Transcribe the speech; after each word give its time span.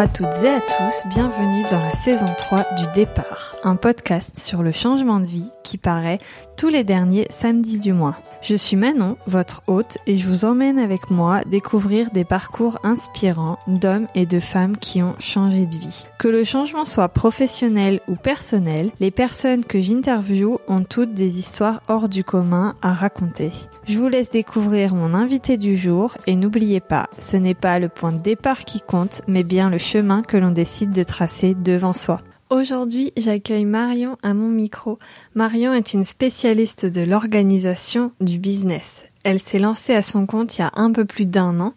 à 0.00 0.08
toutes 0.08 0.42
et 0.42 0.48
à 0.48 0.60
tous, 0.60 1.08
bienvenue 1.10 1.62
dans 1.70 1.78
la 1.78 1.92
saison 1.92 2.24
3 2.38 2.64
du 2.78 2.84
Départ, 2.94 3.54
un 3.64 3.76
podcast 3.76 4.38
sur 4.38 4.62
le 4.62 4.72
changement 4.72 5.20
de 5.20 5.26
vie 5.26 5.50
qui 5.62 5.78
paraît 5.78 6.18
tous 6.56 6.68
les 6.68 6.84
derniers 6.84 7.26
samedis 7.30 7.78
du 7.78 7.92
mois. 7.92 8.16
Je 8.42 8.54
suis 8.54 8.76
Manon, 8.76 9.16
votre 9.26 9.62
hôte, 9.66 9.98
et 10.06 10.16
je 10.16 10.26
vous 10.26 10.44
emmène 10.44 10.78
avec 10.78 11.10
moi 11.10 11.42
découvrir 11.46 12.10
des 12.10 12.24
parcours 12.24 12.78
inspirants 12.82 13.58
d'hommes 13.66 14.08
et 14.14 14.26
de 14.26 14.38
femmes 14.38 14.76
qui 14.76 15.02
ont 15.02 15.14
changé 15.18 15.66
de 15.66 15.76
vie. 15.76 16.06
Que 16.18 16.28
le 16.28 16.44
changement 16.44 16.84
soit 16.84 17.08
professionnel 17.08 18.00
ou 18.08 18.16
personnel, 18.16 18.90
les 19.00 19.10
personnes 19.10 19.64
que 19.64 19.80
j'interviewe 19.80 20.58
ont 20.68 20.84
toutes 20.84 21.14
des 21.14 21.38
histoires 21.38 21.82
hors 21.88 22.08
du 22.08 22.24
commun 22.24 22.74
à 22.82 22.94
raconter. 22.94 23.50
Je 23.86 23.98
vous 23.98 24.08
laisse 24.08 24.30
découvrir 24.30 24.94
mon 24.94 25.14
invité 25.14 25.56
du 25.56 25.76
jour 25.76 26.16
et 26.26 26.36
n'oubliez 26.36 26.80
pas, 26.80 27.08
ce 27.18 27.36
n'est 27.36 27.54
pas 27.54 27.78
le 27.78 27.88
point 27.88 28.12
de 28.12 28.18
départ 28.18 28.64
qui 28.64 28.80
compte, 28.80 29.22
mais 29.26 29.42
bien 29.42 29.70
le 29.70 29.78
chemin 29.78 30.22
que 30.22 30.36
l'on 30.36 30.50
décide 30.50 30.92
de 30.92 31.02
tracer 31.02 31.54
devant 31.54 31.94
soi. 31.94 32.20
Aujourd'hui, 32.50 33.12
j'accueille 33.16 33.64
Marion 33.64 34.18
à 34.24 34.34
mon 34.34 34.48
micro. 34.48 34.98
Marion 35.36 35.72
est 35.72 35.92
une 35.92 36.04
spécialiste 36.04 36.84
de 36.84 37.00
l'organisation 37.00 38.10
du 38.20 38.40
business. 38.40 39.04
Elle 39.22 39.38
s'est 39.38 39.60
lancée 39.60 39.94
à 39.94 40.02
son 40.02 40.26
compte 40.26 40.58
il 40.58 40.62
y 40.62 40.64
a 40.64 40.72
un 40.74 40.90
peu 40.90 41.04
plus 41.04 41.26
d'un 41.26 41.60
an, 41.60 41.74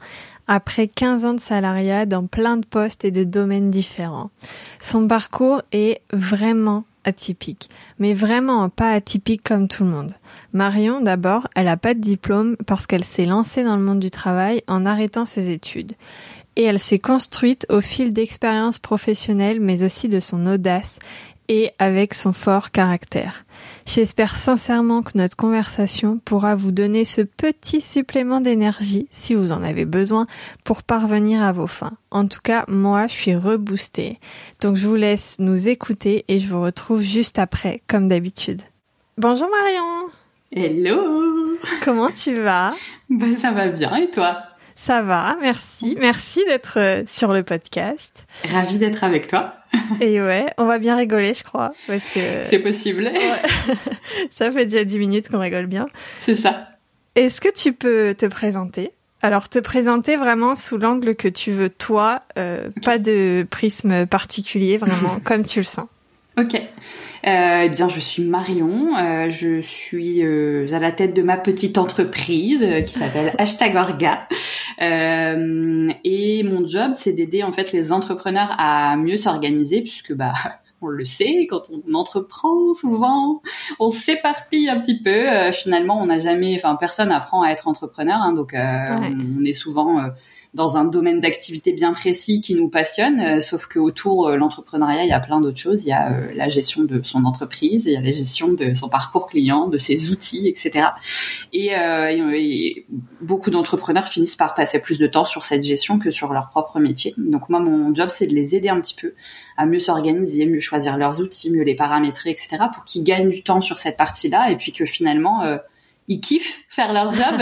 après 0.47 0.87
15 0.87 1.25
ans 1.25 1.33
de 1.35 1.39
salariat 1.39 2.07
dans 2.07 2.25
plein 2.25 2.57
de 2.57 2.65
postes 2.65 3.05
et 3.05 3.11
de 3.11 3.23
domaines 3.23 3.69
différents. 3.69 4.31
Son 4.79 5.07
parcours 5.07 5.61
est 5.73 6.01
vraiment 6.11 6.85
atypique, 7.03 7.69
mais 7.99 8.15
vraiment 8.15 8.69
pas 8.69 8.93
atypique 8.93 9.43
comme 9.43 9.67
tout 9.67 9.83
le 9.83 9.89
monde. 9.91 10.13
Marion, 10.53 11.01
d'abord, 11.01 11.49
elle 11.53 11.65
n'a 11.65 11.77
pas 11.77 11.93
de 11.93 11.99
diplôme 11.99 12.55
parce 12.65 12.87
qu'elle 12.87 13.03
s'est 13.03 13.25
lancée 13.25 13.63
dans 13.63 13.75
le 13.75 13.83
monde 13.83 13.99
du 13.99 14.09
travail 14.09 14.63
en 14.67 14.87
arrêtant 14.87 15.25
ses 15.25 15.51
études 15.51 15.93
et 16.55 16.63
elle 16.63 16.79
s'est 16.79 16.99
construite 16.99 17.65
au 17.69 17.81
fil 17.81 18.13
d'expériences 18.13 18.79
professionnelles 18.79 19.59
mais 19.59 19.83
aussi 19.83 20.09
de 20.09 20.19
son 20.19 20.45
audace 20.45 20.99
et 21.49 21.71
avec 21.79 22.13
son 22.13 22.33
fort 22.33 22.71
caractère. 22.71 23.43
J'espère 23.85 24.35
sincèrement 24.35 25.01
que 25.01 25.17
notre 25.17 25.35
conversation 25.35 26.19
pourra 26.23 26.55
vous 26.55 26.71
donner 26.71 27.03
ce 27.03 27.21
petit 27.21 27.81
supplément 27.81 28.41
d'énergie 28.41 29.07
si 29.11 29.35
vous 29.35 29.51
en 29.51 29.63
avez 29.63 29.85
besoin 29.85 30.25
pour 30.63 30.83
parvenir 30.83 31.41
à 31.41 31.51
vos 31.51 31.67
fins. 31.67 31.97
En 32.11 32.27
tout 32.27 32.39
cas, 32.41 32.65
moi, 32.67 33.07
je 33.07 33.13
suis 33.13 33.35
reboostée. 33.35 34.19
Donc 34.61 34.77
je 34.77 34.87
vous 34.87 34.95
laisse 34.95 35.35
nous 35.39 35.67
écouter 35.67 36.23
et 36.27 36.39
je 36.39 36.47
vous 36.47 36.61
retrouve 36.61 37.01
juste 37.01 37.39
après, 37.39 37.81
comme 37.87 38.07
d'habitude. 38.07 38.61
Bonjour 39.17 39.49
Marion 39.49 40.09
Hello 40.55 41.57
Comment 41.83 42.11
tu 42.11 42.35
vas? 42.35 42.73
Ben 43.09 43.35
ça 43.35 43.51
va 43.51 43.67
bien 43.67 43.95
et 43.95 44.09
toi? 44.09 44.43
Ça 44.75 45.01
va, 45.01 45.37
merci. 45.41 45.95
Merci 45.99 46.43
d'être 46.47 46.79
euh, 46.79 47.03
sur 47.07 47.33
le 47.33 47.43
podcast. 47.43 48.25
Ravie 48.51 48.77
d'être 48.77 49.03
avec 49.03 49.27
toi. 49.27 49.55
Et 50.01 50.21
ouais, 50.21 50.47
on 50.57 50.65
va 50.65 50.79
bien 50.79 50.95
rigoler, 50.95 51.33
je 51.33 51.43
crois. 51.43 51.73
Parce 51.87 52.13
que... 52.13 52.19
C'est 52.43 52.59
possible. 52.59 53.09
ça 54.31 54.51
fait 54.51 54.65
déjà 54.65 54.83
10 54.83 54.97
minutes 54.99 55.29
qu'on 55.29 55.39
rigole 55.39 55.67
bien. 55.67 55.85
C'est 56.19 56.35
ça. 56.35 56.69
Est-ce 57.15 57.41
que 57.41 57.49
tu 57.53 57.73
peux 57.73 58.15
te 58.17 58.25
présenter? 58.25 58.91
Alors, 59.21 59.47
te 59.47 59.59
présenter 59.59 60.17
vraiment 60.17 60.53
sous 60.53 60.77
l'angle 60.77 61.15
que 61.15 61.29
tu 61.29 61.51
veux, 61.51 61.69
toi, 61.69 62.23
euh, 62.37 62.69
pas 62.83 62.97
de 62.97 63.47
prisme 63.49 64.05
particulier, 64.05 64.77
vraiment, 64.77 65.19
comme 65.23 65.45
tu 65.45 65.59
le 65.59 65.65
sens. 65.65 65.87
Ok. 66.35 66.55
Euh, 66.55 67.61
eh 67.65 67.69
bien, 67.69 67.87
je 67.87 67.99
suis 67.99 68.23
Marion. 68.23 68.97
Euh, 68.97 69.29
je 69.29 69.61
suis 69.61 70.23
euh, 70.23 70.65
à 70.71 70.79
la 70.79 70.91
tête 70.91 71.13
de 71.13 71.21
ma 71.21 71.37
petite 71.37 71.77
entreprise 71.77 72.63
euh, 72.63 72.81
qui 72.81 72.91
s'appelle 72.91 73.33
Hashtag 73.37 73.75
Orga. 73.75 74.27
et 74.79 76.43
mon 76.43 76.67
job, 76.67 76.91
c'est 76.97 77.13
d'aider 77.13 77.43
en 77.43 77.51
fait 77.51 77.71
les 77.71 77.91
entrepreneurs 77.91 78.55
à 78.57 78.95
mieux 78.97 79.17
s'organiser, 79.17 79.81
puisque 79.81 80.13
bah 80.13 80.33
on 80.81 80.87
le 80.87 81.05
sait, 81.05 81.45
quand 81.47 81.63
on 81.69 81.93
entreprend, 81.93 82.73
souvent, 82.73 83.41
on 83.79 83.89
s'éparpille 83.89 84.67
un 84.67 84.81
petit 84.81 84.99
peu. 84.99 85.51
finalement, 85.53 86.01
on 86.01 86.07
n'a 86.07 86.17
jamais, 86.17 86.55
enfin, 86.55 86.75
personne 86.77 87.11
apprend 87.11 87.43
à 87.43 87.51
être 87.51 87.69
entrepreneur, 87.69 88.17
hein, 88.17 88.33
donc 88.33 88.53
on, 88.53 89.45
est 89.45 89.53
souvent 89.53 90.01
dans 90.53 90.77
un 90.77 90.85
domaine 90.85 91.19
d'activité 91.19 91.73
bien 91.73 91.93
précis 91.93 92.41
qui 92.41 92.53
nous 92.53 92.69
passionne, 92.69 93.19
euh, 93.19 93.41
sauf 93.41 93.65
que 93.65 93.79
autour 93.79 94.27
euh, 94.27 94.37
l'entrepreneuriat, 94.37 95.03
il 95.03 95.09
y 95.09 95.13
a 95.13 95.19
plein 95.19 95.41
d'autres 95.41 95.57
choses. 95.57 95.83
Il 95.83 95.87
y 95.87 95.91
a 95.91 96.13
euh, 96.13 96.27
la 96.35 96.47
gestion 96.47 96.83
de 96.83 97.01
son 97.03 97.25
entreprise, 97.25 97.85
il 97.87 97.93
y 97.93 97.97
a 97.97 98.01
la 98.01 98.11
gestion 98.11 98.53
de 98.53 98.75
son 98.75 98.87
parcours 98.87 99.25
client, 99.25 99.67
de 99.67 99.77
ses 99.77 100.11
outils, 100.11 100.47
etc. 100.47 100.89
Et, 101.53 101.71
et 101.71 102.85
beaucoup 103.21 103.49
d'entrepreneurs 103.49 104.07
finissent 104.07 104.35
par 104.35 104.53
passer 104.53 104.79
plus 104.79 104.99
de 104.99 105.07
temps 105.07 105.25
sur 105.25 105.43
cette 105.43 105.63
gestion 105.63 105.97
que 105.97 106.11
sur 106.11 106.33
leur 106.33 106.49
propre 106.49 106.79
métier. 106.79 107.15
Donc 107.17 107.49
moi, 107.49 107.59
mon 107.59 107.93
job, 107.95 108.09
c'est 108.11 108.27
de 108.27 108.35
les 108.35 108.55
aider 108.55 108.69
un 108.69 108.79
petit 108.79 108.95
peu 108.95 109.13
à 109.57 109.65
mieux 109.65 109.79
s'organiser, 109.79 110.45
mieux 110.45 110.59
choisir 110.59 110.97
leurs 110.97 111.19
outils, 111.19 111.51
mieux 111.51 111.63
les 111.63 111.75
paramétrer, 111.75 112.29
etc. 112.29 112.57
pour 112.73 112.85
qu'ils 112.85 113.03
gagnent 113.03 113.29
du 113.29 113.43
temps 113.43 113.61
sur 113.61 113.77
cette 113.77 113.97
partie-là 113.97 114.51
et 114.51 114.57
puis 114.57 114.71
que 114.71 114.85
finalement 114.85 115.43
ils 116.07 116.19
kiffent 116.19 116.65
faire 116.69 116.93
leur 116.93 117.13
job 117.13 117.41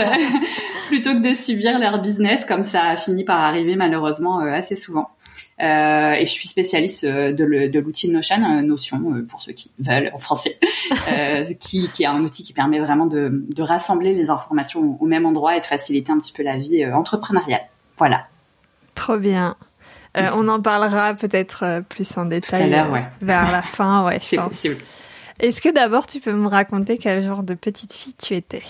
plutôt 0.88 1.14
que 1.14 1.28
de 1.28 1.34
subir 1.34 1.78
leur 1.78 2.00
business 2.00 2.44
comme 2.44 2.62
ça 2.62 2.82
a 2.82 2.96
fini 2.96 3.24
par 3.24 3.40
arriver 3.40 3.76
malheureusement 3.76 4.40
euh, 4.40 4.52
assez 4.52 4.76
souvent. 4.76 5.10
Euh, 5.60 6.12
et 6.12 6.26
je 6.26 6.30
suis 6.30 6.48
spécialiste 6.48 7.04
euh, 7.04 7.32
de 7.32 7.78
l'outil 7.78 8.10
Notion, 8.10 8.62
Notion 8.62 9.24
pour 9.28 9.42
ceux 9.42 9.52
qui 9.52 9.70
veulent 9.78 10.10
en 10.12 10.18
français, 10.18 10.58
qui, 11.60 11.88
qui, 11.90 12.02
est 12.02 12.06
un 12.06 12.20
outil 12.20 12.42
qui 12.42 12.52
permet 12.52 12.80
vraiment 12.80 13.06
de, 13.06 13.44
de, 13.48 13.62
rassembler 13.62 14.14
les 14.14 14.30
informations 14.30 14.98
au 15.00 15.06
même 15.06 15.26
endroit 15.26 15.56
et 15.56 15.60
de 15.60 15.66
faciliter 15.66 16.10
un 16.10 16.18
petit 16.18 16.32
peu 16.32 16.42
la 16.42 16.56
vie 16.56 16.84
entrepreneuriale. 16.86 17.62
Voilà. 17.98 18.26
Trop 18.94 19.18
bien. 19.18 19.56
on 20.14 20.48
en 20.48 20.60
parlera 20.60 21.14
peut-être 21.14 21.82
plus 21.88 22.16
en 22.16 22.24
détail 22.24 22.70
Tout 22.70 22.76
à 22.76 22.88
ouais. 22.88 23.04
vers 23.20 23.52
la 23.52 23.62
fin, 23.62 24.04
ouais. 24.06 24.18
C'est 24.20 24.38
possible. 24.38 24.78
Est-ce 25.42 25.60
que 25.60 25.68
d'abord 25.70 26.06
tu 26.06 26.20
peux 26.20 26.32
me 26.32 26.46
raconter 26.46 26.98
quel 26.98 27.20
genre 27.20 27.42
de 27.42 27.54
petite 27.54 27.92
fille 27.92 28.14
tu 28.14 28.34
étais 28.34 28.62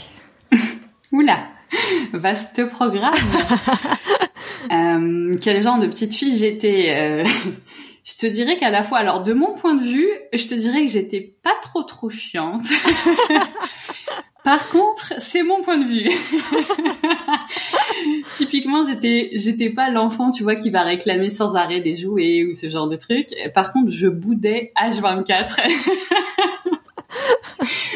Oula, 1.13 1.45
vaste 2.15 2.67
programme. 2.71 3.13
euh, 4.73 5.37
quel 5.39 5.63
genre 5.63 5.79
de 5.79 5.87
petite 5.87 6.15
fille 6.15 6.35
j'étais 6.35 6.95
euh, 6.97 7.25
Je 8.05 8.15
te 8.15 8.27
dirais 8.27 8.57
qu'à 8.57 8.71
la 8.71 8.83
fois, 8.83 8.99
alors 8.99 9.23
de 9.23 9.35
mon 9.35 9.53
point 9.53 9.75
de 9.75 9.85
vue, 9.85 10.09
je 10.33 10.47
te 10.47 10.55
dirais 10.55 10.87
que 10.87 10.91
j'étais 10.91 11.21
pas 11.21 11.55
trop 11.63 11.83
trop 11.83 12.09
chiante. 12.09 12.65
Par 14.45 14.69
contre, 14.71 15.13
c'est 15.19 15.45
mon 15.45 15.63
point 15.63 15.79
de 15.79 15.85
vue. 15.85 16.11
Typiquement, 18.35 18.85
j'étais, 18.85 19.31
j'étais 19.35 19.71
pas 19.71 19.89
l'enfant, 19.89 20.33
tu 20.33 20.43
vois, 20.43 20.57
qui 20.57 20.71
va 20.71 20.83
réclamer 20.83 21.31
sans 21.31 21.55
arrêt 21.55 21.81
des 21.81 21.97
jouets 21.97 22.45
ou 22.45 22.55
ce 22.55 22.69
genre 22.69 22.89
de 22.89 22.97
trucs. 22.97 23.29
Par 23.55 23.73
contre, 23.73 23.93
je 23.93 24.09
boudais 24.09 24.73
H24. 24.77 25.61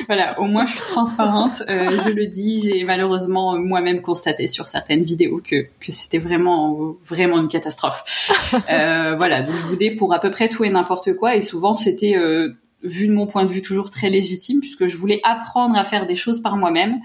Voilà, 0.06 0.38
au 0.41 0.44
moins 0.44 0.66
je 0.66 0.72
suis 0.72 0.81
transparente. 0.81 1.62
Euh, 1.69 1.99
je 2.04 2.10
le 2.10 2.27
dis, 2.27 2.60
j'ai 2.60 2.84
malheureusement 2.84 3.59
moi-même 3.59 4.03
constaté 4.03 4.47
sur 4.47 4.69
certaines 4.69 5.04
vidéos 5.04 5.41
que, 5.43 5.66
que 5.81 5.93
c'était 5.93 6.19
vraiment 6.19 6.97
vraiment 7.06 7.38
une 7.41 7.49
catastrophe. 7.49 8.04
Euh, 8.71 9.15
voilà, 9.16 9.43
donc 9.43 9.54
je 9.54 9.62
boudais 9.66 9.91
pour 9.91 10.12
à 10.12 10.19
peu 10.19 10.31
près 10.31 10.49
tout 10.49 10.65
et 10.65 10.71
n'importe 10.71 11.15
quoi, 11.15 11.37
et 11.37 11.43
souvent 11.43 11.77
c'était 11.77 12.16
euh, 12.16 12.54
vu 12.82 13.06
de 13.06 13.12
mon 13.12 13.27
point 13.27 13.44
de 13.44 13.53
vue 13.53 13.62
toujours 13.62 13.91
très 13.91 14.09
légitime 14.09 14.60
puisque 14.60 14.87
je 14.87 14.97
voulais 14.97 15.21
apprendre 15.25 15.77
à 15.77 15.84
faire 15.84 16.06
des 16.06 16.16
choses 16.16 16.41
par 16.41 16.56
moi-même 16.56 17.00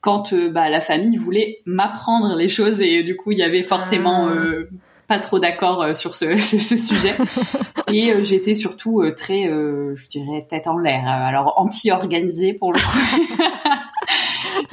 quand 0.00 0.32
euh, 0.32 0.50
bah, 0.50 0.68
la 0.68 0.80
famille 0.80 1.16
voulait 1.16 1.58
m'apprendre 1.66 2.36
les 2.36 2.48
choses 2.48 2.80
et 2.80 3.02
du 3.02 3.16
coup 3.16 3.32
il 3.32 3.38
y 3.38 3.42
avait 3.42 3.62
forcément 3.62 4.28
ah. 4.28 4.64
Euh, 5.10 5.14
pas 5.14 5.18
trop 5.18 5.38
d'accord 5.38 5.82
euh, 5.82 5.94
sur 5.94 6.14
ce, 6.14 6.36
ce, 6.36 6.76
sujet. 6.76 7.14
Et 7.92 8.22
j'étais 8.22 8.54
surtout 8.54 9.02
très 9.16 9.44
je 9.44 10.08
dirais 10.08 10.46
tête 10.48 10.66
en 10.66 10.78
l'air. 10.78 11.06
Alors 11.06 11.54
anti-organisée 11.56 12.52
pour 12.52 12.72
le 12.72 12.78
coup. 12.78 13.44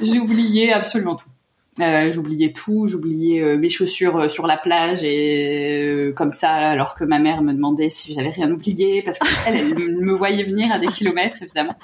J'oubliais 0.00 0.72
absolument 0.72 1.16
tout. 1.16 1.30
Euh, 1.80 2.10
j'oubliais 2.10 2.52
tout, 2.52 2.86
j'oubliais 2.86 3.42
euh, 3.42 3.58
mes 3.58 3.68
chaussures 3.68 4.16
euh, 4.16 4.28
sur 4.30 4.46
la 4.46 4.56
plage 4.56 5.04
et 5.04 6.10
comme 6.16 6.30
ça, 6.30 6.50
alors 6.50 6.94
que 6.94 7.04
ma 7.04 7.18
mère 7.18 7.42
me 7.42 7.52
demandait 7.52 7.90
si 7.90 8.14
j'avais 8.14 8.30
rien 8.30 8.50
oublié 8.50 9.02
parce 9.02 9.18
qu'elle 9.18 9.56
elle 9.56 9.74
me 9.74 10.14
voyait 10.14 10.44
venir 10.44 10.72
à 10.72 10.78
des 10.78 10.86
kilomètres 10.86 11.42
évidemment. 11.42 11.74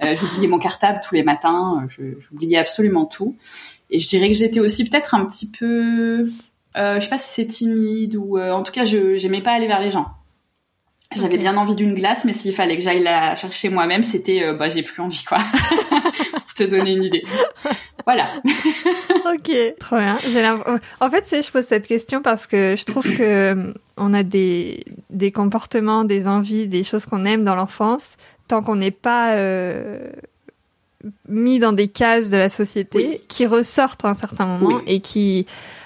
j'oubliais 0.00 0.46
mon 0.46 0.58
cartable 0.58 1.00
tous 1.02 1.16
les 1.16 1.24
matins, 1.24 1.84
j'oubliais 1.88 2.58
absolument 2.58 3.06
tout. 3.06 3.36
Et 3.90 3.98
je 3.98 4.08
dirais 4.08 4.28
que 4.28 4.34
j'étais 4.34 4.60
aussi 4.60 4.88
peut-être 4.88 5.14
un 5.14 5.24
petit 5.24 5.50
peu, 5.50 6.28
je 6.74 7.00
sais 7.00 7.08
pas 7.08 7.18
si 7.18 7.32
c'est 7.34 7.46
timide 7.46 8.16
ou 8.16 8.38
en 8.38 8.62
tout 8.62 8.72
cas, 8.72 8.84
je 8.84 9.16
j'aimais 9.16 9.42
pas 9.42 9.52
aller 9.52 9.66
vers 9.66 9.80
les 9.80 9.90
gens. 9.90 10.06
J'avais 11.14 11.38
bien 11.38 11.56
envie 11.56 11.76
d'une 11.76 11.94
glace, 11.94 12.24
mais 12.24 12.32
s'il 12.32 12.52
fallait 12.52 12.76
que 12.76 12.82
j'aille 12.82 13.02
la 13.02 13.36
chercher 13.36 13.68
moi-même, 13.68 14.02
c'était 14.02 14.52
bah 14.54 14.68
j'ai 14.68 14.82
plus 14.82 15.00
envie 15.00 15.24
quoi. 15.24 15.38
Pour 16.32 16.54
te 16.54 16.64
donner 16.64 16.92
une 16.92 17.04
idée. 17.04 17.24
Voilà. 18.06 18.26
ok, 19.34 19.76
trop 19.78 19.96
bien. 19.96 20.18
En 21.00 21.10
fait, 21.10 21.42
je 21.42 21.50
pose 21.50 21.64
cette 21.64 21.86
question 21.86 22.20
parce 22.20 22.46
que 22.46 22.74
je 22.76 22.84
trouve 22.84 23.04
que 23.04 23.22
euh, 23.22 23.72
on 23.96 24.12
a 24.12 24.22
des, 24.22 24.84
des 25.10 25.32
comportements, 25.32 26.04
des 26.04 26.28
envies, 26.28 26.68
des 26.68 26.84
choses 26.84 27.06
qu'on 27.06 27.24
aime 27.24 27.44
dans 27.44 27.54
l'enfance, 27.54 28.16
tant 28.46 28.62
qu'on 28.62 28.76
n'est 28.76 28.90
pas 28.90 29.34
euh, 29.34 30.10
mis 31.28 31.58
dans 31.58 31.72
des 31.72 31.88
cases 31.88 32.28
de 32.28 32.36
la 32.36 32.50
société 32.50 33.22
qui 33.28 33.46
ressortent 33.46 34.04
à 34.04 34.08
un 34.08 34.14
certain 34.14 34.46
moment 34.46 34.80
et 34.86 35.00
qui, 35.00 35.46
euh, 35.48 35.83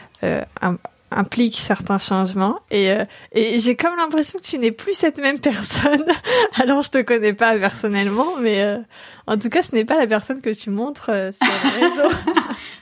implique 1.11 1.57
certains 1.57 1.99
changements 1.99 2.61
et, 2.71 2.91
euh, 2.91 3.05
et 3.33 3.59
j'ai 3.59 3.77
comme 3.77 3.97
l'impression 3.97 4.39
que 4.39 4.45
tu 4.45 4.59
n'es 4.59 4.73
plus 4.73 4.95
cette 4.95 5.19
même 5.19 5.39
personne. 5.39 6.05
Alors 6.61 6.83
je 6.83 6.91
te 6.91 7.03
connais 7.03 7.33
pas 7.33 7.59
personnellement, 7.59 8.37
mais 8.41 8.63
euh, 8.63 8.79
en 9.29 9.39
tout 9.39 9.49
cas 9.49 9.63
ce 9.63 9.75
n'est 9.75 9.85
pas 9.85 9.97
la 9.97 10.07
personne 10.07 10.41
que 10.41 10.51
tu 10.51 10.71
montres 10.71 11.11
euh, 11.11 11.31
sur 11.33 11.47
les 11.81 11.87
réseaux. 11.87 12.15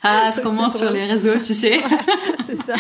ah, 0.03 0.33
ce 0.35 0.41
qu'on 0.41 0.53
montre 0.53 0.77
sur 0.77 0.91
les 0.91 1.05
réseaux, 1.05 1.39
tu 1.43 1.55
sais. 1.55 1.81
c'est 2.47 2.57
ça. 2.57 2.75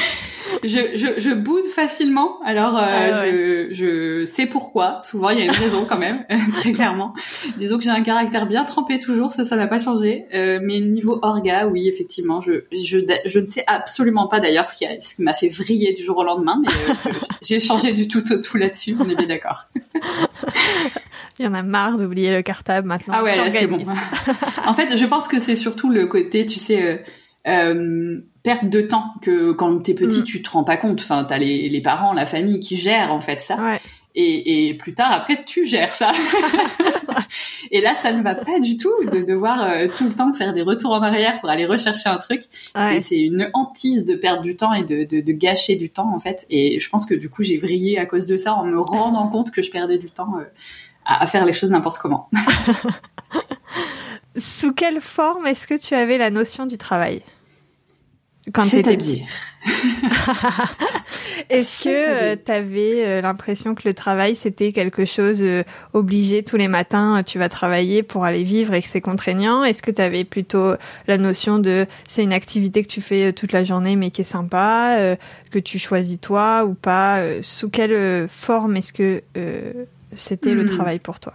Je, 0.62 0.96
je, 0.96 1.20
je 1.20 1.30
boude 1.30 1.66
facilement, 1.66 2.38
alors 2.44 2.76
ah 2.76 3.26
je, 3.26 3.68
je 3.72 4.24
sais 4.26 4.46
pourquoi. 4.46 5.02
Souvent 5.04 5.30
il 5.30 5.38
y 5.38 5.42
a 5.42 5.44
une 5.44 5.50
raison 5.50 5.84
quand 5.88 5.98
même, 5.98 6.24
très 6.54 6.72
clairement. 6.72 7.12
Disons 7.58 7.78
que 7.78 7.84
j'ai 7.84 7.90
un 7.90 8.02
caractère 8.02 8.46
bien 8.46 8.64
trempé 8.64 9.00
toujours, 9.00 9.32
ça 9.32 9.44
ça 9.44 9.56
n'a 9.56 9.66
pas 9.66 9.78
changé. 9.78 10.26
mais 10.32 10.80
niveau 10.80 11.19
orga, 11.22 11.66
oui 11.66 11.88
effectivement, 11.88 12.40
je, 12.40 12.64
je, 12.72 12.98
je 13.24 13.38
ne 13.38 13.46
sais 13.46 13.64
absolument 13.66 14.28
pas 14.28 14.40
d'ailleurs 14.40 14.66
ce 14.66 14.76
qui, 14.76 14.86
a, 14.86 15.00
ce 15.00 15.16
qui 15.16 15.22
m'a 15.22 15.34
fait 15.34 15.48
vriller 15.48 15.92
du 15.92 16.02
jour 16.04 16.16
au 16.19 16.24
lendemain, 16.24 16.60
mais 16.62 16.69
euh, 16.69 17.12
j'ai 17.42 17.60
changé 17.60 17.92
du 17.92 18.08
tout 18.08 18.32
au 18.32 18.38
tout 18.38 18.56
là-dessus, 18.56 18.96
on 18.98 19.08
est 19.08 19.14
bien 19.16 19.26
d'accord. 19.26 19.66
Il 21.38 21.44
y 21.44 21.48
en 21.48 21.54
a 21.54 21.62
marre 21.62 21.98
d'oublier 21.98 22.30
le 22.30 22.42
cartable 22.42 22.88
maintenant. 22.88 23.14
Ah 23.16 23.22
ouais, 23.22 23.36
c'est 23.61 23.67
bon. 23.67 23.79
en 24.67 24.75
fait, 24.75 24.97
je 24.97 25.05
pense 25.05 25.29
que 25.29 25.38
c'est 25.38 25.56
surtout 25.56 25.91
le 25.91 26.06
côté, 26.06 26.47
tu 26.47 26.58
sais, 26.58 26.82
euh, 26.82 26.97
euh, 27.47 28.20
perte 28.43 28.67
de 28.67 28.81
temps 28.81 29.14
que 29.23 29.53
quand 29.53 29.79
t'es 29.79 29.94
petit, 29.94 30.20
mm. 30.20 30.25
tu 30.25 30.43
te 30.43 30.50
rends 30.50 30.64
pas 30.64 30.76
compte. 30.76 31.00
Enfin, 31.00 31.25
t'as 31.25 31.38
les, 31.38 31.69
les 31.69 31.81
parents, 31.81 32.12
la 32.12 32.26
famille 32.26 32.61
qui 32.61 32.76
gèrent 32.76 33.12
en 33.12 33.20
fait 33.20 33.41
ça. 33.41 33.56
Ouais. 33.56 33.81
Et, 34.19 34.69
et, 34.69 34.75
plus 34.75 34.94
tard, 34.94 35.12
après, 35.12 35.44
tu 35.44 35.67
gères 35.67 35.91
ça. 35.91 36.11
et 37.70 37.82
là, 37.82 37.94
ça 37.94 38.12
ne 38.12 38.23
va 38.23 38.35
pas 38.35 38.61
du 38.61 38.79
tout 38.79 38.94
de 39.12 39.20
devoir 39.20 39.62
euh, 39.62 39.88
tout 39.94 40.05
le 40.05 40.12
temps 40.12 40.32
faire 40.32 40.55
des 40.55 40.62
retours 40.62 40.93
en 40.93 41.03
arrière 41.03 41.38
pour 41.41 41.50
aller 41.50 41.67
rechercher 41.67 42.08
un 42.08 42.17
truc. 42.17 42.44
C'est 42.75 43.20
une 43.20 43.50
hantise 43.53 44.06
de 44.06 44.14
perdre 44.14 44.41
du 44.41 44.56
temps 44.56 44.73
et 44.73 44.85
de, 44.85 45.05
de, 45.05 45.20
de, 45.20 45.32
gâcher 45.32 45.76
du 45.76 45.91
temps, 45.91 46.14
en 46.14 46.19
fait. 46.19 46.47
Et 46.49 46.81
je 46.81 46.88
pense 46.88 47.05
que 47.05 47.14
du 47.14 47.29
coup, 47.29 47.43
j'ai 47.43 47.58
vrillé 47.58 47.99
à 47.99 48.06
cause 48.06 48.26
de 48.26 48.38
ça 48.38 48.55
en 48.55 48.64
me 48.64 48.81
rendant 48.81 49.29
compte 49.29 49.50
que 49.50 49.61
je 49.61 49.70
perdais 49.70 49.99
du 49.99 50.11
temps 50.11 50.38
euh, 50.38 50.44
à, 51.05 51.23
à 51.23 51.26
faire 51.26 51.44
les 51.44 51.53
choses 51.53 51.70
n'importe 51.70 51.99
comment. 51.99 52.31
Sous 54.36 54.72
quelle 54.72 55.00
forme 55.00 55.46
est-ce 55.46 55.66
que 55.66 55.78
tu 55.78 55.94
avais 55.94 56.18
la 56.18 56.30
notion 56.30 56.66
du 56.66 56.76
travail 56.78 57.22
quand 58.52 58.64
C'est-à-dire 58.64 59.26
Est-ce 61.50 61.84
que 61.84 61.88
euh, 61.88 62.36
tu 62.42 62.52
avais 62.52 63.04
euh, 63.04 63.20
l'impression 63.20 63.74
que 63.74 63.82
le 63.86 63.94
travail 63.94 64.36
c'était 64.36 64.70
quelque 64.70 65.04
chose 65.04 65.42
euh, 65.42 65.64
obligé 65.94 66.44
tous 66.44 66.56
les 66.56 66.68
matins 66.68 67.22
tu 67.24 67.38
vas 67.38 67.48
travailler 67.48 68.04
pour 68.04 68.24
aller 68.24 68.44
vivre 68.44 68.74
et 68.74 68.82
que 68.82 68.88
c'est 68.88 69.00
contraignant? 69.00 69.64
Est-ce 69.64 69.82
que 69.82 69.90
tu 69.90 70.00
avais 70.00 70.24
plutôt 70.24 70.74
la 71.08 71.18
notion 71.18 71.58
de 71.58 71.86
c'est 72.06 72.22
une 72.22 72.32
activité 72.32 72.82
que 72.82 72.88
tu 72.88 73.00
fais 73.00 73.32
toute 73.32 73.52
la 73.52 73.64
journée 73.64 73.96
mais 73.96 74.10
qui 74.10 74.20
est 74.20 74.24
sympa 74.24 75.16
que 75.50 75.58
tu 75.58 75.78
choisis 75.80 76.20
toi 76.20 76.64
ou 76.64 76.74
pas? 76.74 77.22
Sous 77.42 77.68
quelle 77.68 78.28
forme 78.28 78.76
est-ce 78.76 78.92
que 78.92 79.22
c'était 80.12 80.54
le 80.54 80.62
hmm. 80.62 80.70
travail 80.70 80.98
pour 81.00 81.18
toi? 81.18 81.34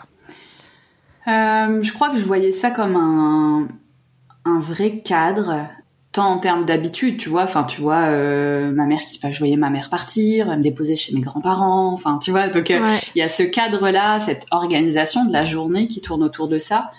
Je 1.26 1.94
crois 1.94 2.10
que 2.10 2.18
je 2.18 2.26
voyais 2.26 2.52
ça 2.52 2.72
comme 2.72 2.96
un 2.96 3.68
un 4.46 4.60
vrai 4.60 5.00
cadre 5.00 5.68
tant 6.12 6.30
en 6.30 6.40
termes 6.40 6.66
d'habitude, 6.66 7.18
tu 7.18 7.30
vois, 7.30 7.44
enfin 7.44 7.64
tu 7.64 7.80
vois 7.80 8.02
euh, 8.08 8.72
ma 8.72 8.86
mère 8.86 9.00
qui 9.00 9.20
je 9.32 9.40
voyais 9.40 9.56
ma 9.56 9.70
mère 9.70 9.90
partir, 9.90 10.48
me 10.48 10.62
déposer 10.62 10.96
chez 10.96 11.16
mes 11.16 11.22
grands-parents, 11.22 11.94
enfin 11.94 12.20
tu 12.22 12.32
vois, 12.32 12.50
donc 12.50 12.70
euh, 12.70 12.98
il 13.16 13.20
y 13.20 13.22
a 13.22 13.30
ce 13.30 13.44
cadre-là, 13.44 14.20
cette 14.20 14.46
organisation 14.52 15.24
de 15.26 15.32
la 15.32 15.46
journée 15.46 15.88
qui 15.88 16.02
tourne 16.02 16.22
autour 16.22 16.50
de 16.50 16.58
ça. 16.58 16.92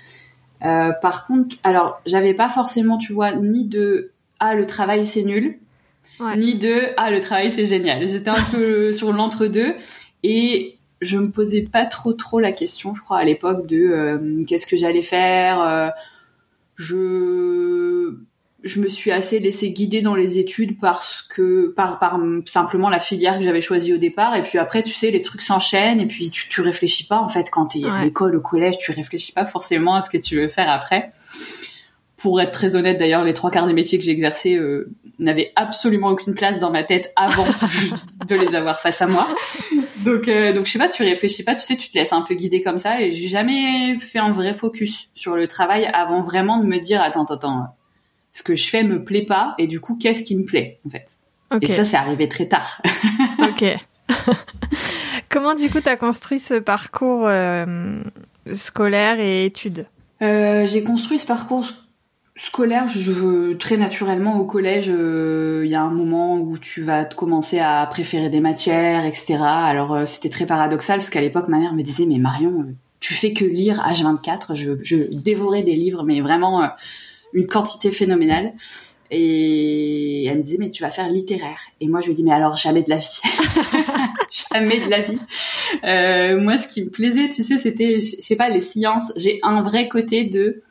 Euh, 0.65 0.93
par 0.93 1.27
contre, 1.27 1.57
alors 1.63 2.01
j'avais 2.07 2.33
pas 2.33 2.49
forcément, 2.49 2.97
tu 2.97 3.13
vois, 3.13 3.33
ni 3.35 3.67
de 3.67 4.13
ah 4.41 4.55
le 4.55 4.67
travail 4.67 5.05
c'est 5.05 5.25
nul, 5.25 5.59
ni 6.39 6.55
de 6.55 6.95
ah 6.97 7.11
le 7.11 7.21
travail 7.21 7.53
c'est 7.53 7.67
génial. 7.67 8.09
J'étais 8.09 8.31
un 8.31 8.45
peu 8.51 8.93
sur 8.95 9.13
l'entre-deux. 9.13 9.75
Et 10.23 10.79
je 11.03 11.19
me 11.19 11.31
posais 11.31 11.63
pas 11.63 11.85
trop 11.87 12.13
trop 12.13 12.41
la 12.41 12.53
question, 12.53 12.95
je 12.95 13.03
crois 13.03 13.19
à 13.19 13.25
l'époque 13.25 13.67
de 13.67 14.45
qu'est-ce 14.47 14.67
que 14.67 14.77
j'allais 14.77 15.03
faire. 15.03 15.93
je 16.77 18.17
je 18.65 18.81
me 18.81 18.89
suis 18.89 19.11
assez 19.11 19.39
laissée 19.39 19.73
guider 19.73 20.03
dans 20.03 20.15
les 20.15 20.39
études 20.39 20.79
parce 20.79 21.23
que 21.23 21.69
par 21.69 21.99
par 21.99 22.21
simplement 22.47 22.89
la 22.89 23.01
filière 23.01 23.39
que 23.39 23.45
j'avais 23.45 23.61
choisie 23.61 23.93
au 23.93 23.99
départ 23.99 24.37
et 24.37 24.43
puis 24.43 24.59
après 24.59 24.83
tu 24.83 24.95
sais 24.95 25.11
les 25.11 25.23
trucs 25.23 25.43
s'enchaînent 25.43 26.01
et 26.01 26.07
puis 26.07 26.31
tu 26.31 26.49
tu 26.49 26.61
réfléchis 26.61 27.07
pas 27.07 27.19
en 27.19 27.29
fait 27.29 27.51
quand 27.51 27.67
t'es 27.67 27.85
à 27.85 28.05
l'école 28.05 28.37
au 28.37 28.41
collège 28.41 28.79
tu 28.79 28.93
réfléchis 28.93 29.33
pas 29.33 29.47
forcément 29.47 29.97
à 29.97 30.03
ce 30.03 30.11
que 30.11 30.19
tu 30.19 30.37
veux 30.37 30.49
faire 30.49 30.71
après 30.71 31.13
pour 32.23 32.41
être 32.41 32.53
très 32.53 32.77
honnête 32.77 32.99
d'ailleurs 32.99 33.25
les 33.25 33.35
trois 33.35 33.51
quarts 33.51 33.67
des 33.67 33.73
métiers 33.73 33.99
que 33.99 34.05
j'ai 34.05 34.13
exercés 34.13 34.55
euh, 34.55 34.95
n'avaient 35.19 35.53
absolument 35.57 36.07
aucune 36.07 36.37
place 36.37 36.61
dans 36.61 36.71
ma 36.71 36.85
tête 36.85 37.13
avant 37.17 37.45
de 38.29 38.35
les 38.37 38.55
avoir 38.55 38.81
face 38.81 39.03
à 39.03 39.09
moi 39.09 39.27
donc 40.05 40.29
euh, 40.29 40.53
donc 40.53 40.67
je 40.67 40.71
sais 40.71 40.79
pas 40.79 40.89
tu 40.89 41.03
réfléchis 41.03 41.43
pas 41.43 41.57
tu 41.57 41.63
sais 41.63 41.77
tu 41.77 41.91
te 41.91 41.99
laisses 41.99 42.13
un 42.13 42.23
peu 42.23 42.35
guider 42.35 42.63
comme 42.63 42.79
ça 42.79 43.03
et 43.03 43.11
j'ai 43.11 43.27
jamais 43.27 43.99
fait 43.99 44.21
un 44.21 44.31
vrai 44.31 44.55
focus 44.55 45.09
sur 45.15 45.35
le 45.35 45.49
travail 45.49 45.91
avant 45.93 46.23
vraiment 46.23 46.59
de 46.59 46.65
me 46.65 46.79
dire 46.79 47.03
attends 47.03 47.25
attends, 47.25 47.35
attends 47.35 47.77
ce 48.33 48.45
que 48.45 48.55
je 48.55 48.69
fais 48.69 48.85
me 48.85 49.03
plaît 49.03 49.27
pas 49.27 49.57
et 49.59 49.67
du 49.67 49.81
coup 49.81 49.99
qu'est-ce 50.01 50.23
qui 50.23 50.37
me 50.37 50.45
plaît 50.45 50.79
en 50.87 50.91
fait? 50.91 51.19
Et 51.61 51.67
ça 51.67 51.85
c'est 51.85 51.99
arrivé 51.99 52.29
très 52.29 52.47
tard. 52.47 52.81
ok. 53.39 53.65
Comment 55.29 55.55
du 55.55 55.69
coup 55.71 55.81
tu 55.81 55.89
as 55.89 55.97
construit 55.97 56.39
ce 56.39 56.55
parcours 56.55 57.27
euh, 57.27 58.01
scolaire 58.53 59.19
et 59.21 59.45
études? 59.45 59.87
Euh, 60.23 60.67
J'ai 60.67 60.83
construit 60.83 61.19
ce 61.19 61.27
parcours 61.27 61.67
scolaire 62.37 62.87
très 63.59 63.77
naturellement 63.77 64.39
au 64.39 64.45
collège. 64.45 64.87
Euh, 64.89 65.63
il 65.65 65.71
y 65.71 65.75
a 65.75 65.83
un 65.83 65.91
moment 65.91 66.39
où 66.39 66.59
tu 66.59 66.83
vas 66.83 67.05
commencer 67.05 67.59
à 67.59 67.87
préférer 67.87 68.31
des 68.31 68.41
matières, 68.41 69.05
etc. 69.05 69.39
Alors 69.43 70.07
c'était 70.07 70.31
très 70.31 70.47
paradoxal 70.47 70.99
parce 70.99 71.11
qu'à 71.11 71.21
l'époque 71.21 71.49
ma 71.49 71.59
mère 71.59 71.75
me 71.75 71.83
disait 71.83 72.07
mais 72.07 72.19
Marion 72.19 72.75
tu 73.01 73.15
fais 73.15 73.33
que 73.33 73.45
lire 73.45 73.85
H24. 73.87 74.55
Je, 74.55 74.73
je 74.83 74.97
dévorais 75.11 75.63
des 75.63 75.75
livres 75.75 76.05
mais 76.05 76.21
vraiment 76.21 76.71
une 77.35 77.47
quantité 77.47 77.91
phénoménale. 77.91 78.53
Et 79.15 80.25
elle 80.25 80.39
me 80.39 80.43
disait, 80.43 80.57
mais 80.59 80.71
tu 80.71 80.83
vas 80.83 80.91
faire 80.91 81.09
littéraire. 81.11 81.59
Et 81.83 81.87
moi, 81.87 82.01
je 82.01 82.07
lui 82.07 82.15
dis, 82.15 82.25
mais 82.25 82.33
alors, 82.33 82.57
jamais 82.57 82.83
de 82.83 82.89
la 82.89 82.97
vie. 82.97 83.21
jamais 84.55 84.81
de 84.81 84.89
la 84.89 85.03
vie. 85.03 85.19
Euh, 85.85 86.41
moi, 86.41 86.57
ce 86.57 86.67
qui 86.67 86.83
me 86.83 86.89
plaisait, 86.89 87.29
tu 87.29 87.43
sais, 87.43 87.59
c'était, 87.59 88.01
je 88.01 88.17
sais 88.21 88.37
pas, 88.37 88.49
les 88.49 88.63
sciences. 88.63 89.13
J'ai 89.17 89.39
un 89.43 89.61
vrai 89.61 89.87
côté 89.87 90.25
de, 90.25 90.63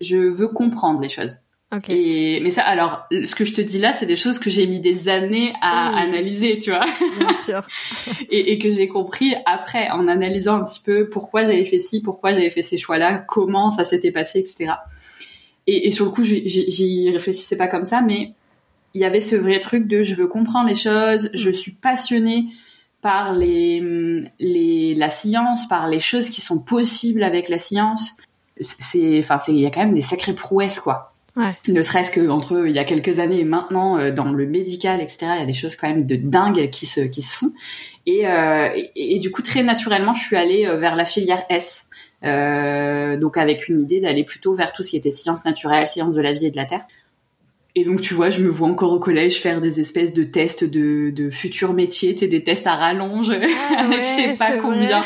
je 0.00 0.16
veux 0.16 0.48
comprendre 0.48 1.00
les 1.00 1.08
choses. 1.08 1.38
Okay. 1.72 2.36
Et, 2.36 2.40
mais 2.40 2.50
ça, 2.50 2.62
alors, 2.62 3.06
ce 3.10 3.34
que 3.34 3.44
je 3.44 3.54
te 3.54 3.60
dis 3.60 3.78
là, 3.78 3.92
c'est 3.92 4.06
des 4.06 4.16
choses 4.16 4.38
que 4.38 4.48
j'ai 4.48 4.66
mis 4.66 4.78
des 4.78 5.08
années 5.08 5.52
à 5.60 5.96
analyser, 5.96 6.58
tu 6.58 6.70
vois. 6.70 6.84
Bien 7.18 7.32
sûr. 7.32 7.62
et, 8.30 8.52
et, 8.52 8.58
que 8.58 8.70
j'ai 8.70 8.86
compris 8.86 9.34
après, 9.44 9.90
en 9.90 10.06
analysant 10.06 10.56
un 10.56 10.64
petit 10.64 10.80
peu 10.84 11.08
pourquoi 11.08 11.42
j'avais 11.42 11.64
fait 11.64 11.80
ci, 11.80 12.00
pourquoi 12.00 12.32
j'avais 12.32 12.50
fait 12.50 12.62
ces 12.62 12.78
choix-là, 12.78 13.18
comment 13.18 13.70
ça 13.70 13.84
s'était 13.84 14.12
passé, 14.12 14.38
etc. 14.38 14.74
Et, 15.66 15.88
et 15.88 15.90
sur 15.90 16.04
le 16.04 16.10
coup, 16.12 16.22
j'y 16.22 17.10
réfléchissais 17.10 17.56
pas 17.56 17.68
comme 17.68 17.86
ça, 17.86 18.02
mais 18.02 18.34
il 18.92 19.00
y 19.00 19.04
avait 19.04 19.20
ce 19.20 19.34
vrai 19.34 19.58
truc 19.58 19.88
de 19.88 20.02
je 20.02 20.14
veux 20.14 20.28
comprendre 20.28 20.68
les 20.68 20.74
choses, 20.76 21.30
je 21.34 21.50
suis 21.50 21.72
passionnée 21.72 22.46
par 23.00 23.34
les, 23.34 24.30
les 24.38 24.94
la 24.94 25.10
science, 25.10 25.68
par 25.68 25.88
les 25.88 26.00
choses 26.00 26.30
qui 26.30 26.40
sont 26.40 26.58
possibles 26.58 27.22
avec 27.22 27.48
la 27.48 27.58
science. 27.58 28.12
C'est, 28.64 29.18
enfin, 29.18 29.38
c'est, 29.38 29.52
il 29.52 29.60
y 29.60 29.66
a 29.66 29.70
quand 29.70 29.80
même 29.80 29.94
des 29.94 30.02
sacrées 30.02 30.34
prouesses, 30.34 30.80
quoi. 30.80 31.12
Ouais. 31.36 31.56
Ne 31.66 31.82
serait-ce 31.82 32.12
que 32.12 32.28
entre 32.28 32.64
il 32.64 32.72
y 32.72 32.78
a 32.78 32.84
quelques 32.84 33.18
années 33.18 33.40
et 33.40 33.44
maintenant 33.44 33.98
euh, 33.98 34.12
dans 34.12 34.30
le 34.30 34.46
médical, 34.46 35.00
etc. 35.00 35.18
Il 35.34 35.40
y 35.40 35.42
a 35.42 35.46
des 35.46 35.54
choses 35.54 35.74
quand 35.74 35.88
même 35.88 36.06
de 36.06 36.14
dingue 36.14 36.70
qui 36.70 36.86
se 36.86 37.00
qui 37.00 37.22
se 37.22 37.36
font. 37.36 37.52
Et, 38.06 38.28
euh, 38.28 38.68
et, 38.74 39.16
et, 39.16 39.18
du 39.18 39.30
coup, 39.30 39.42
très 39.42 39.62
naturellement, 39.62 40.14
je 40.14 40.22
suis 40.22 40.36
allée 40.36 40.66
euh, 40.66 40.76
vers 40.76 40.94
la 40.94 41.04
filière 41.04 41.44
S. 41.48 41.88
Euh, 42.24 43.18
donc 43.18 43.36
avec 43.36 43.68
une 43.68 43.80
idée 43.80 44.00
d'aller 44.00 44.24
plutôt 44.24 44.54
vers 44.54 44.72
tout 44.72 44.82
ce 44.82 44.90
qui 44.90 44.96
était 44.96 45.10
sciences 45.10 45.44
naturelles, 45.44 45.86
sciences 45.86 46.14
de 46.14 46.22
la 46.22 46.32
vie 46.32 46.46
et 46.46 46.50
de 46.50 46.56
la 46.56 46.64
terre. 46.64 46.82
Et 47.74 47.84
donc 47.84 48.00
tu 48.00 48.14
vois, 48.14 48.30
je 48.30 48.40
me 48.40 48.48
vois 48.48 48.68
encore 48.68 48.92
au 48.92 49.00
collège 49.00 49.40
faire 49.40 49.60
des 49.60 49.80
espèces 49.80 50.14
de 50.14 50.24
tests 50.24 50.64
de, 50.64 51.10
de 51.10 51.28
futurs 51.28 51.74
métiers, 51.74 52.14
des 52.14 52.44
tests 52.44 52.66
à 52.66 52.76
rallonge 52.76 53.30
ah 53.30 53.80
avec 53.80 53.98
je 54.02 54.08
sais 54.08 54.36
pas 54.38 54.56
combien. 54.56 55.02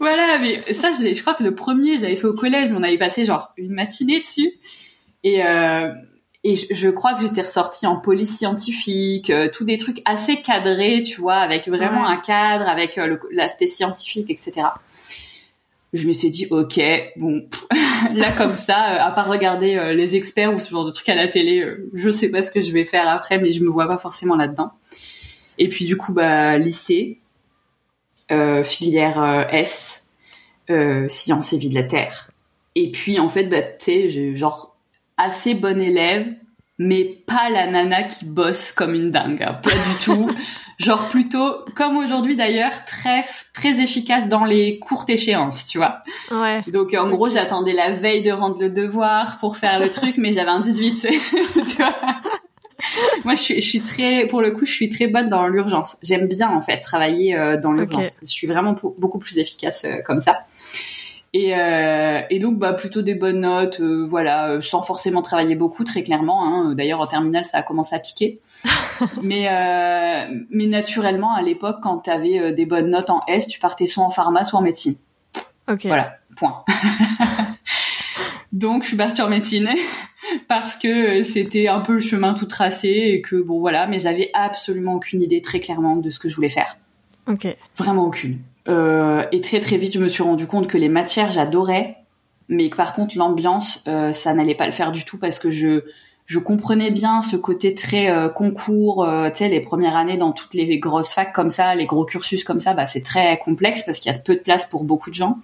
Voilà, 0.00 0.38
mais 0.38 0.72
ça, 0.72 0.90
je, 0.90 1.14
je 1.14 1.20
crois 1.20 1.34
que 1.34 1.42
le 1.42 1.54
premier, 1.54 1.96
je 1.96 2.02
l'avais 2.02 2.16
fait 2.16 2.26
au 2.26 2.34
collège, 2.34 2.70
mais 2.70 2.76
on 2.78 2.82
avait 2.82 2.98
passé 2.98 3.24
genre 3.24 3.52
une 3.56 3.72
matinée 3.72 4.20
dessus. 4.20 4.52
Et 5.24 5.44
euh, 5.44 5.90
et 6.44 6.54
je, 6.54 6.88
crois 6.90 7.14
que 7.14 7.22
j'étais 7.22 7.40
ressortie 7.40 7.88
en 7.88 7.96
police 7.96 8.38
scientifique, 8.38 9.30
euh, 9.30 9.48
tous 9.52 9.64
des 9.64 9.78
trucs 9.78 10.00
assez 10.04 10.42
cadrés, 10.42 11.02
tu 11.02 11.20
vois, 11.20 11.34
avec 11.34 11.66
vraiment 11.66 12.06
un 12.06 12.18
cadre, 12.18 12.68
avec 12.68 12.98
euh, 12.98 13.16
l'aspect 13.32 13.66
scientifique, 13.66 14.30
etc 14.30 14.68
je 15.92 16.06
me 16.08 16.12
suis 16.12 16.30
dit 16.30 16.46
ok 16.50 16.80
bon 17.16 17.48
là 18.14 18.32
comme 18.36 18.56
ça 18.56 18.76
à 18.76 19.10
part 19.12 19.28
regarder 19.28 19.94
les 19.94 20.16
experts 20.16 20.52
ou 20.52 20.58
ce 20.58 20.68
genre 20.68 20.84
de 20.84 20.90
trucs 20.90 21.08
à 21.08 21.14
la 21.14 21.28
télé 21.28 21.64
je 21.94 22.10
sais 22.10 22.28
pas 22.28 22.42
ce 22.42 22.50
que 22.50 22.60
je 22.60 22.70
vais 22.72 22.84
faire 22.84 23.08
après 23.08 23.38
mais 23.38 23.52
je 23.52 23.62
me 23.62 23.70
vois 23.70 23.86
pas 23.86 23.96
forcément 23.96 24.34
là 24.36 24.48
dedans 24.48 24.72
et 25.58 25.68
puis 25.68 25.84
du 25.86 25.96
coup 25.96 26.12
bah 26.12 26.58
lycée 26.58 27.20
filière 28.64 29.48
S 29.52 30.06
sciences 31.08 31.52
et 31.52 31.58
vie 31.58 31.68
de 31.68 31.74
la 31.74 31.84
terre 31.84 32.28
et 32.74 32.90
puis 32.90 33.20
en 33.20 33.28
fait 33.28 33.44
bah 33.44 33.62
tu 33.62 34.08
sais 34.08 34.34
genre 34.34 34.76
assez 35.16 35.54
bon 35.54 35.80
élève 35.80 36.26
mais 36.78 37.04
pas 37.04 37.48
la 37.48 37.66
nana 37.66 38.02
qui 38.02 38.26
bosse 38.26 38.72
comme 38.72 38.94
une 38.94 39.10
dingue, 39.10 39.42
hein, 39.42 39.54
pas 39.54 39.70
du 39.70 40.04
tout. 40.04 40.30
Genre 40.78 41.08
plutôt, 41.08 41.64
comme 41.74 41.96
aujourd'hui 41.96 42.36
d'ailleurs, 42.36 42.84
très 42.84 43.24
très 43.54 43.80
efficace 43.80 44.28
dans 44.28 44.44
les 44.44 44.78
courtes 44.78 45.08
échéances, 45.08 45.64
tu 45.64 45.78
vois. 45.78 46.02
Ouais. 46.30 46.62
Donc 46.70 46.92
en 46.92 47.08
gros, 47.08 47.30
j'attendais 47.30 47.72
la 47.72 47.92
veille 47.92 48.22
de 48.22 48.30
rendre 48.30 48.60
le 48.60 48.68
devoir 48.68 49.38
pour 49.38 49.56
faire 49.56 49.80
le 49.80 49.90
truc, 49.90 50.16
mais 50.18 50.32
j'avais 50.32 50.50
un 50.50 50.60
18, 50.60 50.96
tu 51.54 51.76
vois. 51.78 51.94
Moi, 53.24 53.34
je 53.34 53.40
suis, 53.40 53.54
je 53.60 53.68
suis 53.68 53.80
très, 53.80 54.26
pour 54.26 54.40
le 54.40 54.52
coup, 54.52 54.66
je 54.66 54.72
suis 54.72 54.88
très 54.88 55.06
bonne 55.06 55.28
dans 55.28 55.46
l'urgence. 55.46 55.96
J'aime 56.02 56.26
bien 56.26 56.50
en 56.50 56.60
fait 56.60 56.80
travailler 56.80 57.36
euh, 57.36 57.60
dans 57.60 57.72
l'urgence. 57.72 58.18
Je 58.22 58.26
suis 58.26 58.46
vraiment 58.46 58.74
beaucoup 58.98 59.18
plus 59.18 59.38
efficace 59.38 59.84
euh, 59.84 60.02
comme 60.04 60.20
ça. 60.20 60.44
Et, 61.32 61.54
euh, 61.54 62.22
et, 62.30 62.38
donc 62.38 62.58
bah 62.58 62.72
plutôt 62.72 63.02
des 63.02 63.14
bonnes 63.14 63.40
notes, 63.40 63.80
euh, 63.80 64.06
voilà, 64.06 64.48
euh, 64.48 64.62
sans 64.62 64.80
forcément 64.80 65.20
travailler 65.20 65.54
beaucoup, 65.54 65.84
très 65.84 66.02
clairement. 66.02 66.46
Hein. 66.46 66.74
D'ailleurs 66.74 67.00
en 67.02 67.06
terminale 67.06 67.44
ça 67.44 67.58
a 67.58 67.62
commencé 67.62 67.94
à 67.94 67.98
piquer, 67.98 68.40
mais 69.22 69.50
mais 70.50 70.66
naturellement 70.66 71.34
à 71.34 71.42
l'époque 71.42 71.78
quand 71.82 71.98
tu 71.98 72.10
avais 72.10 72.52
des 72.52 72.64
bonnes 72.64 72.88
notes 72.88 73.10
en 73.10 73.20
S, 73.28 73.46
tu 73.48 73.60
partais 73.60 73.86
soit 73.86 74.02
en 74.02 74.08
pharma 74.08 74.46
soit 74.46 74.58
en 74.58 74.62
médecine. 74.62 74.94
Ok. 75.68 75.84
Voilà, 75.84 76.16
point. 76.36 76.64
donc 78.56 78.82
je 78.82 78.88
suis 78.88 78.96
partie 78.96 79.20
en 79.22 79.28
médecine 79.28 79.68
parce 80.48 80.76
que 80.76 81.22
c'était 81.24 81.68
un 81.68 81.80
peu 81.80 81.94
le 81.94 82.00
chemin 82.00 82.34
tout 82.34 82.46
tracé 82.46 82.88
et 82.88 83.20
que 83.20 83.36
bon 83.36 83.60
voilà, 83.60 83.86
mais 83.86 83.98
j'avais 83.98 84.30
absolument 84.32 84.94
aucune 84.94 85.20
idée 85.22 85.42
très 85.42 85.60
clairement 85.60 85.96
de 85.96 86.10
ce 86.10 86.18
que 86.18 86.28
je 86.28 86.34
voulais 86.34 86.48
faire. 86.48 86.78
Ok. 87.28 87.46
Vraiment 87.76 88.06
aucune. 88.06 88.38
Euh, 88.68 89.24
et 89.30 89.40
très 89.40 89.60
très 89.60 89.76
vite, 89.76 89.94
je 89.94 90.00
me 90.00 90.08
suis 90.08 90.22
rendu 90.22 90.46
compte 90.46 90.68
que 90.68 90.78
les 90.78 90.88
matières, 90.88 91.30
j'adorais, 91.30 91.98
mais 92.48 92.70
que 92.70 92.76
par 92.76 92.94
contre 92.94 93.18
l'ambiance, 93.18 93.84
euh, 93.88 94.12
ça 94.12 94.32
n'allait 94.32 94.54
pas 94.54 94.66
le 94.66 94.72
faire 94.72 94.90
du 94.90 95.04
tout 95.04 95.18
parce 95.18 95.38
que 95.38 95.50
je 95.50 95.82
je 96.24 96.40
comprenais 96.40 96.90
bien 96.90 97.22
ce 97.22 97.36
côté 97.36 97.74
très 97.76 98.10
euh, 98.10 98.28
concours, 98.28 99.04
euh, 99.04 99.30
tu 99.30 99.38
sais, 99.38 99.48
les 99.48 99.60
premières 99.60 99.94
années 99.94 100.16
dans 100.16 100.32
toutes 100.32 100.54
les 100.54 100.80
grosses 100.80 101.12
facs 101.12 101.32
comme 101.32 101.50
ça, 101.50 101.76
les 101.76 101.86
gros 101.86 102.04
cursus 102.04 102.42
comme 102.42 102.58
ça, 102.58 102.74
bah 102.74 102.86
c'est 102.86 103.02
très 103.02 103.38
complexe 103.38 103.84
parce 103.84 104.00
qu'il 104.00 104.10
y 104.10 104.14
a 104.14 104.18
peu 104.18 104.34
de 104.34 104.40
place 104.40 104.68
pour 104.68 104.82
beaucoup 104.82 105.10
de 105.10 105.14
gens. 105.14 105.38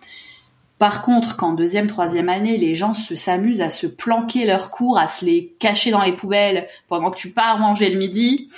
Par 0.83 1.03
contre, 1.03 1.37
qu'en 1.37 1.53
deuxième, 1.53 1.87
troisième 1.87 2.29
année, 2.29 2.57
les 2.57 2.75
gens 2.75 2.93
se 2.93 3.15
s'amusent 3.15 3.61
à 3.61 3.71
se 3.71 3.87
planquer 3.87 4.45
leurs 4.45 4.73
cours, 4.73 4.99
à 4.99 5.07
se 5.07 5.25
les 5.25 5.55
cacher 5.61 5.93
dans 5.93 6.03
les 6.03 6.12
poubelles 6.12 6.67
pendant 6.89 7.12
que 7.12 7.17
tu 7.17 7.31
pars 7.31 7.57
manger 7.61 7.89
le 7.89 8.01
midi, 8.01 8.51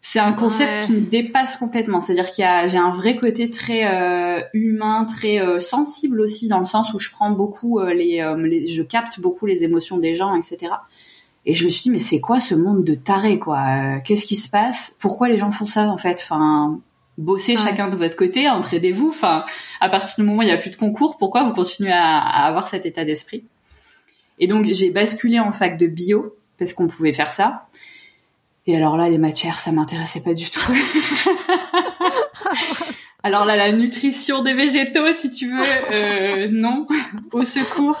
c'est 0.00 0.18
un 0.18 0.32
concept 0.32 0.86
qui 0.86 0.92
me 0.92 1.00
dépasse 1.02 1.58
complètement. 1.58 2.00
C'est-à-dire 2.00 2.30
qu'il 2.30 2.40
y 2.40 2.46
a, 2.46 2.66
j'ai 2.68 2.78
un 2.78 2.90
vrai 2.90 3.16
côté 3.16 3.50
très 3.50 3.82
euh, 3.84 4.40
humain, 4.54 5.04
très 5.04 5.42
euh, 5.42 5.60
sensible 5.60 6.22
aussi, 6.22 6.48
dans 6.48 6.58
le 6.58 6.64
sens 6.64 6.94
où 6.94 6.98
je 6.98 7.10
prends 7.10 7.32
beaucoup 7.32 7.80
euh, 7.80 7.92
les, 7.92 8.24
les, 8.38 8.66
je 8.68 8.82
capte 8.82 9.20
beaucoup 9.20 9.44
les 9.44 9.62
émotions 9.62 9.98
des 9.98 10.14
gens, 10.14 10.34
etc. 10.34 10.72
Et 11.44 11.52
je 11.52 11.66
me 11.66 11.68
suis 11.68 11.82
dit, 11.82 11.90
mais 11.90 11.98
c'est 11.98 12.20
quoi 12.22 12.40
ce 12.40 12.54
monde 12.54 12.82
de 12.82 12.94
tarés, 12.94 13.38
quoi? 13.38 13.98
Qu'est-ce 14.06 14.24
qui 14.24 14.36
se 14.36 14.48
passe? 14.48 14.96
Pourquoi 15.00 15.28
les 15.28 15.36
gens 15.36 15.50
font 15.50 15.66
ça, 15.66 15.88
en 15.88 15.98
fait? 15.98 16.18
Enfin, 16.22 16.80
bossez 17.18 17.56
chacun 17.56 17.88
de 17.88 17.96
votre 17.96 18.16
côté, 18.16 18.48
entraidez-vous. 18.48 19.10
Enfin, 19.10 19.44
à 19.80 19.88
partir 19.88 20.16
du 20.16 20.22
moment 20.22 20.38
où 20.38 20.42
il 20.42 20.46
n'y 20.46 20.52
a 20.52 20.58
plus 20.58 20.70
de 20.70 20.76
concours, 20.76 21.18
pourquoi 21.18 21.44
vous 21.44 21.52
continuez 21.52 21.92
à, 21.92 22.18
à 22.18 22.46
avoir 22.46 22.68
cet 22.68 22.86
état 22.86 23.04
d'esprit? 23.04 23.44
Et 24.38 24.46
donc, 24.46 24.64
j'ai 24.64 24.90
basculé 24.90 25.38
en 25.38 25.52
fac 25.52 25.78
de 25.78 25.86
bio 25.86 26.36
parce 26.58 26.72
qu'on 26.72 26.88
pouvait 26.88 27.12
faire 27.12 27.32
ça. 27.32 27.66
Et 28.66 28.76
alors 28.76 28.96
là, 28.96 29.08
les 29.08 29.18
matières, 29.18 29.58
ça 29.58 29.72
m'intéressait 29.72 30.22
pas 30.22 30.34
du 30.34 30.48
tout. 30.48 30.72
alors 33.22 33.44
là, 33.44 33.56
la 33.56 33.72
nutrition 33.72 34.42
des 34.42 34.54
végétaux, 34.54 35.12
si 35.14 35.30
tu 35.30 35.50
veux, 35.50 35.64
euh, 35.90 36.48
non, 36.50 36.86
au 37.32 37.44
secours. 37.44 38.00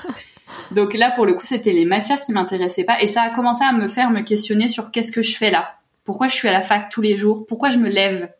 Donc 0.70 0.94
là, 0.94 1.10
pour 1.10 1.26
le 1.26 1.34
coup, 1.34 1.44
c'était 1.44 1.72
les 1.72 1.84
matières 1.84 2.20
qui 2.20 2.32
m'intéressaient 2.32 2.84
pas, 2.84 3.02
et 3.02 3.08
ça 3.08 3.22
a 3.22 3.30
commencé 3.30 3.64
à 3.64 3.72
me 3.72 3.88
faire 3.88 4.10
me 4.10 4.20
questionner 4.20 4.68
sur 4.68 4.90
qu'est-ce 4.90 5.10
que 5.10 5.22
je 5.22 5.36
fais 5.36 5.50
là? 5.50 5.78
Pourquoi 6.04 6.28
je 6.28 6.34
suis 6.34 6.48
à 6.48 6.52
la 6.52 6.62
fac 6.62 6.88
tous 6.90 7.02
les 7.02 7.16
jours? 7.16 7.44
Pourquoi 7.46 7.70
je 7.70 7.78
me 7.78 7.88
lève? 7.88 8.30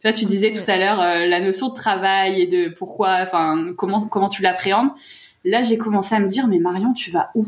Tu 0.00 0.08
vois, 0.08 0.12
tu 0.12 0.24
disais 0.24 0.52
tout 0.52 0.68
à 0.70 0.78
l'heure 0.78 1.00
euh, 1.00 1.26
la 1.26 1.40
notion 1.40 1.68
de 1.68 1.74
travail 1.74 2.40
et 2.40 2.46
de 2.46 2.68
pourquoi, 2.68 3.18
enfin, 3.20 3.72
comment 3.76 4.00
comment 4.00 4.30
tu 4.30 4.40
l'appréhendes. 4.40 4.90
Là, 5.44 5.62
j'ai 5.62 5.76
commencé 5.76 6.14
à 6.14 6.20
me 6.20 6.28
dire, 6.28 6.46
mais 6.46 6.58
Marion, 6.58 6.94
tu 6.94 7.10
vas 7.10 7.30
où? 7.34 7.46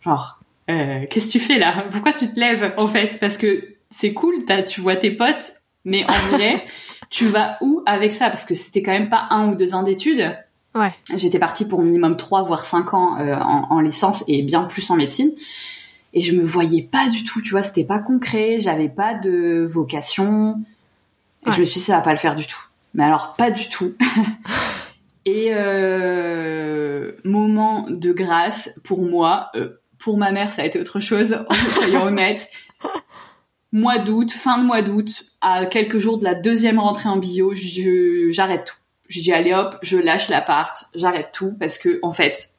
Genre, 0.00 0.38
euh, 0.70 1.04
qu'est-ce 1.10 1.26
que 1.26 1.32
tu 1.32 1.40
fais 1.40 1.58
là? 1.58 1.86
Pourquoi 1.90 2.12
tu 2.12 2.32
te 2.32 2.38
lèves 2.38 2.72
en 2.76 2.86
fait? 2.86 3.18
Parce 3.18 3.36
que 3.36 3.74
c'est 3.90 4.12
cool, 4.12 4.44
tu 4.66 4.80
vois 4.80 4.96
tes 4.96 5.10
potes, 5.10 5.54
mais 5.84 6.04
en 6.04 6.36
vrai, 6.36 6.64
tu 7.10 7.26
vas 7.26 7.58
où 7.60 7.82
avec 7.86 8.12
ça? 8.12 8.30
Parce 8.30 8.44
que 8.44 8.54
c'était 8.54 8.82
quand 8.82 8.92
même 8.92 9.08
pas 9.08 9.26
un 9.30 9.48
ou 9.48 9.54
deux 9.56 9.74
ans 9.74 9.82
d'études. 9.82 10.36
Ouais. 10.74 10.92
J'étais 11.16 11.38
partie 11.38 11.66
pour 11.66 11.82
minimum 11.82 12.16
trois 12.16 12.42
voire 12.42 12.64
cinq 12.64 12.94
ans 12.94 13.18
euh, 13.18 13.36
en, 13.36 13.70
en, 13.70 13.80
licence 13.80 14.24
et 14.26 14.42
bien 14.42 14.64
plus 14.64 14.90
en 14.90 14.96
médecine. 14.96 15.32
Et 16.12 16.20
je 16.20 16.32
me 16.32 16.44
voyais 16.44 16.82
pas 16.82 17.08
du 17.08 17.24
tout, 17.24 17.42
tu 17.42 17.50
vois, 17.50 17.62
c'était 17.62 17.84
pas 17.84 17.98
concret, 17.98 18.58
j'avais 18.60 18.88
pas 18.88 19.14
de 19.14 19.66
vocation. 19.68 20.60
Et 21.44 21.48
ouais. 21.48 21.54
je 21.56 21.60
me 21.60 21.64
suis 21.66 21.80
dit, 21.80 21.86
ça 21.86 21.96
va 21.96 22.02
pas 22.02 22.12
le 22.12 22.18
faire 22.18 22.34
du 22.34 22.46
tout. 22.46 22.62
Mais 22.94 23.04
alors, 23.04 23.34
pas 23.36 23.50
du 23.50 23.68
tout. 23.68 23.94
et 25.24 25.48
euh, 25.50 27.12
moment 27.24 27.86
de 27.88 28.12
grâce 28.12 28.78
pour 28.84 29.02
moi, 29.02 29.50
euh, 29.56 29.80
pour 29.98 30.16
ma 30.18 30.32
mère, 30.32 30.52
ça 30.52 30.62
a 30.62 30.64
été 30.66 30.78
autre 30.80 31.00
chose, 31.00 31.38
soyons 31.72 32.04
honnêtes. 32.04 32.48
Mois 33.72 33.98
d'août, 33.98 34.30
fin 34.30 34.58
de 34.58 34.64
mois 34.64 34.82
d'août, 34.82 35.24
à 35.40 35.66
quelques 35.66 35.98
jours 35.98 36.18
de 36.18 36.24
la 36.24 36.34
deuxième 36.34 36.78
rentrée 36.78 37.08
en 37.08 37.16
bio, 37.16 37.54
je, 37.54 38.28
j'arrête 38.30 38.64
tout. 38.66 38.76
Je 39.08 39.20
dis 39.20 39.32
allez 39.32 39.52
hop, 39.52 39.76
je 39.82 39.98
lâche 39.98 40.28
l'appart, 40.28 40.84
j'arrête 40.94 41.30
tout 41.32 41.54
parce 41.58 41.76
que 41.78 41.98
en 42.02 42.12
fait, 42.12 42.50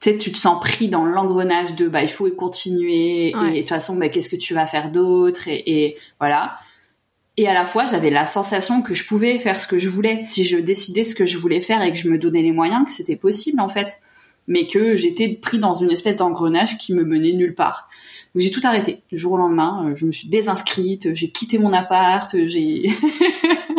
tu 0.00 0.10
sais, 0.10 0.18
tu 0.18 0.30
te 0.30 0.36
sens 0.36 0.60
pris 0.60 0.88
dans 0.88 1.04
l'engrenage 1.06 1.74
de 1.74 1.88
bah 1.88 2.02
il 2.02 2.08
faut 2.10 2.30
continuer 2.30 3.34
Ouais. 3.34 3.48
et 3.48 3.52
de 3.54 3.58
toute 3.60 3.70
façon 3.70 3.96
bah 3.96 4.08
qu'est-ce 4.10 4.28
que 4.28 4.36
tu 4.36 4.52
vas 4.54 4.66
faire 4.66 4.90
d'autre 4.90 5.48
et, 5.48 5.62
et 5.66 5.96
voilà. 6.20 6.58
Et 7.38 7.46
à 7.46 7.54
la 7.54 7.66
fois, 7.66 7.84
j'avais 7.84 8.10
la 8.10 8.24
sensation 8.24 8.82
que 8.82 8.94
je 8.94 9.06
pouvais 9.06 9.38
faire 9.38 9.60
ce 9.60 9.66
que 9.66 9.78
je 9.78 9.88
voulais 9.88 10.22
si 10.24 10.44
je 10.44 10.56
décidais 10.56 11.04
ce 11.04 11.14
que 11.14 11.26
je 11.26 11.36
voulais 11.36 11.60
faire 11.60 11.82
et 11.82 11.92
que 11.92 11.98
je 11.98 12.08
me 12.08 12.18
donnais 12.18 12.42
les 12.42 12.52
moyens, 12.52 12.86
que 12.86 12.90
c'était 12.90 13.16
possible 13.16 13.60
en 13.60 13.68
fait 13.68 14.00
mais 14.48 14.66
que 14.66 14.96
j'étais 14.96 15.28
pris 15.28 15.58
dans 15.58 15.74
une 15.74 15.90
espèce 15.90 16.16
d'engrenage 16.16 16.78
qui 16.78 16.94
me 16.94 17.04
menait 17.04 17.32
nulle 17.32 17.54
part. 17.54 17.88
Donc 18.34 18.42
j'ai 18.42 18.50
tout 18.50 18.60
arrêté 18.64 19.02
du 19.10 19.18
jour 19.18 19.32
au 19.32 19.36
lendemain. 19.36 19.92
Je 19.96 20.06
me 20.06 20.12
suis 20.12 20.28
désinscrite, 20.28 21.14
j'ai 21.14 21.30
quitté 21.30 21.58
mon 21.58 21.72
appart, 21.72 22.30
j'ai 22.46 22.86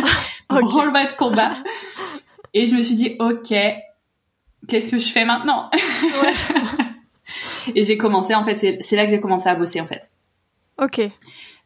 Ok. 0.49 0.61
branle-bas 0.61 1.05
de 1.05 1.13
combat. 1.13 1.51
Et 2.53 2.65
je 2.65 2.75
me 2.75 2.81
suis 2.81 2.95
dit, 2.95 3.15
ok, 3.19 3.53
qu'est-ce 4.67 4.89
que 4.89 4.99
je 4.99 5.09
fais 5.09 5.25
maintenant? 5.25 5.69
Et 7.75 7.83
j'ai 7.83 7.97
commencé, 7.97 8.33
en 8.33 8.45
fait, 8.45 8.55
c'est 8.55 8.95
là 8.95 9.05
que 9.05 9.11
j'ai 9.11 9.19
commencé 9.19 9.49
à 9.49 9.55
bosser, 9.55 9.81
en 9.81 9.87
fait. 9.87 10.09
Ok. 10.81 11.01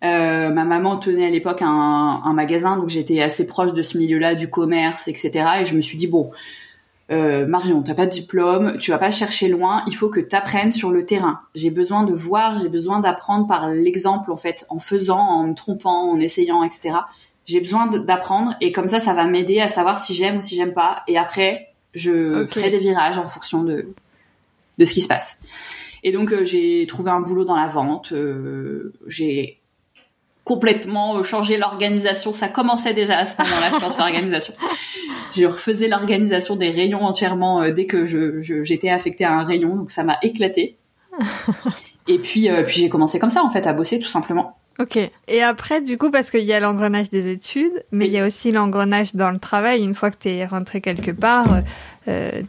Euh, 0.04 0.50
ma 0.50 0.64
maman 0.66 0.98
tenait 0.98 1.28
à 1.28 1.30
l'époque 1.30 1.62
un, 1.62 2.22
un 2.24 2.34
magasin, 2.34 2.76
donc 2.78 2.90
j'étais 2.90 3.22
assez 3.22 3.46
proche 3.46 3.74
de 3.74 3.82
ce 3.84 3.98
milieu-là, 3.98 4.34
du 4.36 4.50
commerce, 4.50 5.08
etc. 5.08 5.32
Et 5.62 5.66
je 5.66 5.76
me 5.76 5.82
suis 5.82 5.98
dit, 5.98 6.08
bon, 6.08 6.32
euh, 7.12 7.46
Marion, 7.46 7.84
t'as 7.84 7.94
pas 7.94 8.06
de 8.06 8.12
diplôme, 8.12 8.78
tu 8.80 8.92
vas 8.92 8.98
pas 8.98 9.12
chercher 9.12 9.48
loin, 9.50 9.84
il 9.86 9.96
faut 9.96 10.10
que 10.10 10.20
t'apprennes 10.20 10.72
sur 10.72 10.92
le 10.92 11.06
terrain. 11.06 11.42
J'ai 11.56 11.70
besoin 11.70 12.04
de 12.04 12.14
voir, 12.14 12.58
j'ai 12.58 12.70
besoin 12.70 13.00
d'apprendre 13.00 13.46
par 13.48 13.70
l'exemple 13.70 14.32
en 14.32 14.38
fait, 14.38 14.66
en 14.70 14.80
faisant, 14.80 15.20
en 15.20 15.44
me 15.44 15.54
trompant, 15.54 16.10
en 16.10 16.20
essayant, 16.20 16.64
etc. 16.64 16.96
J'ai 17.46 17.60
besoin 17.60 17.88
d'apprendre 17.88 18.56
et 18.62 18.72
comme 18.72 18.88
ça, 18.88 19.00
ça 19.00 19.14
va 19.14 19.26
m'aider 19.26 19.60
à 19.60 19.68
savoir 19.68 20.02
si 20.04 20.14
j'aime 20.14 20.38
ou 20.38 20.42
si 20.42 20.56
j'aime 20.56 20.74
pas. 20.74 21.04
Et 21.08 21.18
après, 21.18 21.68
je 21.94 22.44
Ok. 22.44 22.52
ferai 22.52 22.70
des 22.72 22.78
virages 22.80 23.18
en 23.18 23.28
fonction 23.28 23.64
de 23.64 23.90
de 24.78 24.86
ce 24.86 24.94
qui 24.94 25.02
se 25.02 25.08
passe. 25.08 25.38
Et 26.04 26.12
donc 26.12 26.32
euh, 26.32 26.46
j'ai 26.46 26.88
trouvé 26.88 27.12
un 27.12 27.20
boulot 27.20 27.44
dans 27.46 27.56
la 27.58 27.68
vente. 27.68 28.14
euh, 28.14 28.94
j'ai 29.06 29.60
complètement 30.44 31.18
euh, 31.18 31.24
changé 31.24 31.58
l'organisation. 31.58 32.34
Ça 32.34 32.48
commençait 32.48 32.94
déjà 32.94 33.18
à 33.20 33.26
ce 33.26 33.36
moment-là, 33.42 33.70
je 33.74 33.80
pense, 33.80 33.98
l'organisation. 33.98 34.54
Je 35.34 35.46
refaisais 35.46 35.88
l'organisation 35.88 36.58
des 36.58 36.70
rayons 36.72 37.04
entièrement 37.06 37.62
euh, 37.62 37.72
dès 37.72 37.86
que 37.86 38.06
je- 38.06 38.42
j'étais 38.64 38.90
affectée 38.90 39.24
à 39.24 39.32
un 39.32 39.44
rayon, 39.46 39.78
donc 39.78 39.90
ça 39.90 40.04
m'a 40.04 40.18
éclaté. 40.24 40.76
Et 42.10 42.20
puis, 42.20 42.50
euh, 42.50 42.64
puis 42.64 42.82
j'ai 42.82 42.90
commencé 42.90 43.18
comme 43.20 43.30
ça 43.30 43.42
en 43.44 43.50
fait 43.50 43.66
à 43.66 43.72
bosser 43.74 44.00
tout 44.00 44.10
simplement. 44.10 44.58
Ok. 44.80 44.98
Et 45.28 45.44
après, 45.44 45.82
du 45.82 45.98
coup, 45.98 46.10
parce 46.12 46.32
qu'il 46.32 46.44
y 46.44 46.54
a 46.54 46.60
l'engrenage 46.60 47.10
des 47.10 47.28
études, 47.28 47.84
mais 47.92 48.08
il 48.08 48.14
y 48.14 48.20
a 48.20 48.26
aussi 48.26 48.52
l'engrenage 48.52 49.16
dans 49.16 49.32
le 49.32 49.40
travail. 49.40 49.84
Une 49.84 49.94
fois 49.94 50.12
que 50.12 50.18
tu 50.18 50.30
es 50.30 50.46
rentré 50.46 50.82
quelque 50.82 51.12
part, 51.12 51.62
euh, 52.08 52.42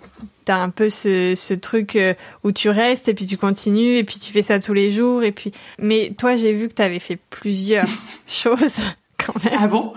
t'as 0.45 0.57
un 0.57 0.71
peu 0.71 0.89
ce, 0.89 1.35
ce 1.35 1.55
truc 1.55 1.97
euh, 1.97 2.15
où 2.45 2.53
tu 2.53 2.71
restes 2.71 3.09
et 3.09 3.15
puis 3.15 3.27
tu 3.27 3.37
continues 3.37 3.97
et 3.97 4.05
puis 4.05 4.19
tu 4.19 4.33
fais 4.33 4.43
ça 4.43 4.61
tous 4.61 4.73
les 4.73 4.91
jours 4.91 5.23
et 5.23 5.33
puis. 5.33 5.53
Mais 5.79 6.15
toi, 6.17 6.37
j'ai 6.37 6.53
vu 6.53 6.69
que 6.69 6.75
t'avais 6.75 7.01
fait 7.01 7.19
plusieurs 7.31 7.87
choses 8.27 8.79
quand 9.19 9.45
même. 9.45 9.59
Ah 9.59 9.67
bon? 9.67 9.93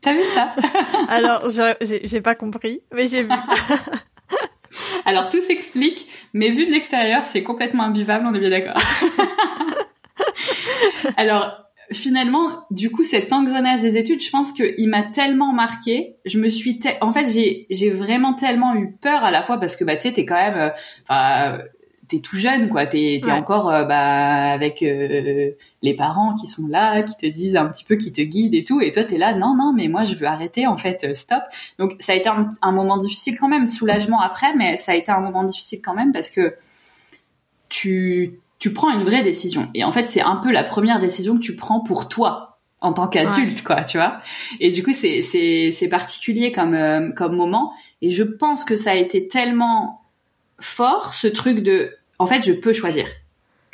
T'as 0.00 0.12
vu 0.12 0.24
ça? 0.24 0.54
Alors, 1.08 1.48
j'ai 1.80 2.20
pas 2.20 2.34
compris, 2.34 2.80
mais 2.94 3.06
j'ai 3.06 3.22
vu. 3.22 3.30
Alors 5.06 5.28
tout 5.28 5.40
s'explique, 5.40 6.08
mais 6.32 6.50
vu 6.50 6.66
de 6.66 6.72
l'extérieur, 6.72 7.24
c'est 7.24 7.42
complètement 7.42 7.84
imbuvable, 7.84 8.26
on 8.26 8.34
est 8.34 8.40
bien 8.40 8.50
d'accord. 8.50 8.74
Alors 11.16 11.64
finalement, 11.92 12.64
du 12.70 12.90
coup, 12.90 13.02
cet 13.02 13.32
engrenage 13.32 13.82
des 13.82 13.96
études, 13.96 14.22
je 14.22 14.30
pense 14.30 14.52
qu'il 14.52 14.88
m'a 14.88 15.02
tellement 15.02 15.52
marqué. 15.52 16.16
Je 16.24 16.38
me 16.38 16.48
suis, 16.48 16.78
te- 16.78 16.88
en 17.00 17.12
fait, 17.12 17.28
j'ai 17.28 17.66
j'ai 17.70 17.90
vraiment 17.90 18.34
tellement 18.34 18.74
eu 18.74 18.92
peur 18.92 19.24
à 19.24 19.30
la 19.30 19.42
fois 19.42 19.58
parce 19.58 19.76
que 19.76 19.84
bah 19.84 19.96
tu 19.96 20.02
sais, 20.02 20.12
t'es 20.12 20.24
quand 20.24 20.34
même, 20.34 20.72
euh, 21.10 21.58
t'es 22.08 22.20
tout 22.20 22.36
jeune 22.36 22.68
quoi. 22.68 22.86
T'es 22.86 23.20
es 23.24 23.30
encore 23.30 23.70
euh, 23.70 23.84
bah 23.84 24.52
avec 24.52 24.82
euh, 24.82 25.50
les 25.82 25.94
parents 25.94 26.34
qui 26.34 26.46
sont 26.46 26.66
là 26.68 27.02
qui 27.02 27.16
te 27.16 27.26
disent 27.26 27.56
un 27.56 27.66
petit 27.66 27.84
peu 27.84 27.96
qui 27.96 28.12
te 28.12 28.20
guident 28.20 28.54
et 28.54 28.64
tout. 28.64 28.80
Et 28.80 28.92
toi 28.92 29.04
t'es 29.04 29.18
là 29.18 29.34
non 29.34 29.54
non 29.56 29.72
mais 29.74 29.88
moi 29.88 30.04
je 30.04 30.14
veux 30.14 30.26
arrêter 30.26 30.66
en 30.66 30.76
fait 30.76 31.14
stop. 31.14 31.42
Donc 31.78 31.96
ça 32.00 32.12
a 32.12 32.16
été 32.16 32.28
un, 32.28 32.72
moment 32.72 32.98
difficile 32.98 33.36
quand 33.38 33.48
même 33.48 33.66
soulagement 33.66 34.20
après 34.20 34.54
mais 34.54 34.76
ça 34.76 34.92
a 34.92 34.94
été 34.94 35.10
un 35.10 35.20
moment 35.20 35.44
difficile 35.44 35.80
quand 35.82 35.94
même 35.94 36.12
parce 36.12 36.30
que 36.30 36.54
tu 37.68 38.40
tu 38.64 38.72
prends 38.72 38.90
une 38.90 39.02
vraie 39.02 39.22
décision. 39.22 39.68
Et 39.74 39.84
en 39.84 39.92
fait 39.92 40.04
c'est 40.04 40.22
un 40.22 40.36
peu 40.36 40.50
la 40.50 40.64
première 40.64 40.98
décision 40.98 41.34
que 41.34 41.42
tu 41.42 41.54
prends 41.54 41.80
pour 41.80 42.08
toi 42.08 42.60
en 42.80 42.94
tant 42.94 43.08
qu'adulte 43.08 43.62
quoi 43.62 43.82
tu 43.82 43.98
vois. 43.98 44.22
Et 44.58 44.70
du 44.70 44.82
coup 44.82 44.94
c'est 44.94 45.20
c'est 45.20 45.70
c'est 45.70 45.88
particulier 45.88 46.50
comme 46.50 47.12
comme 47.14 47.36
moment. 47.36 47.74
Et 48.00 48.10
je 48.10 48.22
pense 48.22 48.64
que 48.64 48.74
ça 48.74 48.92
a 48.92 48.94
été 48.94 49.28
tellement 49.28 50.00
fort 50.60 51.12
ce 51.12 51.26
truc 51.26 51.58
de 51.58 51.94
en 52.18 52.26
fait 52.26 52.42
je 52.42 52.52
peux 52.52 52.72
choisir. 52.72 53.04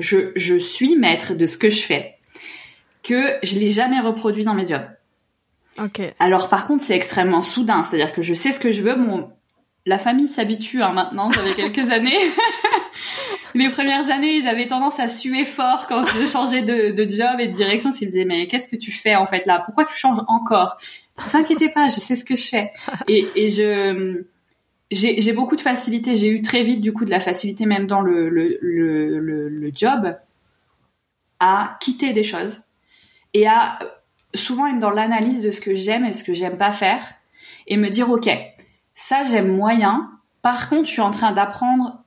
Je, 0.00 0.32
je 0.34 0.56
suis 0.56 0.96
maître 0.96 1.34
de 1.34 1.46
ce 1.46 1.56
que 1.56 1.70
je 1.70 1.82
fais 1.82 2.16
que 3.04 3.36
je 3.44 3.60
l'ai 3.60 3.70
jamais 3.70 4.00
reproduit 4.00 4.42
dans 4.42 4.54
mes 4.54 4.66
jobs. 4.66 4.88
Ok. 5.78 6.02
Alors 6.18 6.48
par 6.48 6.66
contre 6.66 6.82
c'est 6.82 6.96
extrêmement 6.96 7.42
soudain. 7.42 7.84
C'est 7.84 7.94
à 7.94 8.06
dire 8.06 8.12
que 8.12 8.22
je 8.22 8.34
sais 8.34 8.50
ce 8.50 8.58
que 8.58 8.72
je 8.72 8.82
veux 8.82 8.96
mon 8.96 9.30
la 9.86 9.98
famille 9.98 10.28
s'habitue 10.28 10.82
hein, 10.82 10.92
maintenant 10.92 11.30
ça 11.30 11.40
fait 11.42 11.54
quelques 11.54 11.90
années. 11.92 12.18
Les 13.54 13.68
premières 13.70 14.10
années 14.10 14.36
ils 14.36 14.46
avaient 14.46 14.68
tendance 14.68 15.00
à 15.00 15.08
suer 15.08 15.44
fort 15.44 15.86
quand 15.88 16.04
je 16.06 16.26
changeais 16.26 16.62
de, 16.62 16.92
de 16.92 17.10
job 17.10 17.40
et 17.40 17.48
de 17.48 17.54
direction. 17.54 17.90
S'ils 17.90 18.08
disaient 18.08 18.24
mais 18.24 18.46
qu'est-ce 18.46 18.68
que 18.68 18.76
tu 18.76 18.92
fais 18.92 19.16
en 19.16 19.26
fait 19.26 19.46
là? 19.46 19.62
Pourquoi 19.64 19.84
tu 19.84 19.96
changes 19.96 20.22
encore? 20.28 20.78
Ne 21.18 21.38
inquiétez 21.38 21.68
pas 21.70 21.88
je 21.88 22.00
sais 22.00 22.16
ce 22.16 22.24
que 22.24 22.36
je 22.36 22.48
fais. 22.48 22.72
Et, 23.08 23.26
et 23.36 23.48
je 23.48 24.24
j'ai 24.90 25.32
beaucoup 25.32 25.54
de 25.54 25.60
facilité. 25.60 26.16
J'ai 26.16 26.28
eu 26.28 26.42
très 26.42 26.62
vite 26.62 26.80
du 26.80 26.92
coup 26.92 27.04
de 27.04 27.10
la 27.10 27.20
facilité 27.20 27.64
même 27.64 27.86
dans 27.86 28.00
le, 28.00 28.28
le, 28.28 28.58
le, 28.60 29.48
le, 29.48 29.70
job 29.72 30.16
à 31.38 31.78
quitter 31.80 32.12
des 32.12 32.24
choses 32.24 32.62
et 33.34 33.46
à 33.46 33.78
souvent 34.34 34.66
être 34.66 34.80
dans 34.80 34.90
l'analyse 34.90 35.42
de 35.42 35.52
ce 35.52 35.60
que 35.60 35.74
j'aime 35.74 36.04
et 36.04 36.12
ce 36.12 36.24
que 36.24 36.34
j'aime 36.34 36.58
pas 36.58 36.72
faire 36.72 37.02
et 37.68 37.76
me 37.76 37.88
dire 37.88 38.10
ok 38.10 38.28
ça 38.94 39.24
j'aime 39.24 39.54
moyen. 39.54 40.10
Par 40.42 40.68
contre 40.68 40.86
je 40.86 40.92
suis 40.92 41.02
en 41.02 41.10
train 41.10 41.32
d'apprendre 41.32 42.02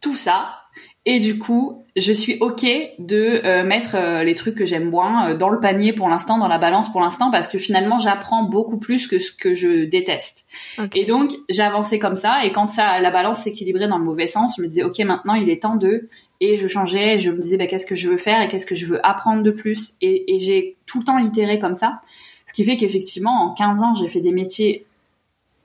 tout 0.00 0.16
ça 0.16 0.60
et 1.06 1.18
du 1.18 1.38
coup, 1.38 1.86
je 1.96 2.12
suis 2.12 2.36
ok 2.40 2.66
de 2.98 3.40
euh, 3.44 3.64
mettre 3.64 3.94
euh, 3.94 4.22
les 4.22 4.34
trucs 4.34 4.54
que 4.54 4.66
j'aime 4.66 4.90
moins 4.90 5.30
euh, 5.30 5.36
dans 5.36 5.48
le 5.48 5.58
panier 5.58 5.94
pour 5.94 6.10
l'instant, 6.10 6.36
dans 6.36 6.46
la 6.46 6.58
balance 6.58 6.92
pour 6.92 7.00
l'instant, 7.00 7.30
parce 7.30 7.48
que 7.48 7.56
finalement, 7.56 7.98
j'apprends 7.98 8.44
beaucoup 8.44 8.78
plus 8.78 9.06
que 9.06 9.18
ce 9.18 9.32
que 9.32 9.54
je 9.54 9.84
déteste. 9.84 10.46
Et 10.94 11.06
donc, 11.06 11.32
j'ai 11.48 11.62
avancé 11.62 11.98
comme 11.98 12.16
ça. 12.16 12.44
Et 12.44 12.52
quand 12.52 12.66
ça, 12.66 13.00
la 13.00 13.10
balance 13.10 13.38
s'équilibrait 13.38 13.88
dans 13.88 13.98
le 13.98 14.04
mauvais 14.04 14.26
sens, 14.26 14.54
je 14.58 14.62
me 14.62 14.68
disais, 14.68 14.82
ok, 14.82 14.98
maintenant, 15.00 15.34
il 15.34 15.48
est 15.48 15.62
temps 15.62 15.76
de. 15.76 16.08
Et 16.40 16.58
je 16.58 16.68
changeais. 16.68 17.18
Je 17.18 17.30
me 17.30 17.40
disais, 17.40 17.56
bah, 17.56 17.66
qu'est-ce 17.66 17.86
que 17.86 17.94
je 17.94 18.08
veux 18.10 18.18
faire 18.18 18.42
et 18.42 18.48
qu'est-ce 18.48 18.66
que 18.66 18.74
je 18.74 18.84
veux 18.84 19.04
apprendre 19.04 19.42
de 19.42 19.50
plus. 19.50 19.94
Et, 20.02 20.34
et 20.34 20.38
j'ai 20.38 20.76
tout 20.84 20.98
le 20.98 21.04
temps 21.04 21.18
itéré 21.18 21.58
comme 21.58 21.74
ça, 21.74 22.00
ce 22.46 22.52
qui 22.52 22.64
fait 22.64 22.76
qu'effectivement, 22.76 23.44
en 23.44 23.54
15 23.54 23.82
ans, 23.82 23.94
j'ai 23.94 24.08
fait 24.08 24.20
des 24.20 24.32
métiers. 24.32 24.86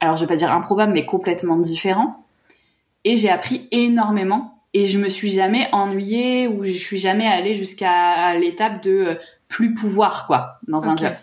Alors, 0.05 0.17
je 0.17 0.21
vais 0.21 0.27
pas 0.27 0.35
dire 0.35 0.51
improbables, 0.51 0.93
mais 0.93 1.03
complètement 1.03 1.57
différents. 1.57 2.24
Et 3.05 3.15
j'ai 3.15 3.31
appris 3.31 3.67
énormément 3.71 4.62
et 4.75 4.88
je 4.88 5.00
me 5.00 5.09
suis 5.09 5.31
jamais 5.31 5.67
ennuyée 5.71 6.47
ou 6.47 6.63
je 6.63 6.71
suis 6.71 7.00
jamais 7.00 7.25
allée 7.25 7.55
jusqu'à 7.55 8.35
l'étape 8.35 8.83
de 8.83 8.91
euh, 8.91 9.15
plus 9.47 9.74
pouvoir 9.74 10.27
quoi 10.27 10.59
dans 10.67 10.88
un 10.88 10.95
job. 10.95 11.13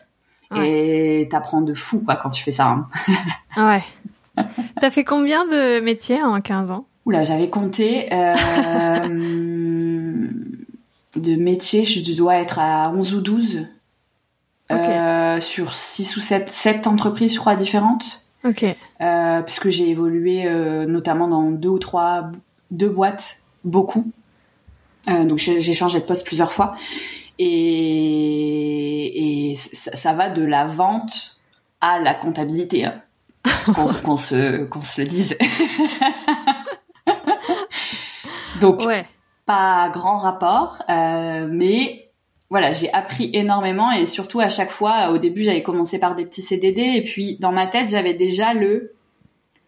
Et 0.57 1.29
t'apprends 1.31 1.61
de 1.61 1.75
fou 1.75 2.05
quoi 2.05 2.17
quand 2.17 2.31
tu 2.31 2.43
fais 2.43 2.51
ça. 2.51 2.67
Hein. 2.67 2.87
ouais. 3.57 3.85
T'as 4.81 4.91
fait 4.91 5.05
combien 5.05 5.47
de 5.47 5.79
métiers 5.81 6.23
en 6.23 6.41
15 6.41 6.73
ans? 6.73 6.87
Oula, 7.07 7.23
j'avais 7.23 7.51
compté 7.51 8.13
euh, 8.13 8.35
de 11.17 11.37
métiers, 11.37 11.85
je 11.85 12.17
dois 12.17 12.35
être 12.37 12.59
à 12.59 12.91
11 12.91 13.15
ou 13.15 13.21
12 13.21 13.67
euh, 14.73 15.41
sur 15.41 15.75
6 15.75 16.17
ou 16.17 16.21
7, 16.21 16.49
7 16.49 16.87
entreprises 16.87 17.35
je 17.35 17.39
crois 17.39 17.55
différentes. 17.55 18.23
Ok. 18.45 18.65
Euh, 19.01 19.43
puisque 19.43 19.71
j'ai 19.71 19.91
évolué 19.91 20.47
euh, 20.47 20.87
notamment 20.87 21.29
dans 21.29 21.51
deux 21.51 21.69
ou 21.69 21.79
trois 21.79 22.31
deux 22.71 22.89
boîtes 22.89 23.43
beaucoup. 23.65 24.11
Euh, 25.09 25.25
donc 25.25 25.39
j'ai 25.39 25.75
changé 25.75 26.01
de 26.01 26.05
poste 26.05 26.27
plusieurs 26.27 26.53
fois. 26.53 26.77
Et, 27.39 27.51
et 29.51 29.55
ça, 29.57 29.97
ça, 29.97 30.13
va 30.13 30.29
de 30.31 30.45
la 30.45 30.67
vente 30.67 31.37
à 31.81 31.99
la 31.99 32.15
comptabilité. 32.15 32.85
Hein. 32.85 33.03
Qu'on 34.05 34.17
se, 34.17 34.65
qu'on 34.67 34.83
se 34.83 35.01
le 35.01 35.09
dise. 35.09 35.37
donc, 38.61 38.83
ouais. 38.83 39.05
pas 39.47 39.89
grand 39.93 40.19
rapport, 40.19 40.83
euh, 40.89 41.49
mais 41.51 42.12
voilà, 42.53 42.75
j'ai 42.75 42.93
appris 42.93 43.31
énormément 43.33 43.93
et 43.93 44.05
surtout 44.05 44.39
à 44.39 44.51
chaque 44.51 44.73
fois, 44.73 45.11
au 45.11 45.17
début, 45.17 45.43
j'avais 45.43 45.63
commencé 45.63 45.99
par 45.99 46.15
des 46.15 46.27
petits 46.27 46.43
CDD 46.43 46.83
et 46.83 47.03
puis 47.03 47.39
dans 47.41 47.51
ma 47.51 47.67
tête, 47.67 47.89
j'avais 47.89 48.13
déjà 48.13 48.53
le 48.53 48.93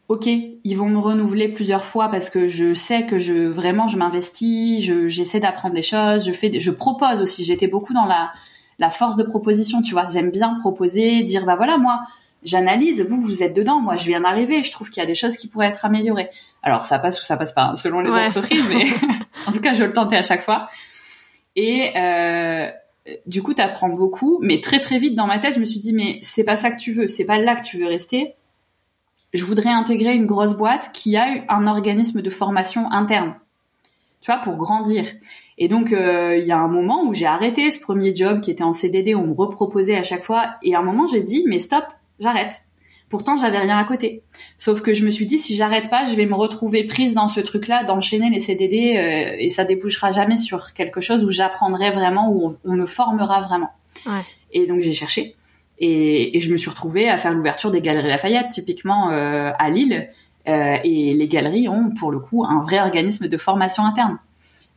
ok, 0.09 0.27
ils 0.27 0.75
vont 0.75 0.91
me 0.91 0.99
renouveler 0.99 1.49
plusieurs 1.49 1.87
fois 1.87 2.09
parce 2.09 2.29
que 2.29 2.47
je 2.47 2.75
sais 2.75 3.07
que 3.07 3.19
je 3.19 3.47
vraiment 3.47 3.89
je 3.89 3.97
m'investis, 3.97 4.85
je, 4.85 5.09
j'essaie 5.09 5.41
d'apprendre 5.41 5.75
des 5.75 5.81
choses, 5.81 6.27
je 6.27 6.33
fais, 6.33 6.61
je 6.61 6.71
propose 6.71 7.23
aussi. 7.23 7.43
J'étais 7.43 7.69
beaucoup 7.69 7.95
dans 7.95 8.05
la 8.05 8.31
la 8.79 8.91
force 8.91 9.17
de 9.17 9.23
proposition, 9.23 9.81
tu 9.81 9.93
vois. 9.93 10.11
J'aime 10.11 10.31
bien 10.31 10.59
proposer, 10.61 11.23
dire 11.23 11.47
bah 11.47 11.57
voilà 11.57 11.79
moi 11.79 12.03
j'analyse, 12.43 13.01
vous 13.01 13.19
vous 13.19 13.43
êtes 13.43 13.55
dedans, 13.55 13.81
moi 13.81 13.97
je 13.97 14.05
viens 14.05 14.21
d'arriver, 14.21 14.63
je 14.63 14.71
trouve 14.71 14.91
qu'il 14.91 15.03
y 15.03 15.05
a 15.05 15.07
des 15.07 15.15
choses 15.15 15.39
qui 15.39 15.49
pourraient 15.49 15.69
être 15.69 15.87
améliorées. 15.87 16.29
Alors 16.63 16.85
ça 16.85 16.99
passe 16.99 17.19
ou 17.19 17.25
ça 17.25 17.39
passe 17.39 17.55
pas 17.55 17.63
hein, 17.63 17.77
selon 17.77 18.01
les 18.01 18.11
entreprises, 18.11 18.63
mais 18.69 18.85
en 19.47 19.53
tout 19.53 19.61
cas 19.63 19.73
je 19.73 19.85
le 19.85 19.95
tentais 19.95 20.19
à 20.19 20.23
chaque 20.23 20.43
fois. 20.43 20.69
Et 21.57 21.97
euh, 21.97 22.44
du 23.27 23.43
coup, 23.43 23.55
t'apprends 23.55 23.91
beaucoup, 23.91 24.39
mais 24.43 24.61
très 24.61 24.81
très 24.81 24.99
vite 24.99 25.15
dans 25.15 25.27
ma 25.27 25.39
tête, 25.39 25.55
je 25.55 25.61
me 25.61 25.65
suis 25.65 25.81
dit 25.81 25.93
mais 25.93 26.19
c'est 26.23 26.45
pas 26.45 26.57
ça 26.57 26.71
que 26.71 26.81
tu 26.81 26.93
veux, 26.93 27.09
c'est 27.09 27.27
pas 27.27 27.39
là 27.39 27.57
que 27.57 27.65
tu 27.65 27.79
veux 27.79 27.87
rester 27.87 28.35
je 29.35 29.45
voudrais 29.45 29.71
intégrer 29.71 30.15
une 30.15 30.27
grosse 30.27 30.55
boîte 30.55 30.91
qui 30.95 31.17
a 31.17 31.27
un 31.49 31.67
organisme 31.67 32.23
de 32.23 32.31
formation 32.31 32.91
interne, 32.93 33.35
tu 34.21 34.31
vois, 34.31 34.41
pour 34.41 34.57
grandir. 34.57 35.07
Et 35.59 35.67
donc, 35.67 35.93
euh, 35.93 36.37
il 36.39 36.47
y 36.47 36.53
a 36.53 36.59
un 36.59 36.69
moment 36.69 37.05
où 37.05 37.15
j'ai 37.15 37.27
arrêté 37.27 37.71
ce 37.73 37.81
premier 37.81 38.15
job 38.15 38.41
qui 38.41 38.53
était 38.53 38.63
en 38.63 38.73
CDD, 38.73 39.15
on 39.15 39.27
me 39.27 39.35
reproposait 39.35 39.97
à 39.97 40.05
chaque 40.05 40.23
fois, 40.23 40.55
et 40.63 40.77
à 40.77 40.79
un 40.79 40.83
moment 40.83 41.09
j'ai 41.09 41.23
dit, 41.23 41.45
mais 41.49 41.59
stop, 41.59 41.85
j'arrête. 42.21 42.63
Pourtant, 43.15 43.37
j'avais 43.37 43.59
rien 43.59 43.79
à 43.79 43.85
côté. 43.85 44.25
Sauf 44.59 44.83
que 44.83 44.93
je 44.93 45.05
me 45.05 45.11
suis 45.13 45.25
dit, 45.25 45.39
si 45.39 45.55
j'arrête 45.55 45.89
pas, 45.89 46.05
je 46.05 46.17
vais 46.17 46.27
me 46.27 46.35
retrouver 46.35 46.83
prise 46.83 47.15
dans 47.15 47.29
ce 47.29 47.39
truc-là, 47.39 47.85
d'enchaîner 47.85 48.29
les 48.29 48.41
CDD, 48.41 48.97
euh, 48.97 49.37
et 49.39 49.51
ça 49.51 49.65
débouchera 49.65 50.11
jamais 50.11 50.37
sur 50.37 50.73
quelque 50.75 51.01
chose 51.01 51.23
où 51.23 51.31
j'apprendrai 51.31 51.93
vraiment, 51.93 52.33
où 52.33 52.49
on, 52.49 52.57
on, 52.65 52.75
me 52.75 52.87
formera 52.87 53.41
vraiment. 53.41 53.71
Ouais. 54.05 54.23
Et 54.51 54.67
donc 54.67 54.81
j'ai 54.81 54.95
cherché. 54.95 55.37
Et, 55.79 56.37
et, 56.37 56.41
je 56.41 56.51
me 56.51 56.57
suis 56.57 56.69
retrouvée 56.69 57.09
à 57.09 57.17
faire 57.17 57.33
l'ouverture 57.33 57.71
des 57.71 57.81
galeries 57.81 58.09
Lafayette, 58.09 58.49
typiquement 58.49 59.11
euh, 59.13 59.53
à 59.61 59.71
Lille. 59.71 60.11
Euh, 60.49 60.79
et 60.83 61.15
les 61.15 61.29
galeries 61.29 61.69
ont, 61.69 61.91
pour 61.91 62.11
le 62.11 62.19
coup, 62.19 62.45
un 62.45 62.63
vrai 62.63 62.81
organisme 62.81 63.29
de 63.29 63.37
formation 63.37 63.87
interne. 63.87 64.19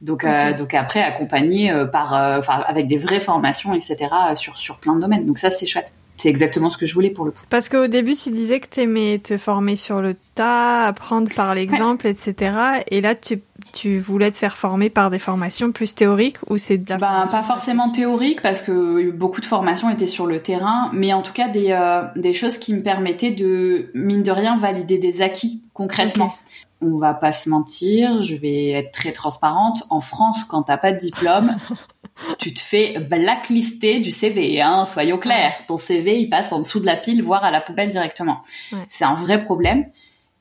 Donc, 0.01 0.23
donc 0.59 0.75
après, 0.75 1.01
accompagné 1.01 1.73
par, 1.91 2.13
avec 2.13 2.85
des 2.85 2.97
vraies 2.97 3.19
formations, 3.19 3.73
etc., 3.73 3.97
sur, 4.35 4.59
sur 4.59 4.77
plein 4.77 4.93
de 4.93 5.01
domaines. 5.01 5.25
Donc 5.25 5.39
ça, 5.39 5.49
c'est 5.49 5.65
chouette. 5.65 5.91
C'est 6.17 6.29
exactement 6.29 6.69
ce 6.71 6.77
que 6.77 6.85
je 6.87 6.93
voulais 6.95 7.11
pour 7.11 7.25
le 7.25 7.31
coup. 7.31 7.43
Parce 7.49 7.69
qu'au 7.69 7.87
début, 7.87 8.15
tu 8.15 8.31
disais 8.31 8.59
que 8.59 8.67
tu 8.67 8.81
aimais 8.81 9.19
te 9.23 9.37
former 9.37 9.75
sur 9.75 10.01
le 10.01 10.15
tas, 10.33 10.85
apprendre 10.85 11.31
par 11.35 11.53
l'exemple, 11.53 12.07
etc. 12.07 12.81
Et 12.89 13.01
là, 13.01 13.13
tu, 13.13 13.39
tu 13.71 13.99
voulais 13.99 14.31
te 14.31 14.37
faire 14.37 14.57
former 14.57 14.89
par 14.89 15.11
des 15.11 15.19
formations 15.19 15.71
plus 15.71 15.93
théoriques 15.93 16.37
ou 16.49 16.57
c'est 16.57 16.79
de 16.79 16.89
la 16.89 16.97
bah, 16.97 17.25
Pas 17.29 17.43
forcément 17.43 17.91
théorique 17.91 18.41
parce 18.41 18.63
que 18.63 19.11
beaucoup 19.11 19.41
de 19.41 19.45
formations 19.45 19.91
étaient 19.91 20.07
sur 20.07 20.25
le 20.25 20.41
terrain, 20.41 20.89
mais 20.91 21.13
en 21.13 21.21
tout 21.21 21.33
cas 21.33 21.49
des, 21.49 21.67
euh, 21.69 22.01
des 22.15 22.33
choses 22.33 22.57
qui 22.57 22.73
me 22.73 22.81
permettaient 22.81 23.31
de, 23.31 23.91
mine 23.93 24.23
de 24.23 24.31
rien, 24.31 24.57
valider 24.57 24.97
des 24.97 25.21
acquis 25.21 25.61
concrètement. 25.73 26.33
On 26.81 26.97
va 26.97 27.13
pas 27.13 27.31
se 27.31 27.49
mentir, 27.49 28.21
je 28.21 28.35
vais 28.35 28.69
être 28.69 28.91
très 28.91 29.11
transparente. 29.11 29.83
En 29.89 29.99
France, 29.99 30.43
quand 30.47 30.63
t'as 30.63 30.77
pas 30.77 30.91
de 30.91 30.99
diplôme, 30.99 31.57
tu 32.39 32.53
te 32.53 32.59
fais 32.59 32.99
blacklister 32.99 33.99
du 33.99 34.11
CV, 34.11 34.61
hein, 34.61 34.85
soyons 34.85 35.17
clairs. 35.17 35.55
Ton 35.67 35.77
CV, 35.77 36.19
il 36.19 36.29
passe 36.29 36.51
en 36.51 36.59
dessous 36.59 36.79
de 36.79 36.85
la 36.85 36.95
pile, 36.95 37.23
voire 37.23 37.43
à 37.43 37.51
la 37.51 37.61
poubelle 37.61 37.89
directement. 37.89 38.43
C'est 38.89 39.05
un 39.05 39.15
vrai 39.15 39.43
problème. 39.43 39.85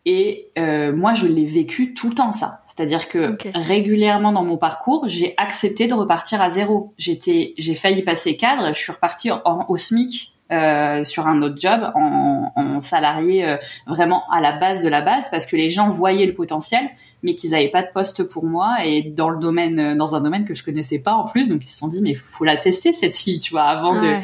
Et 0.08 0.52
euh, 0.56 0.94
moi, 0.94 1.14
je 1.14 1.26
l'ai 1.26 1.46
vécu 1.46 1.92
tout 1.92 2.08
le 2.10 2.14
temps, 2.14 2.30
ça. 2.30 2.62
C'est-à-dire 2.64 3.08
que 3.08 3.34
régulièrement 3.54 4.30
dans 4.30 4.44
mon 4.44 4.56
parcours, 4.56 5.08
j'ai 5.08 5.34
accepté 5.36 5.88
de 5.88 5.94
repartir 5.94 6.40
à 6.40 6.48
zéro. 6.48 6.94
J'étais, 6.96 7.54
j'ai 7.58 7.74
failli 7.74 8.02
passer 8.02 8.36
cadre, 8.36 8.68
je 8.68 8.80
suis 8.80 8.92
repartie 8.92 9.32
en, 9.32 9.66
au 9.68 9.76
SMIC 9.76 10.35
euh, 10.52 11.02
sur 11.04 11.26
un 11.26 11.42
autre 11.42 11.56
job, 11.58 11.90
en, 11.94 12.52
en 12.54 12.80
salarié 12.80 13.44
euh, 13.44 13.56
vraiment 13.86 14.22
à 14.30 14.40
la 14.40 14.52
base 14.52 14.82
de 14.82 14.88
la 14.88 15.02
base, 15.02 15.28
parce 15.30 15.46
que 15.46 15.56
les 15.56 15.70
gens 15.70 15.90
voyaient 15.90 16.26
le 16.26 16.34
potentiel 16.34 16.88
mais 17.22 17.34
qu'ils 17.34 17.50
n'avaient 17.50 17.70
pas 17.70 17.82
de 17.82 17.88
poste 17.92 18.22
pour 18.22 18.44
moi 18.44 18.84
et 18.84 19.02
dans 19.02 19.30
le 19.30 19.40
domaine, 19.40 19.80
euh, 19.80 19.94
dans 19.96 20.14
un 20.14 20.20
domaine 20.20 20.44
que 20.44 20.54
je 20.54 20.62
connaissais 20.62 21.00
pas 21.00 21.14
en 21.14 21.24
plus. 21.24 21.48
Donc 21.48 21.64
ils 21.64 21.68
se 21.68 21.78
sont 21.78 21.88
dit 21.88 22.00
mais 22.00 22.14
faut 22.14 22.44
la 22.44 22.56
tester 22.56 22.92
cette 22.92 23.16
fille, 23.16 23.40
tu 23.40 23.52
vois, 23.52 23.64
avant 23.64 24.00
de 24.00 24.16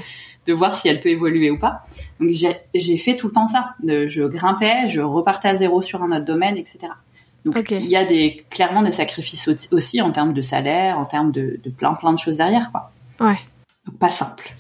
de 0.47 0.53
voir 0.53 0.75
si 0.75 0.89
elle 0.89 1.01
peut 1.01 1.09
évoluer 1.09 1.51
ou 1.51 1.59
pas. 1.59 1.83
Donc 2.21 2.31
j'ai 2.31 2.97
fait 2.97 3.17
tout 3.17 3.29
le 3.29 3.33
temps 3.33 3.47
ça. 3.47 3.75
Je 3.85 4.27
grimpais, 4.27 4.89
je 4.89 5.01
repartais 5.01 5.49
à 5.49 5.55
zéro 5.55 5.83
sur 5.83 6.03
un 6.03 6.11
autre 6.11 6.25
domaine, 6.25 6.57
etc. 6.57 6.89
Donc 7.45 7.71
il 7.71 7.87
y 7.87 7.97
a 7.97 8.05
des 8.05 8.45
clairement 8.51 8.83
des 8.83 8.93
sacrifices 8.93 9.49
aussi 9.73 10.01
en 10.01 10.13
termes 10.13 10.33
de 10.33 10.43
salaire, 10.43 10.99
en 10.99 11.05
termes 11.05 11.33
de, 11.33 11.61
de 11.63 11.71
plein 11.71 11.95
plein 11.95 12.13
de 12.13 12.19
choses 12.19 12.37
derrière 12.37 12.71
quoi. 12.71 12.93
Ouais. 13.21 13.39
Donc 13.87 13.99
pas 13.99 14.09
simple. 14.09 14.55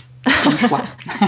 Comme 0.44 0.58
choix. 0.58 0.82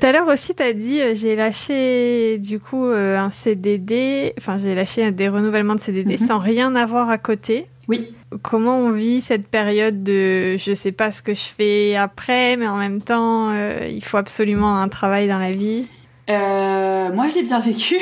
Tout 0.00 0.06
à 0.06 0.12
l'heure 0.12 0.28
aussi, 0.28 0.54
tu 0.54 0.62
as 0.62 0.72
dit 0.72 1.00
euh, 1.00 1.14
j'ai 1.14 1.34
lâché 1.34 2.38
du 2.38 2.60
coup 2.60 2.86
euh, 2.86 3.18
un 3.18 3.32
CDD, 3.32 4.32
enfin 4.38 4.56
j'ai 4.56 4.76
lâché 4.76 5.10
des 5.10 5.28
renouvellements 5.28 5.74
de 5.74 5.80
CDD 5.80 6.12
mhm. 6.12 6.26
sans 6.26 6.38
rien 6.38 6.76
avoir 6.76 7.10
à 7.10 7.18
côté. 7.18 7.66
Oui. 7.88 8.12
Comment 8.42 8.78
on 8.78 8.92
vit 8.92 9.20
cette 9.20 9.48
période 9.48 10.04
de 10.04 10.56
je 10.56 10.72
sais 10.72 10.92
pas 10.92 11.10
ce 11.10 11.20
que 11.20 11.34
je 11.34 11.46
fais 11.46 11.96
après, 11.96 12.56
mais 12.56 12.68
en 12.68 12.76
même 12.76 13.02
temps 13.02 13.50
euh, 13.50 13.88
il 13.90 14.04
faut 14.04 14.18
absolument 14.18 14.78
un 14.78 14.88
travail 14.88 15.26
dans 15.26 15.38
la 15.38 15.50
vie? 15.50 15.88
moi, 16.28 17.26
je 17.26 17.36
l'ai 17.36 17.42
bien 17.42 17.58
vécu. 17.58 17.96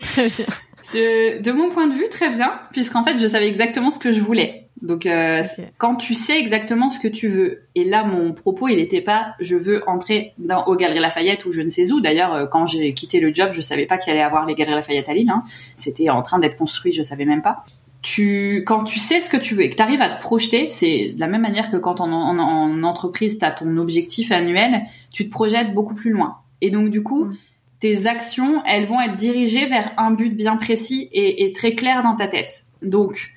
très 0.00 0.28
bien. 0.28 0.46
De 0.94 1.50
mon 1.50 1.70
point 1.70 1.88
de 1.88 1.94
vue, 1.94 2.08
très 2.08 2.30
bien, 2.30 2.52
puisqu'en 2.72 3.04
fait, 3.04 3.18
je 3.18 3.26
savais 3.26 3.48
exactement 3.48 3.90
ce 3.90 3.98
que 3.98 4.12
je 4.12 4.20
voulais. 4.20 4.69
Donc 4.82 5.04
euh, 5.04 5.42
quand 5.76 5.96
tu 5.96 6.14
sais 6.14 6.38
exactement 6.38 6.90
ce 6.90 6.98
que 6.98 7.08
tu 7.08 7.28
veux, 7.28 7.64
et 7.74 7.84
là 7.84 8.02
mon 8.02 8.32
propos 8.32 8.68
il 8.68 8.76
n'était 8.76 9.02
pas 9.02 9.34
je 9.38 9.54
veux 9.54 9.86
entrer 9.86 10.32
dans, 10.38 10.64
aux 10.64 10.74
Galeries 10.74 11.00
Lafayette 11.00 11.44
ou 11.44 11.52
je 11.52 11.60
ne 11.60 11.68
sais 11.68 11.92
où. 11.92 12.00
D'ailleurs 12.00 12.32
euh, 12.32 12.46
quand 12.46 12.64
j'ai 12.64 12.94
quitté 12.94 13.20
le 13.20 13.32
job 13.34 13.50
je 13.52 13.60
savais 13.60 13.84
pas 13.84 13.98
qu'il 13.98 14.12
allait 14.12 14.22
avoir 14.22 14.46
les 14.46 14.54
Galeries 14.54 14.76
Lafayette 14.76 15.08
à 15.08 15.14
Lille. 15.14 15.30
Hein. 15.30 15.44
C'était 15.76 16.08
en 16.08 16.22
train 16.22 16.38
d'être 16.38 16.56
construit, 16.56 16.92
je 16.92 17.02
savais 17.02 17.26
même 17.26 17.42
pas. 17.42 17.64
Tu 18.00 18.64
quand 18.66 18.84
tu 18.84 18.98
sais 18.98 19.20
ce 19.20 19.28
que 19.28 19.36
tu 19.36 19.54
veux 19.54 19.62
et 19.62 19.68
que 19.68 19.76
tu 19.76 19.82
arrives 19.82 20.00
à 20.00 20.08
te 20.08 20.18
projeter, 20.18 20.70
c'est 20.70 21.10
de 21.10 21.20
la 21.20 21.26
même 21.26 21.42
manière 21.42 21.70
que 21.70 21.76
quand 21.76 22.00
en, 22.00 22.10
en, 22.10 22.38
en 22.38 22.82
entreprise 22.82 23.38
tu 23.38 23.44
as 23.44 23.50
ton 23.50 23.76
objectif 23.76 24.32
annuel, 24.32 24.84
tu 25.12 25.26
te 25.26 25.30
projettes 25.30 25.74
beaucoup 25.74 25.94
plus 25.94 26.10
loin. 26.10 26.38
Et 26.62 26.70
donc 26.70 26.88
du 26.88 27.02
coup 27.02 27.26
mm. 27.26 27.36
tes 27.80 28.06
actions 28.06 28.62
elles 28.64 28.86
vont 28.86 29.00
être 29.02 29.16
dirigées 29.16 29.66
vers 29.66 29.92
un 29.98 30.12
but 30.12 30.34
bien 30.34 30.56
précis 30.56 31.10
et, 31.12 31.44
et 31.44 31.52
très 31.52 31.74
clair 31.74 32.02
dans 32.02 32.16
ta 32.16 32.28
tête. 32.28 32.62
Donc 32.80 33.34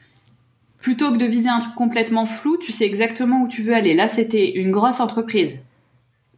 plutôt 0.83 1.13
que 1.13 1.17
de 1.17 1.25
viser 1.25 1.47
un 1.47 1.59
truc 1.59 1.73
complètement 1.75 2.25
flou, 2.25 2.57
tu 2.57 2.73
sais 2.73 2.83
exactement 2.83 3.41
où 3.41 3.47
tu 3.47 3.61
veux 3.61 3.73
aller. 3.73 3.93
Là, 3.93 4.09
c'était 4.09 4.51
une 4.51 4.69
grosse 4.69 4.99
entreprise. 4.99 5.61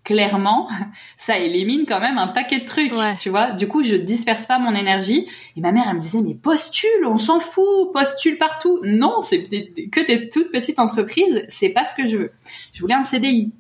Clairement, 0.04 0.70
ça 1.18 1.40
élimine 1.40 1.86
quand 1.88 2.00
même 2.00 2.20
un 2.20 2.28
paquet 2.28 2.60
de 2.60 2.66
trucs, 2.66 2.94
tu 3.18 3.32
vois. 3.32 3.54
Du 3.54 3.68
coup, 3.68 3.82
je 3.82 3.96
disperse 3.96 4.46
pas 4.46 4.60
mon 4.60 4.76
énergie. 4.76 5.28
Et 5.58 5.62
ma 5.62 5.72
mère, 5.72 5.86
elle 5.90 5.96
me 5.96 6.00
disait, 6.00 6.22
mais 6.22 6.36
postule, 6.36 7.08
on 7.08 7.18
s'en 7.18 7.40
fout, 7.40 7.92
postule 7.92 8.38
partout. 8.38 8.80
Non, 8.84 9.20
c'est 9.20 9.42
que 9.42 10.06
des 10.06 10.30
toutes 10.30 10.52
petites 10.52 10.78
entreprises, 10.78 11.44
c'est 11.50 11.70
pas 11.70 11.84
ce 11.84 11.96
que 11.96 12.08
je 12.08 12.16
veux. 12.16 12.32
Je 12.72 12.82
voulais 12.82 12.94
un 12.94 13.04
CDI. 13.04 13.52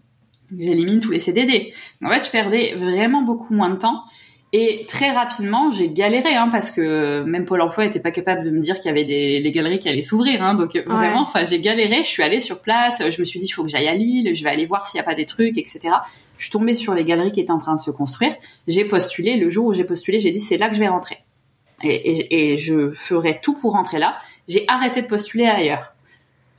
J'élimine 0.55 0.99
tous 0.99 1.09
les 1.09 1.19
CDD. 1.19 1.73
En 2.03 2.11
fait, 2.11 2.23
je 2.23 2.29
perdais 2.29 2.75
vraiment 2.75 3.23
beaucoup 3.23 3.55
moins 3.55 3.71
de 3.71 3.77
temps. 3.77 4.03
Et 4.53 4.85
très 4.87 5.11
rapidement, 5.11 5.69
j'ai 5.69 5.89
galéré, 5.89 6.35
hein, 6.35 6.47
parce 6.49 6.71
que 6.71 7.23
même 7.23 7.45
Pôle 7.45 7.61
Emploi 7.61 7.85
était 7.85 7.99
pas 7.99 8.11
capable 8.11 8.43
de 8.43 8.51
me 8.51 8.59
dire 8.59 8.75
qu'il 8.75 8.85
y 8.85 8.89
avait 8.89 9.03
des 9.03 9.39
les 9.39 9.51
galeries 9.51 9.79
qui 9.79 9.89
allaient 9.89 10.01
s'ouvrir. 10.01 10.41
Hein, 10.41 10.53
donc 10.53 10.77
vraiment, 10.85 11.23
enfin, 11.23 11.43
j'ai 11.43 11.59
galéré. 11.59 12.03
Je 12.03 12.07
suis 12.07 12.23
allée 12.23 12.39
sur 12.39 12.61
place. 12.61 13.01
Je 13.09 13.19
me 13.19 13.25
suis 13.25 13.39
dit, 13.39 13.47
il 13.47 13.51
faut 13.51 13.63
que 13.63 13.69
j'aille 13.69 13.87
à 13.87 13.93
Lille. 13.93 14.33
Je 14.33 14.43
vais 14.43 14.49
aller 14.49 14.65
voir 14.65 14.85
s'il 14.85 14.97
y 14.97 15.01
a 15.01 15.03
pas 15.03 15.15
des 15.15 15.25
trucs, 15.25 15.57
etc. 15.57 15.89
Je 16.37 16.43
suis 16.45 16.51
tombée 16.51 16.73
sur 16.73 16.93
les 16.93 17.03
galeries 17.03 17.31
qui 17.31 17.41
étaient 17.41 17.51
en 17.51 17.57
train 17.57 17.75
de 17.75 17.81
se 17.81 17.91
construire. 17.91 18.33
J'ai 18.67 18.85
postulé. 18.85 19.35
Le 19.37 19.49
jour 19.49 19.65
où 19.65 19.73
j'ai 19.73 19.83
postulé, 19.83 20.19
j'ai 20.19 20.31
dit, 20.31 20.39
c'est 20.39 20.57
là 20.57 20.69
que 20.69 20.75
je 20.75 20.79
vais 20.79 20.87
rentrer. 20.87 21.17
Et, 21.83 21.95
et, 21.95 22.51
et 22.51 22.57
je 22.57 22.89
ferai 22.89 23.39
tout 23.41 23.55
pour 23.55 23.73
rentrer 23.73 23.99
là. 23.99 24.17
J'ai 24.47 24.63
arrêté 24.67 25.01
de 25.01 25.07
postuler 25.07 25.47
ailleurs. 25.47 25.93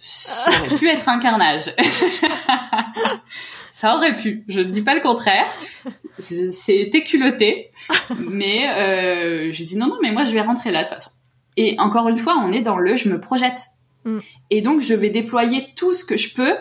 Ça 0.01 0.51
aurait 0.51 0.77
pu 0.79 0.89
être 0.89 1.09
un 1.09 1.19
carnage. 1.19 1.73
ça 3.77 3.95
aurait 3.95 4.17
pu. 4.17 4.43
Je 4.49 4.61
ne 4.61 4.71
dis 4.71 4.81
pas 4.81 4.95
le 4.95 5.03
contraire. 5.03 5.47
C'était 6.19 7.05
culotté, 7.05 7.73
mais 8.19 8.71
euh, 8.71 9.53
je 9.53 9.65
dis 9.65 9.77
non 9.77 9.89
non 9.89 9.99
mais 10.01 10.13
moi 10.13 10.25
je 10.25 10.33
vais 10.33 10.41
rentrer 10.41 10.71
là 10.71 10.83
de 10.83 10.89
toute 10.89 10.95
façon. 10.95 11.11
Et 11.59 11.79
encore 11.79 12.09
une 12.09 12.17
fois, 12.17 12.39
on 12.43 12.53
est 12.53 12.63
dans 12.63 12.79
le 12.79 12.97
je 12.97 13.11
me 13.11 13.21
projette. 13.21 13.61
Mm. 14.07 14.19
Et 14.49 14.63
donc 14.63 14.81
je 14.81 14.95
vais 14.95 15.11
déployer 15.11 15.75
tout 15.77 15.93
ce 15.93 16.07
que 16.07 16.17
je 16.17 16.35
peux. 16.35 16.55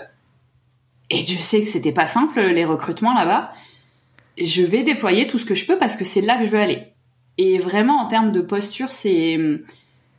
Et 1.10 1.26
je 1.26 1.40
sais 1.40 1.62
que 1.62 1.68
c'était 1.68 1.94
pas 1.94 2.06
simple 2.06 2.42
les 2.42 2.66
recrutements 2.66 3.14
là-bas. 3.14 3.54
Je 4.38 4.64
vais 4.64 4.84
déployer 4.84 5.26
tout 5.28 5.40
ce 5.40 5.46
que 5.46 5.56
je 5.56 5.66
peux 5.66 5.78
parce 5.78 5.96
que 5.96 6.04
c'est 6.04 6.20
là 6.20 6.38
que 6.38 6.44
je 6.44 6.50
veux 6.50 6.60
aller. 6.60 6.84
Et 7.38 7.60
vraiment 7.60 7.96
en 8.02 8.08
termes 8.08 8.34
de 8.34 8.42
posture, 8.42 8.92
c'est 8.92 9.40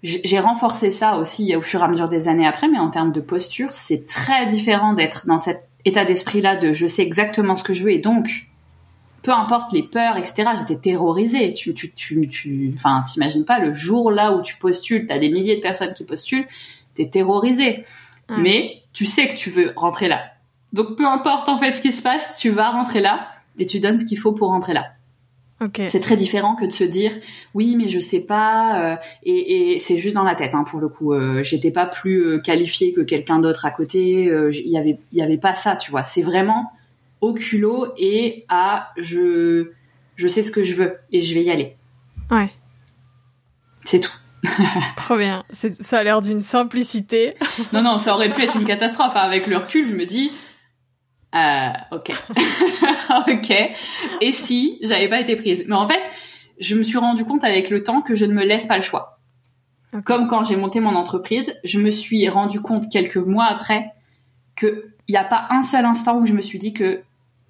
j'ai 0.02 0.38
renforcé 0.38 0.90
ça 0.90 1.18
aussi 1.18 1.54
au 1.56 1.62
fur 1.62 1.80
et 1.80 1.84
à 1.84 1.88
mesure 1.88 2.08
des 2.08 2.28
années 2.28 2.46
après, 2.46 2.68
mais 2.68 2.78
en 2.78 2.88
termes 2.88 3.12
de 3.12 3.20
posture, 3.20 3.74
c'est 3.74 4.06
très 4.06 4.46
différent 4.46 4.94
d'être 4.94 5.26
dans 5.26 5.38
cet 5.38 5.65
état 5.86 6.04
d'esprit-là 6.04 6.56
de 6.56 6.72
je 6.72 6.86
sais 6.86 7.02
exactement 7.02 7.56
ce 7.56 7.62
que 7.62 7.72
je 7.72 7.82
veux 7.84 7.92
et 7.92 7.98
donc 7.98 8.28
peu 9.22 9.32
importe 9.32 9.72
les 9.72 9.82
peurs, 9.82 10.16
etc. 10.16 10.50
J'étais 10.58 10.76
terrorisée. 10.76 11.52
Tu, 11.52 11.74
tu, 11.74 11.92
tu, 11.94 12.28
tu, 12.28 12.72
enfin, 12.76 13.02
t'imagines 13.02 13.44
pas 13.44 13.58
le 13.58 13.72
jour 13.72 14.12
là 14.12 14.32
où 14.32 14.42
tu 14.42 14.56
postules, 14.56 15.06
t'as 15.06 15.18
des 15.18 15.28
milliers 15.30 15.56
de 15.56 15.60
personnes 15.60 15.94
qui 15.94 16.04
postulent, 16.04 16.46
t'es 16.94 17.08
terrorisé. 17.08 17.84
Mais 18.28 18.82
tu 18.92 19.06
sais 19.06 19.28
que 19.28 19.36
tu 19.36 19.50
veux 19.50 19.72
rentrer 19.76 20.08
là. 20.08 20.32
Donc 20.72 20.96
peu 20.96 21.06
importe 21.06 21.48
en 21.48 21.58
fait 21.58 21.74
ce 21.74 21.80
qui 21.80 21.92
se 21.92 22.02
passe, 22.02 22.36
tu 22.38 22.50
vas 22.50 22.70
rentrer 22.70 23.00
là 23.00 23.28
et 23.58 23.66
tu 23.66 23.80
donnes 23.80 23.98
ce 23.98 24.04
qu'il 24.04 24.18
faut 24.18 24.32
pour 24.32 24.48
rentrer 24.48 24.74
là. 24.74 24.95
C'est 25.88 26.00
très 26.00 26.16
différent 26.16 26.54
que 26.54 26.66
de 26.66 26.72
se 26.72 26.84
dire 26.84 27.12
oui 27.54 27.76
mais 27.76 27.88
je 27.88 27.98
sais 27.98 28.20
pas 28.20 28.92
euh, 28.92 28.96
et, 29.22 29.72
et 29.74 29.78
c'est 29.78 29.96
juste 29.96 30.14
dans 30.14 30.24
la 30.24 30.34
tête 30.34 30.54
hein, 30.54 30.64
pour 30.64 30.80
le 30.80 30.88
coup. 30.88 31.14
Euh, 31.14 31.42
J'étais 31.42 31.70
pas 31.70 31.86
plus 31.86 32.26
euh, 32.26 32.38
qualifiée 32.38 32.92
que 32.92 33.00
quelqu'un 33.00 33.38
d'autre 33.38 33.64
à 33.64 33.70
côté. 33.70 34.28
Euh, 34.28 34.50
il 34.52 34.68
y 34.68 34.76
avait 34.76 34.98
il 35.12 35.18
y 35.18 35.22
avait 35.22 35.38
pas 35.38 35.54
ça 35.54 35.74
tu 35.76 35.90
vois. 35.90 36.04
C'est 36.04 36.20
vraiment 36.20 36.72
au 37.22 37.32
culot 37.32 37.86
et 37.96 38.44
à 38.50 38.90
je 38.98 39.70
je 40.16 40.28
sais 40.28 40.42
ce 40.42 40.50
que 40.50 40.62
je 40.62 40.74
veux 40.74 40.96
et 41.10 41.22
je 41.22 41.34
vais 41.34 41.42
y 41.42 41.50
aller. 41.50 41.74
Ouais. 42.30 42.50
C'est 43.86 44.00
tout. 44.00 44.12
Trop 44.96 45.16
bien. 45.16 45.42
Ça 45.80 45.98
a 45.98 46.04
l'air 46.04 46.20
d'une 46.20 46.40
simplicité. 46.40 47.34
non 47.72 47.82
non 47.82 47.98
ça 47.98 48.14
aurait 48.14 48.30
pu 48.30 48.42
être 48.42 48.56
une 48.56 48.66
catastrophe. 48.66 49.16
Hein. 49.16 49.20
Avec 49.20 49.46
le 49.46 49.56
recul 49.56 49.88
je 49.88 49.94
me 49.94 50.04
dis 50.04 50.32
euh, 51.34 51.68
ok, 51.92 52.12
ok. 53.28 53.50
Et 54.20 54.32
si 54.32 54.78
j'avais 54.82 55.08
pas 55.08 55.20
été 55.20 55.36
prise? 55.36 55.64
Mais 55.66 55.74
en 55.74 55.86
fait, 55.86 56.00
je 56.58 56.74
me 56.74 56.82
suis 56.82 56.98
rendu 56.98 57.24
compte 57.24 57.44
avec 57.44 57.70
le 57.70 57.82
temps 57.82 58.00
que 58.00 58.14
je 58.14 58.24
ne 58.24 58.32
me 58.32 58.44
laisse 58.44 58.66
pas 58.66 58.76
le 58.76 58.82
choix. 58.82 59.18
Comme 60.04 60.28
quand 60.28 60.44
j'ai 60.44 60.56
monté 60.56 60.80
mon 60.80 60.94
entreprise, 60.94 61.58
je 61.64 61.78
me 61.78 61.90
suis 61.90 62.28
rendu 62.28 62.60
compte 62.60 62.90
quelques 62.90 63.16
mois 63.16 63.46
après 63.46 63.92
que 64.54 64.90
il 65.08 65.12
n'y 65.12 65.18
a 65.18 65.24
pas 65.24 65.46
un 65.50 65.62
seul 65.62 65.84
instant 65.84 66.18
où 66.18 66.26
je 66.26 66.32
me 66.32 66.42
suis 66.42 66.58
dit 66.58 66.74
que 66.74 67.02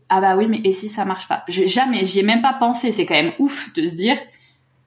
ah 0.09 0.21
bah 0.21 0.37
oui 0.37 0.47
mais 0.47 0.61
et 0.63 0.73
si 0.73 0.89
ça 0.89 1.05
marche 1.05 1.27
pas? 1.27 1.43
Je, 1.49 1.67
jamais 1.67 2.05
j'y 2.05 2.21
ai 2.21 2.23
même 2.23 2.43
pas 2.43 2.53
pensé. 2.53 2.93
C'est 2.93 3.07
quand 3.07 3.15
même 3.15 3.33
ouf 3.39 3.73
de 3.75 3.85
se 3.85 3.95
dire 3.95 4.17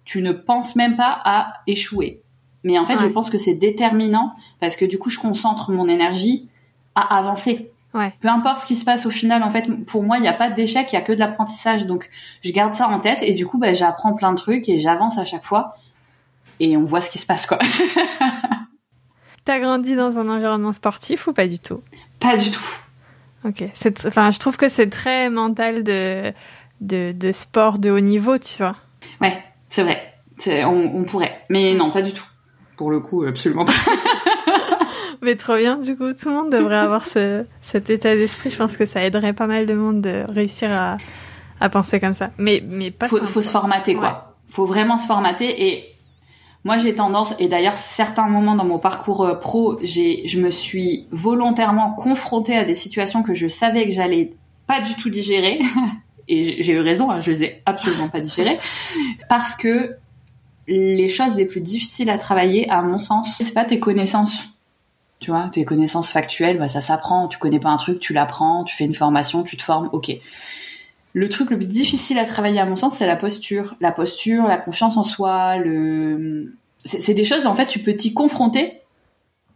tu 0.06 0.21
ne 0.21 0.32
penses 0.32 0.75
même 0.75 0.95
pas 0.95 1.19
à 1.25 1.54
échouer. 1.67 2.21
Mais 2.63 2.78
en 2.80 2.86
fait 2.86 2.99
je 2.99 3.08
pense 3.08 3.30
que 3.30 3.38
c'est 3.38 3.56
déterminant 3.56 4.34
parce 4.60 4.75
que 4.78 4.86
du 4.86 4.97
coup 4.97 5.10
je 5.10 5.19
concentre 5.19 5.71
mon 5.71 5.88
énergie 5.88 6.47
à 6.95 7.17
avancer 7.17 7.71
Ouais. 7.93 8.13
Peu 8.21 8.28
importe 8.28 8.62
ce 8.62 8.67
qui 8.67 8.75
se 8.75 8.86
passe 8.86 9.06
au 9.06 9.10
final, 9.10 9.41
en 9.41 9.49
fait, 9.49 9.65
pour 9.86 10.04
moi, 10.04 10.17
il 10.17 10.21
n'y 10.21 10.28
a 10.28 10.34
pas 10.34 10.49
d'échec, 10.49 10.88
il 10.91 10.95
y 10.95 10.97
a 10.97 11.02
que 11.02 11.12
de 11.12 11.19
l'apprentissage. 11.19 11.88
Donc, 11.88 12.10
je 12.43 12.52
garde 12.52 12.73
ça 12.73 12.88
en 12.88 12.99
tête 12.99 13.23
et 13.23 13.34
du 13.34 13.45
coup, 13.47 13.58
bah, 13.58 13.73
j'apprends 13.73 14.13
plein 14.13 14.32
de 14.32 14.38
trucs 14.38 14.69
et 14.69 14.80
j'avance 14.80 15.17
à 15.17 15.25
chaque 15.25 15.43
fois 15.43 15.75
et 16.60 16.78
on 16.78 16.86
voit 16.86 17.02
ce 17.02 17.10
qui 17.10 17.17
se 17.17 17.25
passe, 17.25 17.45
quoi. 17.45 17.58
T'as 19.45 19.60
grandi 19.60 19.95
dans 19.95 20.19
un 20.19 20.30
environnement 20.30 20.73
sportif 20.73 21.28
ou 21.28 21.34
pas 21.34 21.47
du 21.47 21.58
tout? 21.58 21.82
Pas 22.19 22.38
du 22.38 22.52
tout. 22.52 22.60
Ok. 23.45 23.63
Enfin, 24.06 24.32
je 24.32 24.39
trouve 24.39 24.58
que 24.58 24.67
c'est 24.67 24.89
très 24.89 25.30
mental 25.30 25.84
de, 25.84 26.32
de, 26.82 27.13
de 27.13 27.32
sport 27.32 27.80
de 27.80 27.89
haut 27.89 28.02
niveau, 28.02 28.38
tu 28.38 28.58
vois. 28.58 28.75
Ouais, 29.21 29.43
c'est 29.67 29.84
vrai. 29.84 30.13
On, 30.47 30.91
on 30.95 31.04
pourrait, 31.04 31.41
mais 31.49 31.73
non, 31.73 31.91
pas 31.91 32.02
du 32.02 32.13
tout. 32.13 32.25
Pour 32.78 32.91
le 32.91 32.99
coup, 32.99 33.23
absolument 33.23 33.65
pas. 33.65 33.73
Mais 35.22 35.36
trop 35.36 35.58
bien, 35.58 35.78
du 35.78 35.96
coup, 35.96 36.14
tout 36.14 36.30
le 36.30 36.36
monde 36.36 36.52
devrait 36.52 36.78
avoir 36.78 37.06
ce, 37.06 37.46
cet 37.62 37.90
état 37.90 38.16
d'esprit. 38.16 38.50
Je 38.50 38.58
pense 38.58 38.78
que 38.78 38.86
ça 38.86 39.04
aiderait 39.04 39.34
pas 39.34 39.48
mal 39.48 39.66
de 39.66 39.74
monde 39.74 40.02
de 40.02 40.26
réussir 40.30 40.72
à, 40.72 40.98
à 41.60 41.70
penser 41.70 42.00
comme 42.00 42.14
ça. 42.14 42.32
Mais, 42.38 42.64
mais 42.68 42.92
pas 42.92 43.08
Faut, 43.08 43.26
faut 43.26 43.42
se 43.42 43.50
formater, 43.50 43.96
quoi. 43.96 44.36
Faut 44.48 44.66
vraiment 44.66 44.98
se 44.98 45.06
formater. 45.06 45.68
Et 45.68 45.86
moi, 46.64 46.78
j'ai 46.78 46.96
tendance, 46.96 47.34
et 47.40 47.48
d'ailleurs, 47.48 47.78
certains 47.78 48.28
moments 48.28 48.56
dans 48.56 48.66
mon 48.66 48.80
parcours 48.80 49.22
euh, 49.22 49.36
pro, 49.36 49.78
j'ai, 49.82 50.28
je 50.28 50.40
me 50.40 50.52
suis 50.52 51.08
volontairement 51.12 51.94
confrontée 51.94 52.58
à 52.58 52.66
des 52.66 52.76
situations 52.76 53.24
que 53.24 53.34
je 53.34 53.48
savais 53.48 53.86
que 53.86 53.92
j'allais 53.92 54.34
pas 54.68 54.82
du 54.82 54.96
tout 54.96 55.10
digérer. 55.10 55.60
et 56.28 56.62
j'ai 56.62 56.74
eu 56.74 56.80
raison, 56.80 57.12
hein, 57.12 57.22
je 57.22 57.32
les 57.32 57.44
ai 57.44 57.62
absolument 57.66 58.10
pas 58.10 58.20
digérées. 58.20 58.60
Parce 59.30 59.56
que 59.56 59.96
les 60.68 61.10
choses 61.10 61.36
les 61.36 61.46
plus 61.46 61.62
difficiles 61.62 62.10
à 62.10 62.18
travailler, 62.18 62.70
à 62.70 62.82
mon 62.82 63.00
sens, 63.00 63.38
c'est 63.40 63.54
pas 63.54 63.66
tes 63.66 63.80
connaissances 63.80 64.46
tu 65.20 65.32
vois, 65.32 65.50
tes 65.52 65.66
connaissances 65.66 66.10
factuelles, 66.10 66.58
bah, 66.58 66.68
ça 66.68 66.82
s'apprend. 66.82 67.28
Tu 67.28 67.38
connais 67.38 67.60
pas 67.60 67.70
un 67.70 67.78
truc, 67.78 68.00
tu 68.00 68.14
l'apprends, 68.14 68.64
tu 68.64 68.76
fais 68.76 68.86
une 68.86 68.96
formation, 68.96 69.44
tu 69.44 69.58
te 69.58 69.64
formes, 69.64 69.90
ok. 69.92 70.12
Le 71.14 71.28
truc 71.28 71.50
le 71.50 71.58
plus 71.58 71.68
difficile 71.68 72.20
à 72.20 72.26
travailler, 72.26 72.60
à 72.60 72.66
mon 72.66 72.76
sens, 72.76 72.96
c'est 72.96 73.08
la 73.08 73.16
posture. 73.16 73.76
La 73.82 73.92
posture, 73.92 74.48
la 74.48 74.58
confiance 74.58 74.96
en 74.98 75.04
soi, 75.04 75.58
le... 75.58 76.54
C'est 76.86 77.14
des 77.14 77.26
choses, 77.26 77.46
en 77.46 77.54
fait, 77.54 77.66
tu 77.66 77.80
peux 77.80 77.94
t'y 77.94 78.14
confronter, 78.14 78.80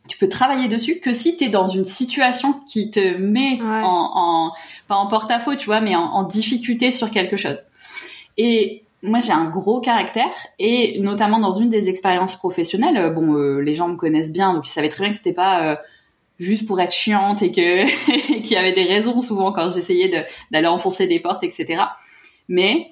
tu 0.10 0.18
peux 0.18 0.28
travailler 0.28 0.68
dessus 0.68 1.00
que 1.00 1.14
si 1.14 1.38
tu 1.38 1.46
es 1.46 1.50
dans 1.50 1.68
une 1.68 1.86
situation 1.86 2.54
qui 2.68 2.92
te 2.92 3.18
met 3.18 3.62
en, 3.62 4.12
en, 4.14 4.54
pas 4.90 4.96
en 4.96 5.08
porte-à-faux, 5.08 5.56
tu 5.56 5.68
vois, 5.68 5.80
mais 5.80 5.96
en, 5.96 6.02
en 6.02 6.24
difficulté 6.24 6.92
sur 6.92 7.10
quelque 7.12 7.38
chose. 7.38 7.64
Et 8.38 8.83
moi 9.04 9.20
j'ai 9.20 9.34
un 9.34 9.50
gros 9.50 9.82
caractère 9.82 10.32
et 10.58 11.00
notamment 11.00 11.40
dans 11.40 11.52
une 11.52 11.70
des 11.70 11.90
expériences 11.90 12.36
professionnelles, 12.36 12.98
euh, 12.98 13.10
bon, 13.10 13.36
euh, 13.36 13.60
les 13.60 13.76
gens 13.76 13.90
me 13.90 13.98
connaissent 13.98 14.32
bien, 14.32 14.54
donc 14.54 14.66
ils 14.66 14.72
savaient 14.72 14.90
très 14.90 15.04
bien 15.04 15.12
que 15.12 15.18
c'était 15.18 15.34
pas 15.34 15.72
euh, 15.72 15.76
juste 16.40 16.66
pour 16.66 16.80
être 16.80 16.94
chiante 16.94 17.42
et 17.42 17.52
que 17.52 17.86
qu'il 18.42 18.52
y 18.52 18.56
avait 18.56 18.72
des 18.72 18.86
raisons 18.86 19.20
souvent 19.20 19.52
quand 19.52 19.70
j'essayais 19.70 20.26
d'aller 20.52 20.68
enfoncer 20.68 21.06
des 21.06 21.20
portes, 21.20 21.44
etc. 21.44 21.84
Mais 22.48 22.92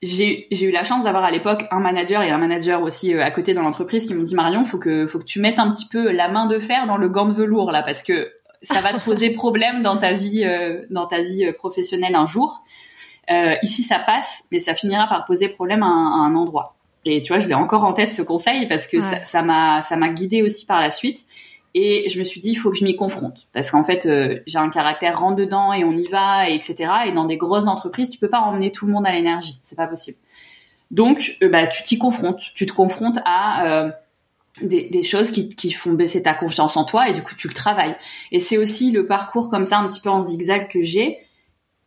j'ai 0.00 0.46
eu 0.64 0.70
la 0.70 0.84
chance 0.84 1.02
d'avoir 1.02 1.24
à 1.24 1.30
l'époque 1.30 1.64
un 1.70 1.80
manager 1.80 2.22
et 2.22 2.30
un 2.30 2.38
manager 2.38 2.82
aussi 2.82 3.14
à 3.14 3.30
côté 3.30 3.52
dans 3.52 3.62
l'entreprise 3.62 4.06
qui 4.06 4.14
m'ont 4.14 4.22
dit 4.22 4.34
Marion, 4.34 4.64
faut 4.64 4.78
que 4.78 5.06
faut 5.06 5.18
que 5.18 5.24
tu 5.24 5.40
mettes 5.40 5.58
un 5.58 5.70
petit 5.72 5.88
peu 5.88 6.12
la 6.12 6.28
main 6.28 6.46
de 6.46 6.58
fer 6.58 6.86
dans 6.86 6.98
le 6.98 7.08
gant 7.08 7.26
de 7.26 7.32
velours 7.32 7.72
là 7.72 7.82
parce 7.82 8.02
que 8.02 8.30
ça 8.62 8.80
va 8.80 8.92
te 8.92 9.02
poser 9.02 9.30
problème 9.30 9.82
dans 9.82 9.96
ta 9.96 10.12
vie 10.12 10.46
dans 10.90 11.06
ta 11.06 11.22
vie 11.22 11.50
professionnelle 11.52 12.14
un 12.14 12.26
jour. 12.26 12.64
Euh, 13.30 13.54
ici, 13.62 13.82
ça 13.82 13.98
passe, 13.98 14.44
mais 14.50 14.58
ça 14.58 14.74
finira 14.74 15.06
par 15.08 15.24
poser 15.24 15.48
problème 15.48 15.82
à 15.82 15.86
un, 15.86 16.34
endroit. 16.34 16.76
Et 17.04 17.22
tu 17.22 17.32
vois, 17.32 17.40
je 17.40 17.48
l'ai 17.48 17.54
encore 17.54 17.84
en 17.84 17.92
tête 17.92 18.08
ce 18.08 18.22
conseil 18.22 18.66
parce 18.66 18.86
que 18.86 18.98
ça 19.00 19.42
m'a 19.42 19.82
ça 19.82 19.96
m'a 19.96 20.08
guidé 20.08 20.42
aussi 20.42 20.64
par 20.66 20.80
la 20.80 20.90
suite. 20.90 21.26
Et 21.76 22.08
je 22.08 22.20
me 22.20 22.24
suis 22.24 22.40
dit, 22.40 22.50
il 22.50 22.54
faut 22.54 22.70
que 22.70 22.76
je 22.76 22.84
m'y 22.84 22.94
confronte 22.94 23.48
parce 23.52 23.70
qu'en 23.70 23.82
fait, 23.82 24.06
euh, 24.06 24.40
j'ai 24.46 24.58
un 24.58 24.70
caractère 24.70 25.18
rentre 25.18 25.36
dedans 25.36 25.72
et 25.72 25.84
on 25.84 25.92
y 25.92 26.06
va, 26.06 26.48
et 26.48 26.54
etc. 26.54 26.92
Et 27.06 27.12
dans 27.12 27.24
des 27.24 27.36
grosses 27.36 27.66
entreprises, 27.66 28.08
tu 28.10 28.18
peux 28.18 28.30
pas 28.30 28.40
emmener 28.40 28.70
tout 28.70 28.86
le 28.86 28.92
monde 28.92 29.06
à 29.06 29.12
l'énergie, 29.12 29.58
c'est 29.62 29.76
pas 29.76 29.88
possible. 29.88 30.18
Donc, 30.92 31.36
euh, 31.42 31.48
bah, 31.48 31.66
tu 31.66 31.82
t'y 31.82 31.98
confrontes, 31.98 32.42
tu 32.54 32.66
te 32.66 32.72
confrontes 32.72 33.18
à 33.24 33.92
des, 34.62 34.88
des, 34.88 35.02
choses 35.02 35.30
qui, 35.30 35.48
qui 35.48 35.72
font 35.72 35.92
baisser 35.92 36.22
ta 36.22 36.34
confiance 36.34 36.76
en 36.76 36.84
toi 36.84 37.08
et 37.08 37.12
du 37.12 37.22
coup 37.22 37.34
tu 37.34 37.48
le 37.48 37.54
travailles. 37.54 37.96
Et 38.30 38.40
c'est 38.40 38.56
aussi 38.56 38.92
le 38.92 39.06
parcours 39.06 39.50
comme 39.50 39.64
ça 39.64 39.78
un 39.78 39.88
petit 39.88 40.00
peu 40.00 40.10
en 40.10 40.22
zigzag 40.22 40.68
que 40.68 40.82
j'ai 40.82 41.18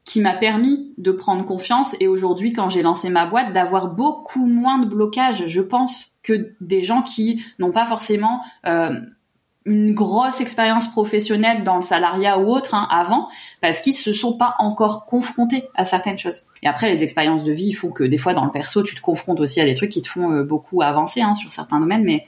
qui 0.07 0.21
m'a 0.21 0.33
permis 0.33 0.93
de 0.97 1.11
prendre 1.11 1.43
confiance 1.43 1.93
et 1.99 2.07
aujourd'hui 2.07 2.53
quand 2.53 2.69
j'ai 2.69 2.81
lancé 2.81 3.09
ma 3.09 3.25
boîte 3.25 3.51
d'avoir 3.51 3.89
beaucoup 3.89 4.47
moins 4.47 4.79
de 4.79 4.85
blocages 4.85 5.45
je 5.47 5.61
pense 5.61 6.13
que 6.23 6.53
des 6.61 6.81
gens 6.81 7.01
qui 7.01 7.43
n'ont 7.59 7.71
pas 7.71 7.85
forcément 7.85 8.41
euh, 8.65 8.91
une 9.65 9.93
grosse 9.93 10.39
expérience 10.39 10.87
professionnelle 10.87 11.65
dans 11.65 11.75
le 11.75 11.81
salariat 11.81 12.39
ou 12.39 12.47
autre 12.47 12.73
hein, 12.73 12.87
avant 12.89 13.27
parce 13.59 13.81
qu'ils 13.81 13.95
se 13.95 14.13
sont 14.13 14.37
pas 14.37 14.55
encore 14.59 15.07
confrontés 15.07 15.65
à 15.75 15.83
certaines 15.83 16.17
choses. 16.17 16.43
Et 16.63 16.67
après 16.67 16.89
les 16.89 17.03
expériences 17.03 17.43
de 17.43 17.51
vie 17.51 17.73
font 17.73 17.91
que 17.91 18.05
des 18.05 18.17
fois 18.17 18.33
dans 18.33 18.45
le 18.45 18.51
perso 18.51 18.83
tu 18.83 18.95
te 18.95 19.01
confrontes 19.01 19.41
aussi 19.41 19.59
à 19.59 19.65
des 19.65 19.75
trucs 19.75 19.91
qui 19.91 20.01
te 20.01 20.07
font 20.07 20.31
euh, 20.31 20.43
beaucoup 20.43 20.81
avancer 20.81 21.19
hein, 21.19 21.35
sur 21.35 21.51
certains 21.51 21.81
domaines 21.81 22.05
mais 22.05 22.25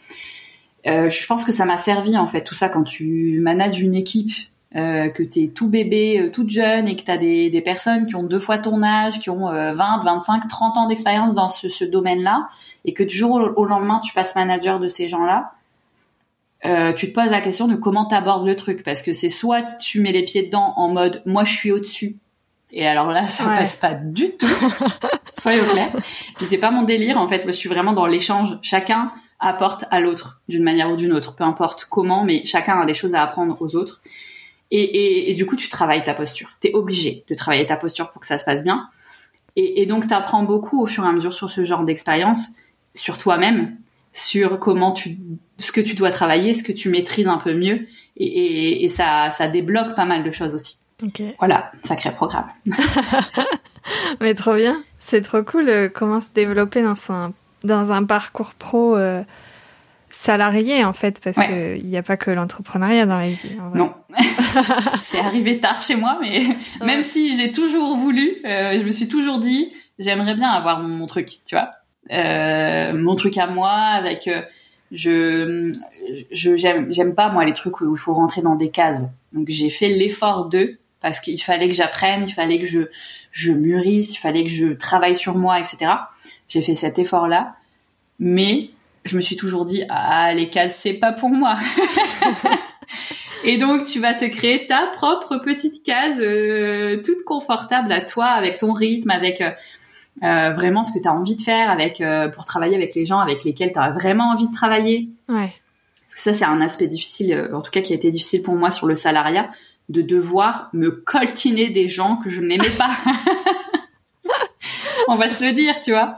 euh, 0.85 1.09
je 1.09 1.25
pense 1.25 1.45
que 1.45 1.53
ça 1.53 1.63
m'a 1.63 1.77
servi 1.77 2.17
en 2.17 2.27
fait 2.27 2.43
tout 2.43 2.55
ça 2.55 2.67
quand 2.67 2.83
tu 2.83 3.39
manages 3.41 3.81
une 3.81 3.95
équipe 3.95 4.31
euh, 4.75 5.09
que 5.09 5.23
tu 5.23 5.43
es 5.43 5.47
tout 5.47 5.69
bébé, 5.69 6.19
euh, 6.19 6.31
toute 6.31 6.49
jeune 6.49 6.87
et 6.87 6.95
que 6.95 7.03
tu 7.03 7.11
as 7.11 7.17
des, 7.17 7.49
des, 7.49 7.61
personnes 7.61 8.05
qui 8.05 8.15
ont 8.15 8.23
deux 8.23 8.39
fois 8.39 8.57
ton 8.59 8.83
âge, 8.83 9.19
qui 9.19 9.29
ont 9.29 9.47
20, 9.47 9.73
25, 10.03 10.47
30 10.47 10.77
ans 10.77 10.87
d'expérience 10.87 11.33
dans 11.33 11.49
ce, 11.49 11.69
ce 11.69 11.85
domaine-là, 11.85 12.49
et 12.85 12.93
que 12.93 13.03
du 13.03 13.15
jour 13.15 13.51
au, 13.55 13.65
lendemain 13.65 13.99
tu 13.99 14.13
passes 14.13 14.35
manager 14.35 14.79
de 14.79 14.87
ces 14.87 15.07
gens-là, 15.07 15.53
euh, 16.65 16.91
tu 16.93 17.09
te 17.09 17.13
poses 17.13 17.29
la 17.29 17.41
question 17.41 17.67
de 17.67 17.75
comment 17.75 18.05
t'abordes 18.05 18.45
le 18.45 18.55
truc, 18.55 18.83
parce 18.83 19.01
que 19.01 19.13
c'est 19.13 19.29
soit 19.29 19.61
tu 19.79 20.01
mets 20.01 20.11
les 20.11 20.23
pieds 20.23 20.43
dedans 20.43 20.73
en 20.75 20.89
mode 20.89 21.21
moi 21.25 21.45
je 21.45 21.53
suis 21.53 21.71
au-dessus, 21.71 22.17
et 22.71 22.85
alors 22.85 23.11
là 23.11 23.27
ça 23.27 23.45
passe 23.45 23.75
pas 23.77 23.93
du 23.93 24.35
tout, 24.35 24.45
soyez 25.37 25.61
au 25.61 25.65
clair. 25.65 25.89
Puis 26.35 26.45
c'est 26.45 26.57
pas 26.57 26.71
mon 26.71 26.83
délire 26.83 27.17
en 27.17 27.27
fait, 27.27 27.43
moi 27.43 27.51
je 27.51 27.57
suis 27.57 27.69
vraiment 27.69 27.93
dans 27.93 28.05
l'échange, 28.05 28.57
chacun 28.61 29.13
apporte 29.39 29.85
à 29.89 30.01
l'autre 30.01 30.41
d'une 30.49 30.63
manière 30.63 30.91
ou 30.91 30.97
d'une 30.97 31.13
autre, 31.13 31.33
peu 31.33 31.45
importe 31.45 31.85
comment, 31.89 32.25
mais 32.25 32.43
chacun 32.43 32.81
a 32.81 32.85
des 32.85 32.93
choses 32.93 33.15
à 33.15 33.23
apprendre 33.23 33.55
aux 33.61 33.75
autres. 33.75 34.01
Et, 34.71 34.81
et, 34.81 35.31
et, 35.31 35.33
du 35.33 35.45
coup, 35.45 35.55
tu 35.55 35.69
travailles 35.69 36.03
ta 36.03 36.13
posture. 36.13 36.51
Tu 36.61 36.67
es 36.67 36.73
obligé 36.73 37.23
de 37.27 37.35
travailler 37.35 37.65
ta 37.65 37.75
posture 37.75 38.11
pour 38.11 38.21
que 38.21 38.27
ça 38.27 38.37
se 38.37 38.45
passe 38.45 38.63
bien. 38.63 38.87
Et, 39.55 39.81
et 39.81 39.85
donc, 39.85 40.07
tu 40.07 40.13
apprends 40.13 40.43
beaucoup 40.43 40.81
au 40.83 40.87
fur 40.87 41.03
et 41.05 41.07
à 41.07 41.11
mesure 41.11 41.33
sur 41.33 41.49
ce 41.49 41.63
genre 41.63 41.83
d'expérience, 41.83 42.39
sur 42.93 43.17
toi-même, 43.17 43.77
sur 44.13 44.59
comment 44.59 44.91
tu, 44.91 45.17
ce 45.57 45.71
que 45.71 45.81
tu 45.81 45.95
dois 45.95 46.11
travailler, 46.11 46.53
ce 46.53 46.63
que 46.63 46.71
tu 46.71 46.89
maîtrises 46.89 47.27
un 47.27 47.37
peu 47.37 47.53
mieux. 47.53 47.87
Et, 48.17 48.83
et 48.83 48.89
ça, 48.89 49.31
ça 49.31 49.47
débloque 49.47 49.95
pas 49.95 50.05
mal 50.05 50.23
de 50.23 50.31
choses 50.31 50.53
aussi. 50.53 50.77
Okay. 51.01 51.35
Voilà, 51.39 51.71
sacré 51.83 52.13
programme. 52.13 52.49
Mais 54.19 54.33
trop 54.33 54.55
bien. 54.55 54.83
C'est 54.97 55.21
trop 55.21 55.41
cool 55.43 55.69
euh, 55.69 55.89
comment 55.89 56.21
se 56.21 56.31
développer 56.31 56.83
dans 56.83 57.11
un, 57.11 57.33
dans 57.63 57.91
un 57.91 58.03
parcours 58.03 58.53
pro. 58.53 58.97
Euh 58.97 59.23
salarié 60.11 60.83
en 60.83 60.93
fait 60.93 61.21
parce 61.23 61.37
que 61.37 61.77
il 61.77 61.85
n'y 61.85 61.97
a 61.97 62.03
pas 62.03 62.17
que 62.17 62.31
l'entrepreneuriat 62.31 63.05
dans 63.05 63.17
la 63.17 63.27
vie. 63.27 63.57
Non, 63.75 63.93
c'est 65.01 65.19
arrivé 65.19 65.59
tard 65.59 65.81
chez 65.81 65.95
moi, 65.95 66.17
mais 66.21 66.43
même 66.85 67.01
si 67.01 67.37
j'ai 67.37 67.51
toujours 67.51 67.95
voulu, 67.95 68.37
euh, 68.45 68.77
je 68.77 68.83
me 68.83 68.91
suis 68.91 69.07
toujours 69.07 69.39
dit 69.39 69.71
j'aimerais 69.97 70.35
bien 70.35 70.49
avoir 70.49 70.79
mon, 70.79 71.05
truc, 71.07 71.39
tu 71.45 71.55
vois, 71.55 71.71
euh, 72.11 72.93
mon 72.93 73.15
truc 73.15 73.37
à 73.37 73.47
moi 73.47 73.71
avec 73.71 74.27
euh, 74.27 74.41
je 74.91 75.71
je 76.31 76.55
j'aime 76.55 76.91
j'aime 76.91 77.13
pas 77.13 77.29
moi 77.29 77.45
les 77.45 77.53
trucs 77.53 77.81
où 77.81 77.95
il 77.95 77.99
faut 77.99 78.13
rentrer 78.13 78.41
dans 78.41 78.55
des 78.55 78.69
cases. 78.69 79.05
Donc 79.33 79.47
j'ai 79.49 79.69
fait 79.69 79.89
l'effort 79.89 80.45
de 80.45 80.79
parce 81.01 81.19
qu'il 81.19 81.41
fallait 81.41 81.67
que 81.67 81.75
j'apprenne, 81.75 82.25
il 82.27 82.33
fallait 82.33 82.59
que 82.59 82.65
je 82.65 82.81
je 83.31 83.51
mûrisse, 83.51 84.13
il 84.13 84.17
fallait 84.17 84.43
que 84.43 84.49
je 84.49 84.67
travaille 84.73 85.15
sur 85.15 85.35
moi, 85.35 85.59
etc. 85.59 85.91
J'ai 86.47 86.61
fait 86.61 86.75
cet 86.75 86.97
effort 86.97 87.27
là, 87.27 87.55
mais 88.17 88.71
je 89.09 89.17
me 89.17 89.21
suis 89.21 89.35
toujours 89.35 89.65
dit 89.65 89.83
ah 89.89 90.33
les 90.33 90.49
cases 90.49 90.79
c'est 90.81 90.93
pas 90.93 91.11
pour 91.11 91.29
moi. 91.29 91.57
Et 93.43 93.57
donc 93.57 93.85
tu 93.85 93.99
vas 93.99 94.13
te 94.13 94.25
créer 94.25 94.67
ta 94.67 94.87
propre 94.87 95.37
petite 95.37 95.83
case 95.83 96.19
euh, 96.19 97.01
toute 97.03 97.23
confortable 97.25 97.91
à 97.91 98.01
toi 98.01 98.25
avec 98.25 98.57
ton 98.59 98.73
rythme 98.73 99.09
avec 99.09 99.41
euh, 99.41 99.51
euh 100.23 100.51
vraiment 100.51 100.83
ce 100.83 100.91
que 100.91 100.99
tu 100.99 101.07
as 101.07 101.13
envie 101.13 101.35
de 101.35 101.41
faire 101.41 101.69
avec 101.69 102.01
euh, 102.01 102.27
pour 102.27 102.45
travailler 102.45 102.75
avec 102.75 102.93
les 102.95 103.05
gens 103.05 103.19
avec 103.19 103.43
lesquels 103.43 103.71
tu 103.71 103.79
as 103.79 103.91
vraiment 103.91 104.31
envie 104.31 104.47
de 104.47 104.53
travailler. 104.53 105.09
Ouais. 105.27 105.53
Parce 106.05 106.15
que 106.15 106.21
ça 106.21 106.33
c'est 106.33 106.45
un 106.45 106.61
aspect 106.61 106.87
difficile 106.87 107.49
en 107.53 107.61
tout 107.61 107.71
cas 107.71 107.81
qui 107.81 107.93
a 107.93 107.95
été 107.95 108.11
difficile 108.11 108.43
pour 108.43 108.55
moi 108.55 108.69
sur 108.69 108.87
le 108.87 108.95
salariat 108.95 109.49
de 109.87 110.01
devoir 110.03 110.69
me 110.73 110.91
coltiner 110.91 111.69
des 111.69 111.87
gens 111.87 112.17
que 112.17 112.29
je 112.29 112.41
n'aimais 112.41 112.69
pas. 112.77 112.91
On 115.07 115.15
va 115.15 115.27
se 115.27 115.43
le 115.43 115.53
dire, 115.53 115.81
tu 115.81 115.91
vois. 115.91 116.15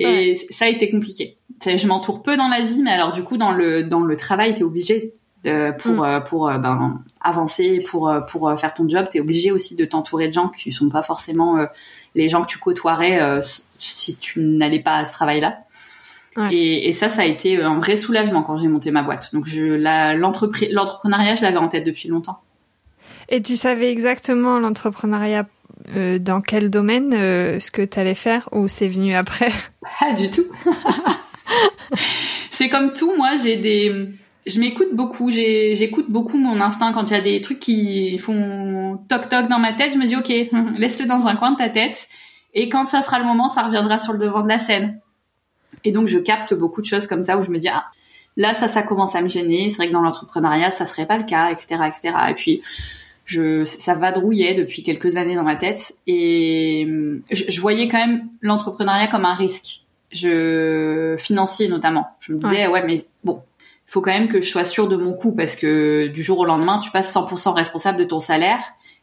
C'est 0.00 0.34
ça 0.50 0.64
a 0.64 0.68
été 0.68 0.90
compliqué 0.90 1.36
je 1.66 1.86
m'entoure 1.86 2.22
peu 2.22 2.36
dans 2.36 2.48
la 2.48 2.62
vie, 2.62 2.82
mais 2.82 2.90
alors 2.90 3.12
du 3.12 3.22
coup 3.22 3.36
dans 3.36 3.52
le 3.52 3.82
dans 3.84 4.00
le 4.00 4.16
travail, 4.16 4.54
t'es 4.54 4.62
obligé 4.62 5.14
de, 5.44 5.72
pour 5.78 5.92
mm. 5.92 6.04
euh, 6.04 6.20
pour 6.20 6.48
euh, 6.48 6.58
ben 6.58 7.02
avancer, 7.20 7.82
pour 7.88 8.08
euh, 8.08 8.20
pour 8.20 8.58
faire 8.58 8.74
ton 8.74 8.88
job, 8.88 9.06
t'es 9.10 9.20
obligé 9.20 9.52
aussi 9.52 9.76
de 9.76 9.84
t'entourer 9.84 10.28
de 10.28 10.32
gens 10.32 10.48
qui 10.48 10.72
sont 10.72 10.88
pas 10.88 11.02
forcément 11.02 11.58
les 12.14 12.28
gens 12.28 12.42
que 12.42 12.48
tu 12.48 12.58
côtoierais 12.58 13.40
si 13.78 14.16
tu 14.16 14.42
n'allais 14.42 14.80
pas 14.80 14.96
à 14.96 15.04
ce 15.04 15.12
travail-là. 15.12 15.58
Et, 16.52 16.88
et, 16.88 16.92
ça, 16.94 17.08
ça 17.08 17.22
a 17.22 17.24
été 17.24 17.60
un 17.60 17.80
vrai 17.80 17.96
soulagement 17.96 18.42
quand 18.42 18.56
j'ai 18.56 18.68
monté 18.68 18.92
ma 18.92 19.02
boîte. 19.02 19.34
Donc 19.34 19.46
je 19.46 19.62
l'entrepreneuriat, 20.16 21.34
je 21.34 21.42
l'avais 21.42 21.58
en 21.58 21.68
tête 21.68 21.84
depuis 21.84 22.08
longtemps. 22.08 22.40
Et 23.28 23.42
tu 23.42 23.56
savais 23.56 23.90
exactement 23.90 24.58
l'entrepreneuriat 24.58 25.46
dans 25.94 26.40
quel 26.40 26.70
domaine, 26.70 27.12
ce 27.12 27.70
que 27.70 27.82
tu 27.82 27.98
allais 27.98 28.14
faire, 28.14 28.48
ou 28.52 28.68
c'est 28.68 28.88
venu 28.88 29.14
après? 29.14 29.52
Pas 30.00 30.12
du 30.12 30.30
tout. 30.30 30.46
c'est 32.50 32.68
comme 32.68 32.92
tout, 32.92 33.14
moi, 33.16 33.30
j'ai 33.42 33.56
des, 33.56 34.12
je 34.46 34.58
m'écoute 34.58 34.88
beaucoup, 34.92 35.30
j'écoute 35.30 36.06
beaucoup 36.08 36.38
mon 36.38 36.60
instinct 36.60 36.92
quand 36.92 37.10
il 37.10 37.12
y 37.12 37.16
a 37.16 37.20
des 37.20 37.40
trucs 37.40 37.58
qui 37.58 38.18
font 38.18 38.98
toc 39.08 39.28
toc 39.28 39.48
dans 39.48 39.58
ma 39.58 39.72
tête, 39.72 39.92
je 39.92 39.98
me 39.98 40.06
dis 40.06 40.16
ok, 40.16 40.28
laisse-le 40.78 41.06
dans 41.06 41.26
un 41.26 41.36
coin 41.36 41.52
de 41.52 41.56
ta 41.56 41.68
tête, 41.68 42.08
et 42.54 42.68
quand 42.68 42.86
ça 42.86 43.02
sera 43.02 43.18
le 43.18 43.24
moment, 43.24 43.48
ça 43.48 43.62
reviendra 43.62 43.98
sur 43.98 44.12
le 44.12 44.18
devant 44.18 44.42
de 44.42 44.48
la 44.48 44.58
scène. 44.58 45.00
Et 45.84 45.92
donc 45.92 46.08
je 46.08 46.18
capte 46.18 46.54
beaucoup 46.54 46.80
de 46.80 46.86
choses 46.86 47.06
comme 47.06 47.22
ça 47.22 47.38
où 47.38 47.42
je 47.42 47.50
me 47.50 47.58
dis 47.58 47.68
ah 47.68 47.86
là 48.36 48.54
ça 48.54 48.66
ça 48.66 48.82
commence 48.82 49.14
à 49.14 49.22
me 49.22 49.28
gêner, 49.28 49.70
c'est 49.70 49.76
vrai 49.76 49.88
que 49.88 49.92
dans 49.92 50.02
l'entrepreneuriat 50.02 50.70
ça 50.70 50.84
serait 50.84 51.06
pas 51.06 51.18
le 51.18 51.24
cas, 51.24 51.50
etc. 51.50 51.84
etc. 51.86 52.14
Et 52.30 52.34
puis 52.34 52.62
je, 53.30 53.64
ça 53.64 53.94
vadrouillait 53.94 54.54
depuis 54.54 54.82
quelques 54.82 55.16
années 55.16 55.36
dans 55.36 55.44
ma 55.44 55.56
tête 55.56 55.94
et 56.06 56.86
je, 57.30 57.44
je 57.48 57.60
voyais 57.60 57.88
quand 57.88 57.98
même 57.98 58.28
l'entrepreneuriat 58.40 59.06
comme 59.06 59.24
un 59.24 59.34
risque 59.34 59.84
je 60.12 61.14
financier 61.18 61.68
notamment. 61.68 62.08
Je 62.18 62.32
me 62.32 62.38
disais 62.38 62.66
ouais, 62.66 62.84
mais 62.84 63.04
bon, 63.22 63.42
il 63.60 63.92
faut 63.92 64.00
quand 64.00 64.10
même 64.10 64.28
que 64.28 64.40
je 64.40 64.48
sois 64.48 64.64
sûre 64.64 64.88
de 64.88 64.96
mon 64.96 65.14
coût 65.14 65.32
parce 65.32 65.54
que 65.54 66.08
du 66.08 66.22
jour 66.22 66.40
au 66.40 66.44
lendemain, 66.44 66.80
tu 66.80 66.90
passes 66.90 67.14
100% 67.14 67.54
responsable 67.54 67.98
de 67.98 68.04
ton 68.04 68.18
salaire 68.18 68.60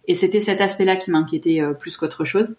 et 0.08 0.16
c'était 0.16 0.42
cet 0.42 0.60
aspect-là 0.60 0.98
qui 0.98 1.12
m'inquiétait 1.12 1.62
euh, 1.62 1.74
plus 1.74 1.96
qu'autre 1.98 2.26
chose. 2.26 2.58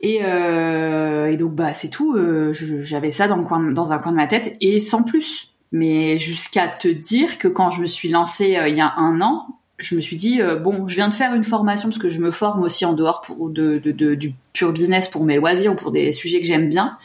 Et, 0.00 0.18
euh, 0.22 1.30
et, 1.30 1.36
donc 1.36 1.54
bah 1.54 1.72
c'est 1.72 1.88
tout. 1.88 2.14
Euh, 2.16 2.52
J'avais 2.52 3.10
ça 3.10 3.28
dans, 3.28 3.36
le 3.36 3.44
coin, 3.44 3.60
dans 3.70 3.92
un 3.92 3.98
coin 3.98 4.12
de 4.12 4.16
ma 4.16 4.26
tête 4.26 4.56
et 4.60 4.80
sans 4.80 5.02
plus. 5.02 5.52
Mais 5.72 6.18
jusqu'à 6.18 6.68
te 6.68 6.88
dire 6.88 7.38
que 7.38 7.48
quand 7.48 7.70
je 7.70 7.80
me 7.80 7.86
suis 7.86 8.08
lancée 8.08 8.56
euh, 8.56 8.68
il 8.68 8.76
y 8.76 8.80
a 8.80 8.94
un 8.96 9.20
an, 9.20 9.46
je 9.78 9.94
me 9.94 10.00
suis 10.00 10.16
dit 10.16 10.40
euh, 10.40 10.56
bon, 10.56 10.88
je 10.88 10.94
viens 10.94 11.08
de 11.08 11.14
faire 11.14 11.34
une 11.34 11.44
formation 11.44 11.88
parce 11.88 12.00
que 12.00 12.08
je 12.08 12.20
me 12.20 12.30
forme 12.30 12.62
aussi 12.62 12.84
en 12.84 12.92
dehors 12.92 13.20
pour 13.20 13.50
de, 13.50 13.78
de, 13.78 13.92
de, 13.92 14.14
du 14.14 14.34
pur 14.52 14.72
business 14.72 15.08
pour 15.08 15.24
mes 15.24 15.36
loisirs 15.36 15.72
ou 15.72 15.76
pour 15.76 15.92
des 15.92 16.12
sujets 16.12 16.40
que 16.40 16.46
j'aime 16.46 16.68
bien 16.68 16.98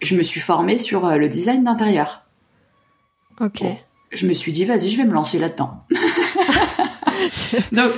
je 0.00 0.16
me 0.16 0.22
suis 0.22 0.40
formée 0.40 0.78
sur 0.78 1.06
euh, 1.06 1.16
le 1.16 1.28
design 1.28 1.64
d'intérieur. 1.64 2.22
Ok. 3.40 3.62
je 4.12 4.26
me 4.26 4.34
suis 4.34 4.52
dit, 4.52 4.64
vas-y, 4.64 4.90
je 4.90 4.96
vais 4.96 5.04
me 5.04 5.14
lancer 5.14 5.38
là-dedans. 5.38 5.84
Donc, 7.72 7.92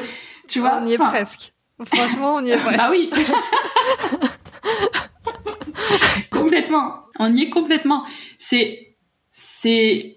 tu 0.48 0.60
vois. 0.60 0.80
On 0.82 0.86
y 0.86 0.92
est 0.92 0.98
presque. 0.98 1.52
Franchement, 1.84 2.36
on 2.36 2.44
y 2.44 2.50
est 2.50 2.56
presque. 2.56 2.76
bah 2.76 2.88
oui. 2.90 3.10
complètement. 6.30 7.04
On 7.18 7.34
y 7.34 7.42
est 7.42 7.50
complètement. 7.50 8.04
C'est, 8.38 8.96
c'est 9.32 10.16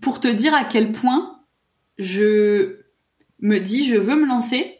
pour 0.00 0.20
te 0.20 0.28
dire 0.28 0.54
à 0.54 0.64
quel 0.64 0.92
point 0.92 1.37
je 1.98 2.78
me 3.40 3.58
dis, 3.58 3.86
je 3.86 3.96
veux 3.96 4.16
me 4.16 4.26
lancer, 4.26 4.78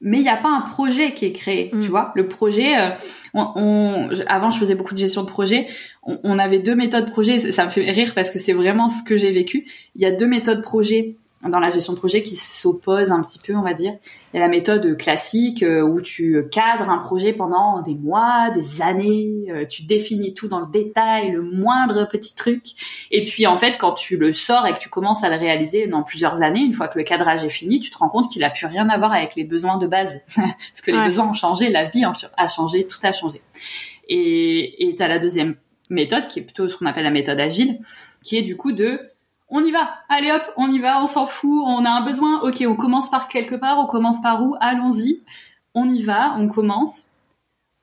mais 0.00 0.18
il 0.18 0.22
n'y 0.22 0.28
a 0.28 0.36
pas 0.36 0.50
un 0.50 0.60
projet 0.60 1.12
qui 1.12 1.26
est 1.26 1.32
créé, 1.32 1.70
mm. 1.72 1.80
tu 1.80 1.88
vois. 1.88 2.12
Le 2.14 2.28
projet, 2.28 2.78
euh, 2.78 2.90
on, 3.34 4.10
avant 4.26 4.50
je 4.50 4.58
faisais 4.58 4.74
beaucoup 4.74 4.94
de 4.94 5.00
gestion 5.00 5.22
de 5.22 5.28
projet. 5.28 5.66
On, 6.04 6.18
on 6.22 6.38
avait 6.38 6.60
deux 6.60 6.76
méthodes 6.76 7.10
projet. 7.10 7.52
Ça 7.52 7.64
me 7.64 7.70
fait 7.70 7.90
rire 7.90 8.12
parce 8.14 8.30
que 8.30 8.38
c'est 8.38 8.52
vraiment 8.52 8.88
ce 8.88 9.02
que 9.02 9.16
j'ai 9.16 9.32
vécu. 9.32 9.66
Il 9.96 10.02
y 10.02 10.06
a 10.06 10.12
deux 10.12 10.28
méthodes 10.28 10.62
projet 10.62 11.16
dans 11.42 11.60
la 11.60 11.70
gestion 11.70 11.92
de 11.92 11.98
projet 11.98 12.24
qui 12.24 12.34
s'oppose 12.34 13.12
un 13.12 13.22
petit 13.22 13.38
peu, 13.38 13.54
on 13.54 13.62
va 13.62 13.72
dire. 13.72 13.94
Il 14.32 14.36
y 14.36 14.40
a 14.40 14.42
la 14.42 14.48
méthode 14.48 14.96
classique 14.96 15.62
euh, 15.62 15.82
où 15.82 16.00
tu 16.00 16.44
cadres 16.50 16.90
un 16.90 16.98
projet 16.98 17.32
pendant 17.32 17.80
des 17.80 17.94
mois, 17.94 18.50
des 18.50 18.82
années, 18.82 19.46
euh, 19.50 19.64
tu 19.64 19.84
définis 19.84 20.34
tout 20.34 20.48
dans 20.48 20.58
le 20.58 20.66
détail, 20.66 21.30
le 21.30 21.42
moindre 21.42 22.08
petit 22.08 22.34
truc. 22.34 22.64
Et 23.12 23.24
puis 23.24 23.46
en 23.46 23.56
fait, 23.56 23.78
quand 23.78 23.92
tu 23.92 24.16
le 24.16 24.34
sors 24.34 24.66
et 24.66 24.74
que 24.74 24.78
tu 24.78 24.88
commences 24.88 25.22
à 25.22 25.28
le 25.28 25.36
réaliser 25.36 25.86
dans 25.86 26.02
plusieurs 26.02 26.42
années, 26.42 26.60
une 26.60 26.74
fois 26.74 26.88
que 26.88 26.98
le 26.98 27.04
cadrage 27.04 27.44
est 27.44 27.50
fini, 27.50 27.78
tu 27.78 27.90
te 27.90 27.98
rends 27.98 28.08
compte 28.08 28.28
qu'il 28.30 28.42
a 28.42 28.50
plus 28.50 28.66
rien 28.66 28.88
à 28.88 28.98
voir 28.98 29.12
avec 29.12 29.36
les 29.36 29.44
besoins 29.44 29.78
de 29.78 29.86
base. 29.86 30.20
Parce 30.36 30.82
que 30.82 30.90
les 30.90 31.04
besoins 31.04 31.28
ont 31.28 31.34
changé, 31.34 31.70
la 31.70 31.84
vie 31.84 32.04
a 32.36 32.48
changé, 32.48 32.84
tout 32.86 32.98
a 33.04 33.12
changé. 33.12 33.40
Et 34.08 34.94
tu 34.96 35.02
as 35.02 35.08
la 35.08 35.20
deuxième 35.20 35.54
méthode 35.88 36.26
qui 36.26 36.40
est 36.40 36.42
plutôt 36.42 36.68
ce 36.68 36.76
qu'on 36.76 36.86
appelle 36.86 37.04
la 37.04 37.10
méthode 37.10 37.38
agile, 37.38 37.78
qui 38.24 38.36
est 38.36 38.42
du 38.42 38.56
coup 38.56 38.72
de 38.72 39.00
on 39.48 39.64
y 39.64 39.70
va. 39.70 39.90
Allez 40.08 40.30
hop, 40.30 40.42
on 40.56 40.68
y 40.68 40.78
va, 40.78 41.02
on 41.02 41.06
s'en 41.06 41.26
fout, 41.26 41.62
on 41.64 41.84
a 41.84 41.90
un 41.90 42.04
besoin. 42.04 42.40
Ok, 42.42 42.62
on 42.66 42.74
commence 42.74 43.10
par 43.10 43.28
quelque 43.28 43.54
part, 43.54 43.78
on 43.78 43.86
commence 43.86 44.20
par 44.20 44.42
où? 44.42 44.56
Allons-y. 44.60 45.22
On 45.74 45.88
y 45.88 46.02
va, 46.02 46.34
on 46.36 46.48
commence. 46.48 47.10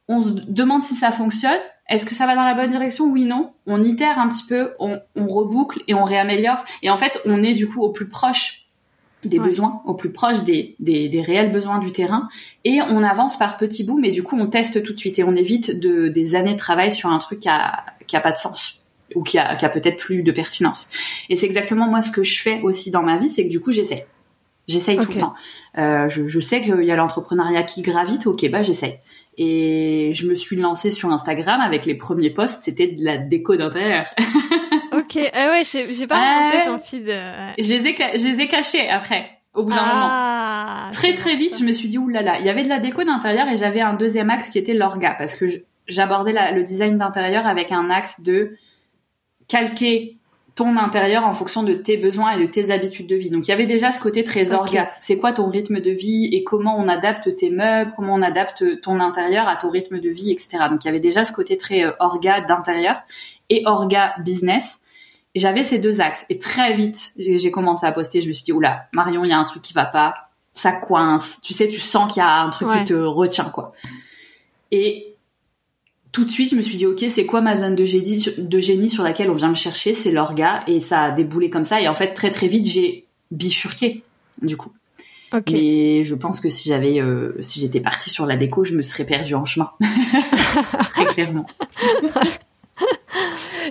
On 0.07 0.21
se 0.21 0.29
demande 0.29 0.83
si 0.83 0.95
ça 0.95 1.11
fonctionne. 1.11 1.59
Est-ce 1.87 2.05
que 2.05 2.15
ça 2.15 2.25
va 2.25 2.35
dans 2.35 2.43
la 2.43 2.55
bonne 2.55 2.71
direction? 2.71 3.05
Oui, 3.05 3.25
non. 3.25 3.53
On 3.67 3.81
itère 3.83 4.19
un 4.19 4.27
petit 4.27 4.45
peu, 4.45 4.73
on, 4.79 4.99
reboucle 5.15 5.83
et 5.87 5.93
on 5.93 6.03
réaméliore. 6.03 6.63
Et 6.81 6.89
en 6.89 6.97
fait, 6.97 7.19
on 7.25 7.43
est 7.43 7.53
du 7.53 7.67
coup 7.67 7.81
au 7.81 7.89
plus 7.89 8.09
proche 8.09 8.63
des 9.23 9.39
besoins, 9.39 9.81
au 9.85 9.95
plus 9.95 10.11
proche 10.11 10.43
des, 10.43 10.75
des, 10.79 11.21
réels 11.21 11.51
besoins 11.51 11.79
du 11.79 11.91
terrain. 11.91 12.29
Et 12.63 12.79
on 12.81 13.01
avance 13.01 13.37
par 13.37 13.57
petits 13.57 13.83
bouts, 13.83 13.97
mais 13.99 14.11
du 14.11 14.21
coup, 14.21 14.37
on 14.39 14.47
teste 14.47 14.83
tout 14.83 14.93
de 14.93 14.99
suite 14.99 15.17
et 15.17 15.23
on 15.23 15.35
évite 15.35 15.79
de, 15.79 16.09
des 16.09 16.35
années 16.35 16.53
de 16.53 16.59
travail 16.59 16.91
sur 16.91 17.09
un 17.09 17.17
truc 17.17 17.39
qui 17.39 17.49
a, 17.49 17.85
qui 18.05 18.15
a 18.15 18.19
pas 18.19 18.31
de 18.31 18.37
sens 18.37 18.79
ou 19.13 19.23
qui 19.23 19.37
a, 19.37 19.55
qui 19.55 19.65
a 19.65 19.69
peut-être 19.69 19.97
plus 19.97 20.23
de 20.23 20.31
pertinence. 20.31 20.89
Et 21.29 21.35
c'est 21.35 21.45
exactement 21.45 21.87
moi 21.87 22.01
ce 22.01 22.11
que 22.11 22.23
je 22.23 22.41
fais 22.41 22.61
aussi 22.61 22.91
dans 22.91 23.03
ma 23.03 23.17
vie, 23.17 23.29
c'est 23.29 23.43
que 23.43 23.51
du 23.51 23.59
coup 23.59 23.71
j'essaie. 23.71 24.07
J'essaye 24.67 24.97
tout 24.97 25.11
le 25.11 25.19
temps. 25.19 25.35
Euh, 25.77 26.07
je, 26.07 26.27
je, 26.27 26.39
sais 26.39 26.61
qu'il 26.61 26.83
y 26.83 26.91
a 26.91 26.95
l'entrepreneuriat 26.95 27.63
qui 27.63 27.83
gravite, 27.83 28.25
ok, 28.25 28.49
bah 28.49 28.63
j'essaye. 28.63 28.97
Et 29.37 30.11
je 30.13 30.27
me 30.27 30.33
suis 30.33 30.55
lancée 30.55 30.89
sur 30.89 31.11
Instagram 31.11 31.61
avec 31.61 31.85
les 31.85 31.93
premiers 31.95 32.31
posts, 32.31 32.63
c'était 32.63 32.87
de 32.87 33.03
la 33.03 33.17
déco 33.17 33.55
d'intérieur. 33.55 34.07
ok, 34.91 35.19
ah 35.33 35.49
ouais, 35.49 35.63
j'ai 35.65 36.07
pas 36.07 36.51
monté 36.51 36.65
ton 36.65 36.77
feed. 36.79 37.09
Euh, 37.09 37.49
je 37.59 37.67
les 37.67 37.87
ai, 37.87 38.17
je 38.17 38.27
les 38.27 38.43
ai 38.43 38.47
cachés 38.47 38.89
après. 38.89 39.29
Au 39.53 39.63
bout 39.63 39.69
d'un 39.69 39.77
ah, 39.79 40.79
moment. 40.79 40.91
Très 40.91 41.13
très 41.13 41.35
vite, 41.35 41.57
je 41.59 41.63
me 41.63 41.71
suis 41.71 41.87
dit 41.87 41.97
oulala, 41.97 42.39
il 42.39 42.45
y 42.45 42.49
avait 42.49 42.63
de 42.63 42.69
la 42.69 42.79
déco 42.79 43.03
d'intérieur 43.03 43.47
et 43.47 43.55
j'avais 43.55 43.81
un 43.81 43.93
deuxième 43.93 44.29
axe 44.29 44.49
qui 44.49 44.57
était 44.57 44.73
l'orga 44.73 45.15
parce 45.17 45.35
que 45.35 45.45
j'abordais 45.87 46.33
le 46.53 46.63
design 46.63 46.97
d'intérieur 46.97 47.47
avec 47.47 47.71
un 47.71 47.89
axe 47.89 48.21
de 48.21 48.57
calquer 49.47 50.17
ton 50.55 50.77
intérieur 50.77 51.25
en 51.25 51.33
fonction 51.33 51.63
de 51.63 51.73
tes 51.73 51.97
besoins 51.97 52.31
et 52.31 52.39
de 52.39 52.49
tes 52.49 52.71
habitudes 52.71 53.07
de 53.07 53.15
vie. 53.15 53.29
Donc 53.29 53.47
il 53.47 53.51
y 53.51 53.53
avait 53.53 53.65
déjà 53.65 53.91
ce 53.91 53.99
côté 53.99 54.23
très 54.23 54.53
orga. 54.53 54.89
C'est 55.01 55.17
quoi 55.17 55.33
ton 55.33 55.49
rythme 55.49 55.81
de 55.81 55.91
vie 55.91 56.29
et 56.31 56.45
comment 56.45 56.77
on 56.77 56.87
adapte 56.87 57.35
tes 57.35 57.49
meubles, 57.49 57.91
comment 57.95 58.13
on 58.13 58.21
adapte 58.21 58.79
ton 58.81 59.01
intérieur 59.01 59.49
à 59.49 59.57
ton 59.57 59.69
rythme 59.69 59.99
de 59.99 60.09
vie, 60.09 60.31
etc. 60.31 60.59
Donc 60.69 60.85
il 60.85 60.87
y 60.87 60.89
avait 60.89 61.01
déjà 61.01 61.25
ce 61.25 61.33
côté 61.33 61.57
très 61.57 61.85
euh, 61.85 61.91
orga 61.99 62.39
d'intérieur 62.39 63.01
et 63.49 63.63
orga 63.65 64.15
business. 64.19 64.79
J'avais 65.35 65.63
ces 65.63 65.79
deux 65.79 65.99
axes 65.99 66.25
et 66.29 66.39
très 66.39 66.71
vite 66.71 67.11
j'ai 67.17 67.51
commencé 67.51 67.85
à 67.85 67.91
poster. 67.91 68.21
Je 68.21 68.29
me 68.29 68.33
suis 68.33 68.43
dit 68.43 68.53
oula 68.53 68.87
Marion, 68.93 69.25
il 69.25 69.31
y 69.31 69.33
a 69.33 69.37
un 69.37 69.43
truc 69.43 69.61
qui 69.61 69.73
va 69.73 69.85
pas, 69.85 70.13
ça 70.53 70.71
coince. 70.71 71.39
Tu 71.43 71.51
sais, 71.51 71.67
tu 71.67 71.81
sens 71.81 72.13
qu'il 72.13 72.21
y 72.21 72.25
a 72.25 72.41
un 72.41 72.49
truc 72.49 72.69
qui 72.69 72.85
te 72.85 72.93
retient 72.93 73.49
quoi. 73.49 73.73
Et 74.71 75.14
tout 76.15 76.23
de 76.23 76.31
suite, 76.31 76.51
je 76.51 76.55
me 76.55 76.61
suis 76.61 76.77
dit, 76.77 76.85
ok, 76.85 77.03
c'est 77.09 77.25
quoi 77.25 77.41
ma 77.41 77.57
zone 77.57 77.75
de 77.75 77.83
génie, 77.83 78.25
de 78.37 78.59
génie 78.59 78.89
sur 78.89 79.03
laquelle 79.03 79.29
on 79.29 79.33
vient 79.33 79.49
me 79.49 79.55
chercher? 79.55 79.93
C'est 79.93 80.13
l'orga. 80.13 80.63
Et 80.65 80.79
ça 80.79 81.03
a 81.03 81.11
déboulé 81.11 81.49
comme 81.49 81.65
ça. 81.65 81.81
Et 81.81 81.89
en 81.89 81.93
fait, 81.93 82.13
très 82.13 82.31
très 82.31 82.47
vite, 82.47 82.65
j'ai 82.65 83.03
bifurqué, 83.31 84.01
du 84.41 84.55
coup. 84.55 84.71
Ok. 85.33 85.51
Et 85.51 86.05
je 86.05 86.15
pense 86.15 86.39
que 86.39 86.49
si 86.49 86.69
j'avais, 86.69 87.01
euh, 87.01 87.35
si 87.41 87.59
j'étais 87.59 87.81
partie 87.81 88.09
sur 88.09 88.25
la 88.25 88.37
déco, 88.37 88.63
je 88.63 88.75
me 88.75 88.81
serais 88.81 89.03
perdue 89.03 89.35
en 89.35 89.43
chemin. 89.43 89.71
très 90.91 91.05
clairement. 91.07 91.47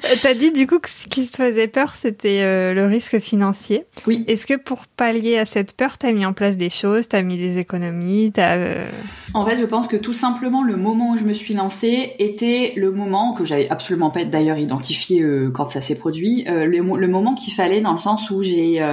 T'as 0.22 0.35
dit 0.35 0.52
du 0.52 0.66
coup 0.66 0.78
que 0.78 0.88
ce 0.88 1.07
qui 1.07 1.24
se 1.24 1.37
faisait 1.37 1.68
peur, 1.68 1.94
c'était 1.94 2.42
euh, 2.42 2.74
le 2.74 2.87
risque 2.87 3.18
financier. 3.18 3.85
Oui. 4.07 4.24
Est-ce 4.26 4.46
que 4.46 4.54
pour 4.54 4.87
pallier 4.87 5.38
à 5.38 5.44
cette 5.44 5.76
peur, 5.76 5.98
t'as 5.98 6.12
mis 6.12 6.26
en 6.26 6.33
place 6.33 6.57
des 6.57 6.70
choses, 6.70 7.09
t'as 7.09 7.22
mis 7.22 7.37
des 7.37 7.59
économies, 7.59 8.33
t'as... 8.33 8.57
Euh, 8.57 8.90
en 9.35 9.44
fait, 9.44 9.59
je 9.59 9.64
pense 9.64 9.88
que 9.88 9.96
tout 9.96 10.14
simplement 10.14 10.62
le 10.62 10.76
moment 10.76 11.12
où 11.12 11.16
je 11.16 11.24
me 11.24 11.35
suis 11.35 11.54
lancée 11.54 12.14
était 12.18 12.72
le 12.76 12.90
moment 12.90 13.33
que 13.35 13.44
j'avais 13.44 13.68
absolument 13.68 14.11
pas 14.11 14.24
d'ailleurs 14.24 14.59
identifié 14.59 15.22
euh, 15.22 15.50
quand 15.50 15.70
ça 15.70 15.80
s'est 15.80 15.96
produit, 15.96 16.44
le, 16.46 16.66
le, 16.66 17.09
moment 17.09 17.35
qu'il 17.35 17.52
fallait 17.52 17.80
dans 17.80 17.92
le 17.92 17.98
sens 17.98 18.30
où 18.30 18.42
j'ai 18.42 18.85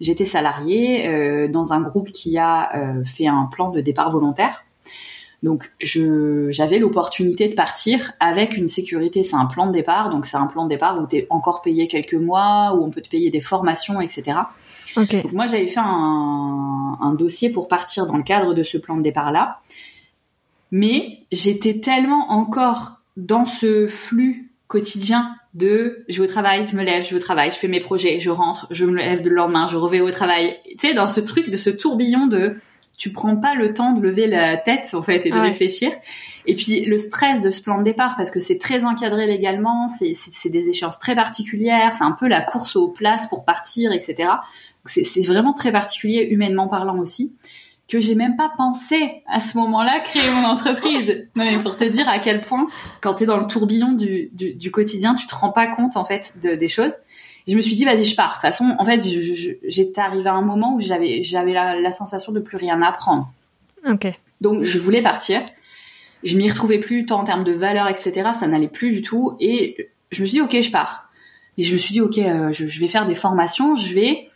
j'étais 0.00 0.24
salariée 0.24 1.48
dans 1.48 1.72
un 1.72 1.80
groupe 1.80 2.10
qui 2.10 2.38
a 2.38 2.70
fait 3.04 3.26
un 3.26 3.48
plan 3.50 3.70
de 3.70 3.80
départ 3.80 4.10
volontaire. 4.10 4.64
Donc 5.42 5.70
je 5.80 6.50
j'avais 6.50 6.78
l'opportunité 6.78 7.48
de 7.48 7.54
partir 7.54 8.12
avec 8.18 8.56
une 8.56 8.66
sécurité. 8.66 9.22
C'est 9.22 9.36
un 9.36 9.46
plan 9.46 9.66
de 9.66 9.72
départ, 9.72 10.10
donc 10.10 10.26
c'est 10.26 10.36
un 10.36 10.46
plan 10.46 10.64
de 10.64 10.68
départ 10.68 11.00
où 11.00 11.06
tu 11.06 11.16
es 11.16 11.26
encore 11.30 11.62
payé 11.62 11.86
quelques 11.86 12.14
mois, 12.14 12.74
où 12.74 12.84
on 12.84 12.90
peut 12.90 13.00
te 13.00 13.08
payer 13.08 13.30
des 13.30 13.40
formations, 13.40 14.00
etc. 14.00 14.38
Okay. 14.96 15.22
Donc 15.22 15.32
moi 15.32 15.46
j'avais 15.46 15.68
fait 15.68 15.80
un, 15.80 16.98
un 17.00 17.14
dossier 17.14 17.50
pour 17.50 17.68
partir 17.68 18.06
dans 18.06 18.16
le 18.16 18.24
cadre 18.24 18.52
de 18.54 18.62
ce 18.64 18.78
plan 18.78 18.96
de 18.96 19.02
départ 19.02 19.30
là, 19.30 19.60
mais 20.72 21.20
j'étais 21.30 21.78
tellement 21.78 22.32
encore 22.32 23.00
dans 23.16 23.46
ce 23.46 23.86
flux 23.86 24.50
quotidien 24.66 25.36
de 25.54 26.04
je 26.08 26.18
vais 26.18 26.28
au 26.28 26.30
travail, 26.30 26.66
je 26.70 26.76
me 26.76 26.84
lève, 26.84 27.04
je 27.04 27.10
vais 27.10 27.16
au 27.16 27.20
travail, 27.20 27.50
je 27.52 27.56
fais 27.56 27.68
mes 27.68 27.80
projets, 27.80 28.20
je 28.20 28.30
rentre, 28.30 28.66
je 28.70 28.84
me 28.84 28.96
lève 28.96 29.26
le 29.26 29.34
lendemain, 29.34 29.66
je 29.70 29.76
reviens 29.76 30.02
au 30.02 30.10
travail. 30.10 30.56
Tu 30.78 30.88
sais, 30.88 30.94
dans 30.94 31.08
ce 31.08 31.20
truc 31.20 31.50
de 31.50 31.56
ce 31.56 31.70
tourbillon 31.70 32.26
de 32.26 32.56
tu 32.98 33.12
prends 33.12 33.36
pas 33.36 33.54
le 33.54 33.72
temps 33.72 33.92
de 33.92 34.02
lever 34.02 34.26
la 34.26 34.56
tête 34.56 34.92
en 34.92 35.02
fait 35.02 35.24
et 35.24 35.30
de 35.30 35.38
réfléchir. 35.38 35.92
Et 36.46 36.56
puis 36.56 36.84
le 36.84 36.98
stress 36.98 37.40
de 37.40 37.50
ce 37.50 37.62
plan 37.62 37.78
de 37.78 37.84
départ 37.84 38.16
parce 38.16 38.32
que 38.32 38.40
c'est 38.40 38.58
très 38.58 38.84
encadré 38.84 39.26
légalement, 39.26 39.88
c'est 39.88 40.50
des 40.50 40.68
échéances 40.68 40.98
très 40.98 41.14
particulières, 41.14 41.92
c'est 41.96 42.04
un 42.04 42.12
peu 42.12 42.26
la 42.26 42.42
course 42.42 42.74
aux 42.74 42.88
places 42.88 43.28
pour 43.28 43.44
partir, 43.44 43.92
etc. 43.92 44.30
C'est 44.84 45.22
vraiment 45.22 45.52
très 45.52 45.70
particulier 45.70 46.26
humainement 46.30 46.66
parlant 46.66 46.98
aussi 46.98 47.34
que 47.88 48.00
j'ai 48.00 48.14
même 48.14 48.36
pas 48.36 48.52
pensé 48.54 49.22
à 49.26 49.40
ce 49.40 49.56
moment-là 49.56 50.00
créer 50.00 50.30
mon 50.30 50.44
entreprise. 50.46 51.26
non 51.36 51.44
mais 51.44 51.58
pour 51.58 51.76
te 51.76 51.84
dire 51.84 52.06
à 52.08 52.18
quel 52.18 52.42
point 52.42 52.66
quand 53.00 53.14
tu 53.14 53.22
es 53.22 53.26
dans 53.26 53.38
le 53.38 53.46
tourbillon 53.46 53.92
du, 53.92 54.28
du, 54.32 54.54
du, 54.54 54.70
quotidien, 54.70 55.14
tu 55.14 55.26
te 55.26 55.34
rends 55.34 55.52
pas 55.52 55.68
compte 55.68 55.96
en 55.96 56.04
fait 56.04 56.34
de, 56.42 56.54
des 56.54 56.68
choses 56.68 56.92
je 57.48 57.56
me 57.56 57.62
suis 57.62 57.74
dit 57.74 57.84
vas-y 57.84 58.04
je 58.04 58.14
pars. 58.14 58.28
De 58.28 58.32
toute 58.34 58.42
façon, 58.42 58.76
en 58.78 58.84
fait, 58.84 59.02
j'étais 59.66 60.00
arrivée 60.00 60.28
à 60.28 60.34
un 60.34 60.42
moment 60.42 60.74
où 60.74 60.80
j'avais 60.80 61.22
j'avais 61.22 61.54
la, 61.54 61.92
sensation 61.92 62.30
de 62.30 62.40
plus 62.40 62.58
rien 62.58 62.80
apprendre. 62.82 63.32
Ok. 63.88 64.06
Donc 64.40 64.62
je 64.62 64.78
voulais 64.78 65.02
partir. 65.02 65.40
Je 66.24 66.36
m'y 66.36 66.50
retrouvais 66.50 66.78
plus 66.78 67.06
tant 67.06 67.20
en 67.20 67.24
termes 67.24 67.44
de 67.44 67.52
valeur, 67.52 67.88
etc. 67.88 68.30
Ça 68.38 68.46
n'allait 68.46 68.68
plus 68.68 68.90
du 68.90 69.02
tout. 69.02 69.36
Et 69.40 69.88
je 70.10 70.20
me 70.20 70.26
suis 70.26 70.38
dit 70.38 70.42
ok 70.42 70.60
je 70.60 70.70
pars. 70.70 71.10
Et 71.56 71.62
je 71.62 71.72
me 71.72 71.78
suis 71.78 71.92
dit 71.92 72.02
ok 72.02 72.18
euh, 72.18 72.52
je, 72.52 72.80
vais 72.80 72.88
faire 72.88 73.06
des 73.06 73.14
formations. 73.14 73.76
Je 73.76 73.94
vais 73.94 74.28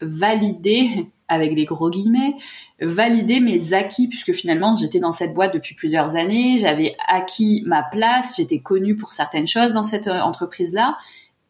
valider 0.00 1.06
avec 1.28 1.54
des 1.54 1.64
gros 1.64 1.90
guillemets, 1.90 2.34
valider 2.80 3.40
mes 3.40 3.74
acquis 3.74 4.08
puisque 4.08 4.32
finalement 4.32 4.74
j'étais 4.74 5.00
dans 5.00 5.10
cette 5.10 5.34
boîte 5.34 5.52
depuis 5.54 5.74
plusieurs 5.74 6.14
années, 6.14 6.58
j'avais 6.58 6.94
acquis 7.08 7.64
ma 7.66 7.82
place, 7.82 8.34
j'étais 8.36 8.60
connue 8.60 8.96
pour 8.96 9.12
certaines 9.12 9.48
choses 9.48 9.72
dans 9.72 9.82
cette 9.82 10.06
euh, 10.06 10.20
entreprise 10.20 10.72
là 10.72 10.96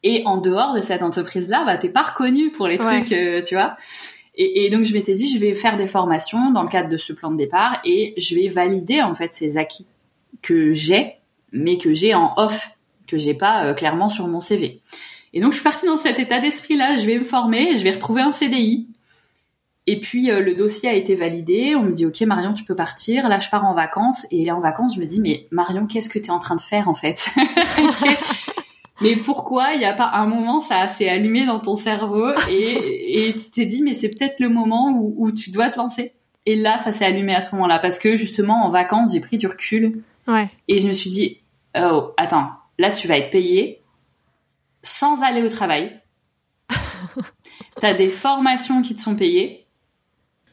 et 0.06 0.22
en 0.24 0.36
dehors 0.36 0.72
de 0.72 0.80
cette 0.80 1.02
entreprise-là, 1.02 1.64
bah, 1.64 1.76
t'es 1.78 1.88
pas 1.88 2.04
reconnu 2.04 2.52
pour 2.52 2.68
les 2.68 2.78
trucs, 2.78 3.10
euh, 3.10 3.42
tu 3.42 3.56
vois. 3.56 3.76
Et, 4.36 4.64
et, 4.64 4.70
donc 4.70 4.84
je 4.84 4.92
m'étais 4.92 5.14
dit, 5.14 5.28
je 5.28 5.40
vais 5.40 5.56
faire 5.56 5.76
des 5.76 5.88
formations 5.88 6.52
dans 6.52 6.62
le 6.62 6.68
cadre 6.68 6.88
de 6.88 6.96
ce 6.96 7.12
plan 7.12 7.32
de 7.32 7.36
départ 7.36 7.80
et 7.84 8.14
je 8.16 8.36
vais 8.36 8.46
valider 8.46 9.02
en 9.02 9.16
fait 9.16 9.34
ces 9.34 9.56
acquis 9.56 9.86
que 10.42 10.74
j'ai, 10.74 11.14
mais 11.50 11.76
que 11.76 11.92
j'ai 11.92 12.14
en 12.14 12.34
off, 12.36 12.70
que 13.08 13.18
j'ai 13.18 13.34
pas 13.34 13.64
euh, 13.64 13.74
clairement 13.74 14.08
sur 14.08 14.28
mon 14.28 14.38
CV. 14.38 14.80
Et 15.32 15.40
donc 15.40 15.50
je 15.50 15.56
suis 15.56 15.64
partie 15.64 15.86
dans 15.86 15.96
cet 15.96 16.20
état 16.20 16.38
d'esprit-là. 16.38 16.94
Je 16.94 17.04
vais 17.04 17.18
me 17.18 17.24
former, 17.24 17.74
je 17.74 17.82
vais 17.82 17.90
retrouver 17.90 18.22
un 18.22 18.30
CDI. 18.30 18.86
Et 19.88 19.98
puis 19.98 20.30
euh, 20.30 20.40
le 20.40 20.54
dossier 20.54 20.88
a 20.88 20.94
été 20.94 21.16
validé. 21.16 21.74
On 21.74 21.82
me 21.82 21.92
dit 21.92 22.06
ok 22.06 22.20
Marion, 22.20 22.52
tu 22.52 22.62
peux 22.62 22.76
partir. 22.76 23.28
Là 23.28 23.40
je 23.40 23.48
pars 23.48 23.64
en 23.64 23.74
vacances 23.74 24.24
et 24.30 24.44
là 24.44 24.54
en 24.54 24.60
vacances 24.60 24.94
je 24.94 25.00
me 25.00 25.06
dis 25.06 25.20
mais 25.20 25.48
Marion, 25.50 25.86
qu'est-ce 25.86 26.10
que 26.10 26.20
tu 26.20 26.26
es 26.26 26.30
en 26.30 26.38
train 26.38 26.54
de 26.54 26.60
faire 26.60 26.88
en 26.88 26.94
fait? 26.94 27.28
mais 29.00 29.16
pourquoi 29.16 29.74
il 29.74 29.78
n'y 29.78 29.84
a 29.84 29.92
pas 29.92 30.10
un 30.14 30.26
moment 30.26 30.60
ça 30.60 30.88
s'est 30.88 31.08
allumé 31.08 31.46
dans 31.46 31.60
ton 31.60 31.74
cerveau 31.74 32.30
et, 32.50 33.28
et 33.28 33.34
tu 33.34 33.50
t'es 33.50 33.66
dit 33.66 33.82
mais 33.82 33.94
c'est 33.94 34.08
peut-être 34.08 34.40
le 34.40 34.48
moment 34.48 34.90
où, 34.90 35.14
où, 35.18 35.32
tu 35.32 35.50
dois 35.50 35.70
te 35.70 35.78
lancer 35.78 36.14
et 36.46 36.54
là 36.54 36.78
ça 36.78 36.92
s'est 36.92 37.04
allumé 37.04 37.34
à 37.34 37.40
ce 37.40 37.54
moment-là 37.54 37.78
parce 37.78 37.98
que 37.98 38.16
justement 38.16 38.64
en 38.64 38.70
vacances 38.70 39.12
j'ai 39.12 39.20
pris 39.20 39.38
du 39.38 39.46
recul 39.46 40.02
ouais. 40.28 40.48
et 40.68 40.80
je 40.80 40.88
me 40.88 40.92
suis 40.92 41.10
dit 41.10 41.42
oh 41.76 42.12
attends 42.16 42.48
là, 42.78 42.90
tu 42.90 43.08
vas 43.08 43.18
être 43.18 43.30
payé 43.30 43.82
sans 44.82 45.22
aller 45.22 45.42
au 45.42 45.48
travail. 45.48 46.00
t'as 47.80 47.94
des 47.94 48.08
formations 48.08 48.82
qui 48.82 48.94
te 48.94 49.00
sont 49.00 49.16
payées 49.16 49.66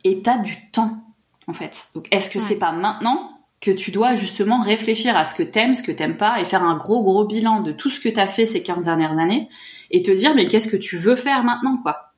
et 0.03 0.21
t'as 0.21 0.37
du 0.37 0.71
temps, 0.71 1.03
en 1.47 1.53
fait. 1.53 1.89
Donc, 1.95 2.07
est-ce 2.11 2.29
que 2.29 2.39
c'est 2.39 2.57
pas 2.57 2.71
maintenant 2.71 3.32
que 3.63 3.71
tu 3.71 3.91
dois 3.91 4.13
justement 4.13 4.59
réfléchir 4.59 5.15
à 5.15 5.23
ce 5.23 5.33
que 5.33 5.41
t'aimes, 5.41 5.75
ce 5.75 5.83
que 5.83 5.93
t'aimes 5.93 6.17
pas, 6.17 6.41
et 6.41 6.45
faire 6.45 6.63
un 6.63 6.75
gros 6.75 7.01
gros 7.01 7.23
bilan 7.23 7.61
de 7.61 7.71
tout 7.71 7.89
ce 7.89 8.01
que 8.01 8.09
t'as 8.09 8.27
fait 8.27 8.45
ces 8.45 8.61
15 8.61 8.85
dernières 8.85 9.17
années, 9.17 9.47
et 9.89 10.01
te 10.01 10.11
dire 10.11 10.35
mais 10.35 10.47
qu'est-ce 10.47 10.67
que 10.67 10.75
tu 10.75 10.97
veux 10.97 11.15
faire 11.15 11.45
maintenant, 11.45 11.77
quoi. 11.81 12.09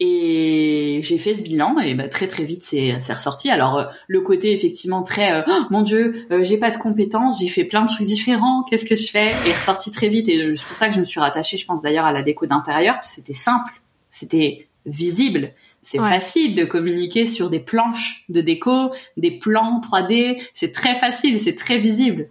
Et 0.00 1.00
j'ai 1.02 1.18
fait 1.18 1.34
ce 1.34 1.42
bilan 1.42 1.78
et 1.78 1.94
bah, 1.94 2.08
très 2.08 2.26
très 2.26 2.44
vite 2.44 2.62
c'est 2.62 2.92
ressorti. 2.94 3.50
Alors 3.50 3.78
euh, 3.78 3.84
le 4.08 4.20
côté 4.20 4.52
effectivement 4.52 5.02
très 5.02 5.32
euh, 5.32 5.42
oh, 5.48 5.62
mon 5.70 5.80
dieu 5.80 6.26
euh, 6.30 6.44
j'ai 6.44 6.58
pas 6.58 6.70
de 6.70 6.76
compétences, 6.76 7.40
j'ai 7.40 7.48
fait 7.48 7.64
plein 7.64 7.82
de 7.82 7.88
trucs 7.88 8.06
différents, 8.06 8.62
qu'est-ce 8.64 8.84
que 8.84 8.94
je 8.94 9.10
fais 9.10 9.28
est 9.28 9.52
ressorti 9.52 9.90
très 9.90 10.08
vite 10.08 10.28
et 10.28 10.52
c'est 10.52 10.66
pour 10.66 10.76
ça 10.76 10.90
que 10.90 10.94
je 10.94 11.00
me 11.00 11.06
suis 11.06 11.18
rattachée 11.18 11.56
je 11.56 11.64
pense 11.64 11.80
d'ailleurs 11.80 12.04
à 12.04 12.12
la 12.12 12.20
déco 12.20 12.44
d'intérieur. 12.44 12.96
C'était 13.04 13.32
simple, 13.32 13.72
c'était 14.10 14.68
visible, 14.84 15.54
c'est 15.88 15.98
facile 15.98 16.56
de 16.56 16.64
communiquer 16.64 17.26
sur 17.26 17.48
des 17.48 17.60
planches 17.60 18.24
de 18.28 18.40
déco, 18.40 18.92
des 19.16 19.30
plans 19.30 19.80
3D, 19.80 20.42
c'est 20.52 20.72
très 20.72 20.96
facile, 20.96 21.38
c'est 21.38 21.54
très 21.54 21.78
visible. 21.78 22.28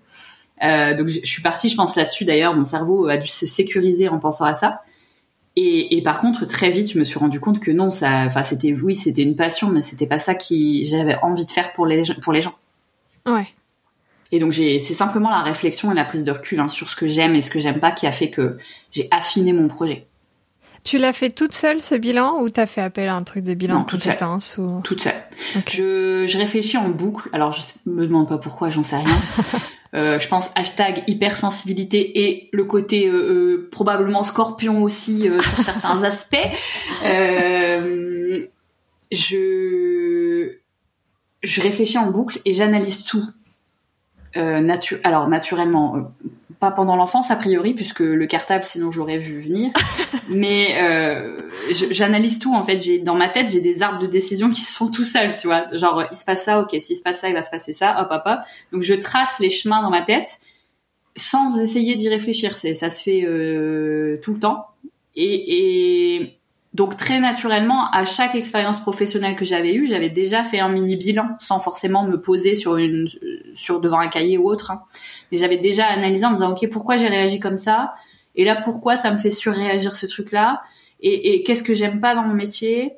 donc 0.62 1.08
je 1.08 1.26
suis 1.26 1.42
partie 1.42 1.70
je 1.70 1.76
pense 1.76 1.96
là-dessus 1.96 2.26
d'ailleurs 2.26 2.54
mon 2.54 2.66
cerveau 2.66 3.08
a 3.08 3.18
dû 3.18 3.28
se 3.28 3.46
sécuriser 3.46 4.10
en 4.10 4.20
pensant 4.20 4.44
à 4.44 4.54
ça. 4.54 4.82
Et, 5.58 5.96
et, 5.96 6.02
par 6.02 6.20
contre, 6.20 6.46
très 6.46 6.70
vite, 6.70 6.92
je 6.92 7.00
me 7.00 7.06
suis 7.06 7.18
rendu 7.18 7.40
compte 7.40 7.62
que 7.62 7.72
non, 7.72 7.90
ça, 7.90 8.26
enfin, 8.26 8.44
c'était, 8.44 8.74
oui, 8.74 8.94
c'était 8.94 9.22
une 9.24 9.38
passion, 9.38 9.70
mais 9.70 9.82
c'était 9.82 10.06
pas 10.06 10.20
ça 10.20 10.36
qui 10.36 10.84
j'avais 10.84 11.16
envie 11.22 11.46
de 11.46 11.52
faire 11.52 11.72
pour 11.72 11.86
les, 11.86 12.04
pour 12.22 12.34
les 12.34 12.42
gens. 12.42 12.56
Ouais. 13.26 13.48
Et 14.34 14.40
donc, 14.40 14.54
c'est 14.54 14.80
simplement 14.82 15.30
la 15.30 15.44
réflexion 15.44 15.94
et 15.94 15.96
la 15.96 16.04
prise 16.04 16.26
de 16.26 16.32
recul 16.32 16.60
hein, 16.60 16.68
sur 16.68 16.90
ce 16.90 16.98
que 16.98 17.08
j'aime 17.08 17.36
et 17.36 17.42
ce 17.42 17.50
que 17.50 17.60
j'aime 17.60 17.80
pas 17.80 17.92
qui 17.92 18.06
a 18.06 18.12
fait 18.12 18.30
que 18.30 18.58
j'ai 18.92 19.08
affiné 19.12 19.54
mon 19.54 19.70
projet. 19.70 20.08
Tu 20.86 21.00
l'as 21.00 21.14
fait 21.14 21.32
toute 21.32 21.54
seule 21.54 21.82
ce 21.82 21.96
bilan 21.96 22.40
ou 22.42 22.50
t'as 22.50 22.68
fait 22.68 22.80
appel 22.80 23.10
à 23.10 23.16
un 23.16 23.22
truc 23.22 23.44
de 23.44 23.56
bilan 23.56 23.80
non, 23.80 23.84
toute 23.86 24.04
seule. 24.04 24.18
ou 24.60 24.82
toute 24.82 25.02
seule. 25.02 25.14
Je, 25.68 26.26
je 26.28 26.38
réfléchis 26.38 26.78
en 26.78 26.90
boucle. 26.90 27.28
Alors 27.34 27.52
je 27.52 27.62
me 27.90 28.06
demande 28.06 28.30
pas 28.30 28.38
pourquoi, 28.38 28.70
j'en 28.70 28.84
sais 28.84 28.98
rien. 28.98 29.06
Euh, 29.94 30.20
je 30.20 30.28
pense 30.28 30.50
hashtag 30.56 31.04
hypersensibilité 31.08 32.26
et 32.26 32.50
le 32.52 32.66
côté 32.66 33.08
euh, 33.08 33.14
euh 33.14 33.70
probablement 33.72 34.24
scorpion 34.24 34.84
aussi 34.84 35.30
euh, 35.30 35.42
sur 35.42 35.60
certains 35.62 36.04
aspects. 36.04 36.36
Je 39.12 40.52
je 41.44 41.62
réfléchis 41.62 41.98
en 41.98 42.12
boucle 42.12 42.42
et 42.44 42.54
j'analyse 42.54 43.04
tout. 43.06 43.26
Natu 44.36 44.98
alors 45.06 45.30
naturellement, 45.30 46.12
pas 46.60 46.72
pendant 46.72 46.96
l'enfance 46.96 47.32
a 47.32 47.36
priori 47.36 47.74
puisque 47.74 48.00
le 48.00 48.26
cartable 48.26 48.64
sinon 48.64 48.92
j'aurais 48.92 49.18
vu 49.18 49.40
venir. 49.40 49.72
Mais 50.30 50.76
euh, 50.80 51.38
j'analyse 51.92 52.40
tout 52.40 52.54
en 52.54 52.64
fait. 52.64 52.80
J'ai 52.80 53.00
dans 53.00 53.16
ma 53.16 53.30
tête 53.30 53.50
j'ai 53.50 53.62
des 53.62 53.82
arbres 53.82 54.00
de 54.00 54.08
décision 54.08 54.50
qui 54.50 54.62
se 54.62 54.76
font 54.78 54.90
tout 54.90 55.04
seuls 55.04 55.36
tu 55.36 55.48
vois. 55.48 55.66
Genre 55.76 56.06
il 56.12 56.16
se 56.16 56.26
passe 56.26 56.44
ça 56.44 56.60
ok 56.60 56.76
s'il 56.80 56.96
se 56.96 57.04
passe 57.04 57.20
ça 57.20 57.30
il 57.30 57.34
va 57.34 57.42
se 57.42 57.52
passer 57.52 57.74
ça 57.74 58.02
hop 58.02 58.08
hop 58.12 58.24
hop. 58.26 58.40
Donc 58.72 58.82
je 58.82 58.94
trace 58.94 59.40
les 59.40 59.50
chemins 59.50 59.82
dans 59.82 59.90
ma 59.92 60.02
tête 60.02 60.40
sans 61.16 61.60
essayer 61.60 61.96
d'y 61.96 62.10
réfléchir. 62.10 62.56
C'est 62.56 62.74
ça 62.74 62.90
se 62.90 63.04
fait 63.04 63.24
euh, 63.26 64.18
tout 64.24 64.34
le 64.34 64.40
temps. 64.40 64.68
Et, 65.16 66.18
et 66.18 66.40
donc 66.76 66.98
très 66.98 67.22
naturellement, 67.22 67.90
à 67.92 68.04
chaque 68.04 68.36
expérience 68.36 68.82
professionnelle 68.82 69.38
que 69.38 69.46
j'avais 69.46 69.74
eue, 69.74 69.88
j'avais 69.88 70.10
déjà 70.10 70.44
fait 70.44 70.60
un 70.60 70.68
mini 70.68 70.98
bilan, 70.98 71.38
sans 71.40 71.58
forcément 71.58 72.04
me 72.04 72.20
poser 72.20 72.54
sur 72.54 72.76
une, 72.76 73.08
sur 73.56 73.80
devant 73.80 74.00
un 74.00 74.10
cahier 74.10 74.38
ou 74.38 74.50
autre. 74.50 74.72
Hein. 74.72 74.82
Mais 75.32 75.38
j'avais 75.38 75.56
déjà 75.56 75.86
analysé 75.86 76.26
en 76.26 76.32
me 76.32 76.36
disant 76.36 76.52
ok 76.52 76.70
pourquoi 76.70 76.98
j'ai 76.98 77.08
réagi 77.08 77.40
comme 77.40 77.56
ça, 77.56 77.94
et 78.36 78.44
là 78.44 78.58
pourquoi 78.62 78.98
ça 78.98 79.14
me 79.14 79.18
fait 79.18 79.32
surréagir 79.32 79.96
ce 79.96 80.06
truc-là, 80.06 80.64
et, 81.00 81.36
et 81.36 81.44
qu'est-ce 81.44 81.64
que 81.64 81.74
j'aime 81.74 82.02
pas 82.02 82.14
dans 82.14 82.24
mon 82.24 82.34
métier? 82.34 82.92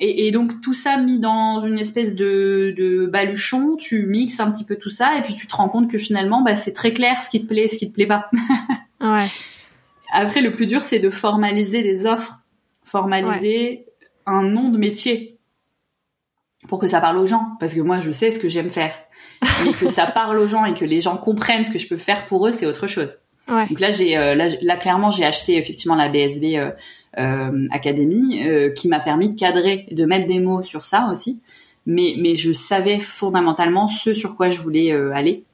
Et, 0.00 0.26
et, 0.26 0.30
donc 0.32 0.60
tout 0.60 0.74
ça 0.74 0.96
mis 0.96 1.20
dans 1.20 1.60
une 1.60 1.78
espèce 1.78 2.16
de, 2.16 2.74
de 2.76 3.06
baluchon, 3.06 3.76
tu 3.76 4.06
mixes 4.06 4.40
un 4.40 4.50
petit 4.50 4.64
peu 4.64 4.74
tout 4.74 4.90
ça, 4.90 5.16
et 5.16 5.22
puis 5.22 5.34
tu 5.36 5.46
te 5.46 5.54
rends 5.54 5.68
compte 5.68 5.88
que 5.88 5.98
finalement 5.98 6.42
bah, 6.42 6.56
c'est 6.56 6.72
très 6.72 6.92
clair 6.92 7.22
ce 7.22 7.30
qui 7.30 7.42
te 7.42 7.46
plaît, 7.46 7.68
ce 7.68 7.76
qui 7.76 7.88
te 7.88 7.94
plaît 7.94 8.08
pas. 8.08 8.28
ouais. 9.00 9.28
Après 10.12 10.40
le 10.40 10.50
plus 10.50 10.66
dur 10.66 10.82
c'est 10.82 10.98
de 10.98 11.10
formaliser 11.10 11.82
des 11.82 12.06
offres 12.06 12.39
formaliser 12.90 13.86
un 14.26 14.42
nom 14.42 14.68
de 14.68 14.78
métier 14.78 15.38
pour 16.68 16.78
que 16.78 16.86
ça 16.86 17.00
parle 17.00 17.18
aux 17.18 17.26
gens. 17.26 17.56
Parce 17.58 17.74
que 17.74 17.80
moi, 17.80 18.00
je 18.00 18.10
sais 18.10 18.30
ce 18.30 18.38
que 18.38 18.48
j'aime 18.48 18.70
faire. 18.70 18.94
Mais 19.64 19.72
que 19.72 19.88
ça 19.88 20.06
parle 20.14 20.38
aux 20.38 20.48
gens 20.48 20.64
et 20.64 20.74
que 20.74 20.84
les 20.84 21.00
gens 21.00 21.16
comprennent 21.16 21.64
ce 21.64 21.70
que 21.70 21.78
je 21.78 21.88
peux 21.88 21.96
faire 21.96 22.26
pour 22.26 22.46
eux, 22.46 22.52
c'est 22.52 22.66
autre 22.66 22.86
chose. 22.86 23.18
Donc 23.48 23.80
là, 23.80 23.90
j'ai 23.90 24.16
euh, 24.16 24.34
là, 24.34 24.76
clairement, 24.76 25.10
j'ai 25.10 25.24
acheté 25.24 25.56
effectivement 25.56 25.96
la 25.96 26.08
BSB 26.08 26.56
euh, 26.56 26.70
euh, 27.18 27.66
Academy 27.72 28.46
euh, 28.46 28.70
qui 28.70 28.86
m'a 28.86 29.00
permis 29.00 29.32
de 29.34 29.38
cadrer, 29.38 29.88
de 29.90 30.04
mettre 30.04 30.28
des 30.28 30.38
mots 30.38 30.62
sur 30.62 30.84
ça 30.84 31.08
aussi. 31.10 31.40
Mais 31.86 32.14
mais 32.18 32.36
je 32.36 32.52
savais 32.52 33.00
fondamentalement 33.00 33.88
ce 33.88 34.14
sur 34.14 34.36
quoi 34.36 34.50
je 34.50 34.60
voulais 34.60 34.92
aller 34.92 35.44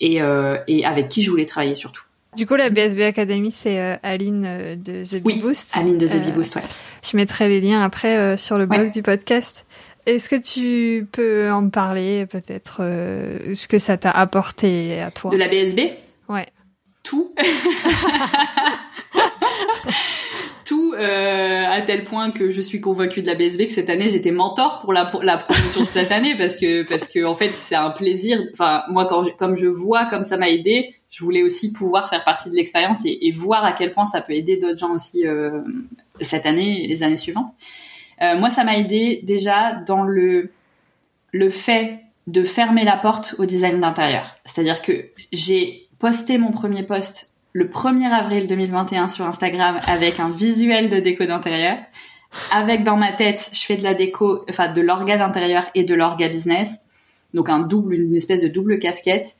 et 0.00 0.18
et 0.66 0.84
avec 0.84 1.08
qui 1.08 1.22
je 1.22 1.30
voulais 1.30 1.46
travailler 1.46 1.76
surtout. 1.76 2.02
Du 2.36 2.46
coup, 2.46 2.56
la 2.56 2.68
BSB 2.70 3.00
Academy, 3.02 3.50
c'est 3.50 3.80
euh, 3.80 3.96
Aline 4.02 4.44
euh, 4.46 4.76
de 4.76 5.02
The 5.02 5.22
oui, 5.24 5.40
Boost. 5.40 5.76
Aline 5.76 5.96
de 5.96 6.06
The 6.06 6.16
euh, 6.16 6.30
Boost, 6.30 6.56
ouais. 6.56 6.62
Je 7.02 7.16
mettrai 7.16 7.48
les 7.48 7.60
liens 7.60 7.82
après 7.82 8.36
sur 8.36 8.58
le 8.58 8.66
blog 8.66 8.90
du 8.90 9.02
podcast. 9.02 9.64
Est-ce 10.04 10.28
que 10.28 10.36
tu 10.36 11.06
peux 11.10 11.50
en 11.50 11.68
parler, 11.70 12.26
peut-être, 12.26 12.78
ce 12.78 13.68
que 13.68 13.78
ça 13.78 13.96
t'a 13.96 14.10
apporté 14.10 15.00
à 15.00 15.10
toi? 15.10 15.30
De 15.30 15.36
la 15.36 15.48
BSB 15.48 15.80
Ouais. 16.28 16.46
Tout. 17.02 17.34
tout 20.64 20.94
à 20.98 21.80
tel 21.82 22.04
point 22.04 22.30
que 22.30 22.50
je 22.50 22.60
suis 22.60 22.80
convaincue 22.80 23.22
de 23.22 23.26
la 23.26 23.36
BSB 23.36 23.66
que 23.66 23.72
cette 23.72 23.88
année 23.88 24.10
j'étais 24.10 24.32
mentor 24.32 24.80
pour 24.80 24.92
la 24.92 25.10
la 25.22 25.38
promotion 25.38 25.84
de 25.84 25.88
cette 25.88 26.12
année 26.12 26.36
parce 26.36 26.56
que 26.56 26.82
parce 26.82 27.06
que 27.06 27.24
en 27.24 27.34
fait 27.34 27.52
c'est 27.56 27.76
un 27.76 27.90
plaisir 27.90 28.42
enfin 28.52 28.82
moi 28.90 29.06
quand 29.06 29.24
comme 29.36 29.56
je 29.56 29.66
vois 29.66 30.04
comme 30.06 30.24
ça 30.24 30.36
m'a 30.36 30.50
aidé 30.50 30.94
je 31.10 31.24
voulais 31.24 31.42
aussi 31.42 31.72
pouvoir 31.72 32.10
faire 32.10 32.24
partie 32.24 32.50
de 32.50 32.54
l'expérience 32.54 33.00
et, 33.04 33.32
voir 33.32 33.64
à 33.64 33.72
quel 33.72 33.92
point 33.92 34.04
ça 34.04 34.20
peut 34.20 34.34
aider 34.34 34.56
d'autres 34.56 34.78
gens 34.78 34.94
aussi 34.94 35.26
euh, 35.26 35.62
cette 36.20 36.46
année 36.46 36.84
et 36.84 36.86
les 36.86 37.02
années 37.02 37.16
suivantes. 37.16 37.52
Euh, 38.20 38.38
moi, 38.38 38.50
ça 38.50 38.64
m'a 38.64 38.76
aidé 38.76 39.20
déjà 39.22 39.72
dans 39.72 40.02
le 40.02 40.50
le 41.32 41.50
fait 41.50 42.00
de 42.26 42.42
fermer 42.42 42.84
la 42.84 42.96
porte 42.96 43.34
au 43.38 43.46
design 43.46 43.80
d'intérieur. 43.80 44.36
C'est-à-dire 44.44 44.82
que 44.82 45.10
j'ai 45.32 45.88
posté 45.98 46.38
mon 46.38 46.50
premier 46.50 46.82
post 46.82 47.30
le 47.52 47.66
1er 47.66 48.10
avril 48.10 48.46
2021 48.46 49.08
sur 49.08 49.26
Instagram 49.26 49.80
avec 49.86 50.20
un 50.20 50.30
visuel 50.30 50.90
de 50.90 51.00
déco 51.00 51.24
d'intérieur. 51.24 51.78
Avec 52.50 52.84
dans 52.84 52.96
ma 52.96 53.12
tête, 53.12 53.50
je 53.52 53.60
fais 53.60 53.76
de 53.76 53.82
la 53.82 53.94
déco, 53.94 54.44
enfin 54.50 54.70
de 54.70 54.80
l'orga 54.80 55.16
d'intérieur 55.16 55.64
et 55.74 55.84
de 55.84 55.94
l'orga 55.94 56.28
business. 56.28 56.80
Donc 57.34 57.48
un 57.48 57.60
double, 57.60 57.94
une 57.94 58.16
espèce 58.16 58.42
de 58.42 58.48
double 58.48 58.78
casquette 58.78 59.36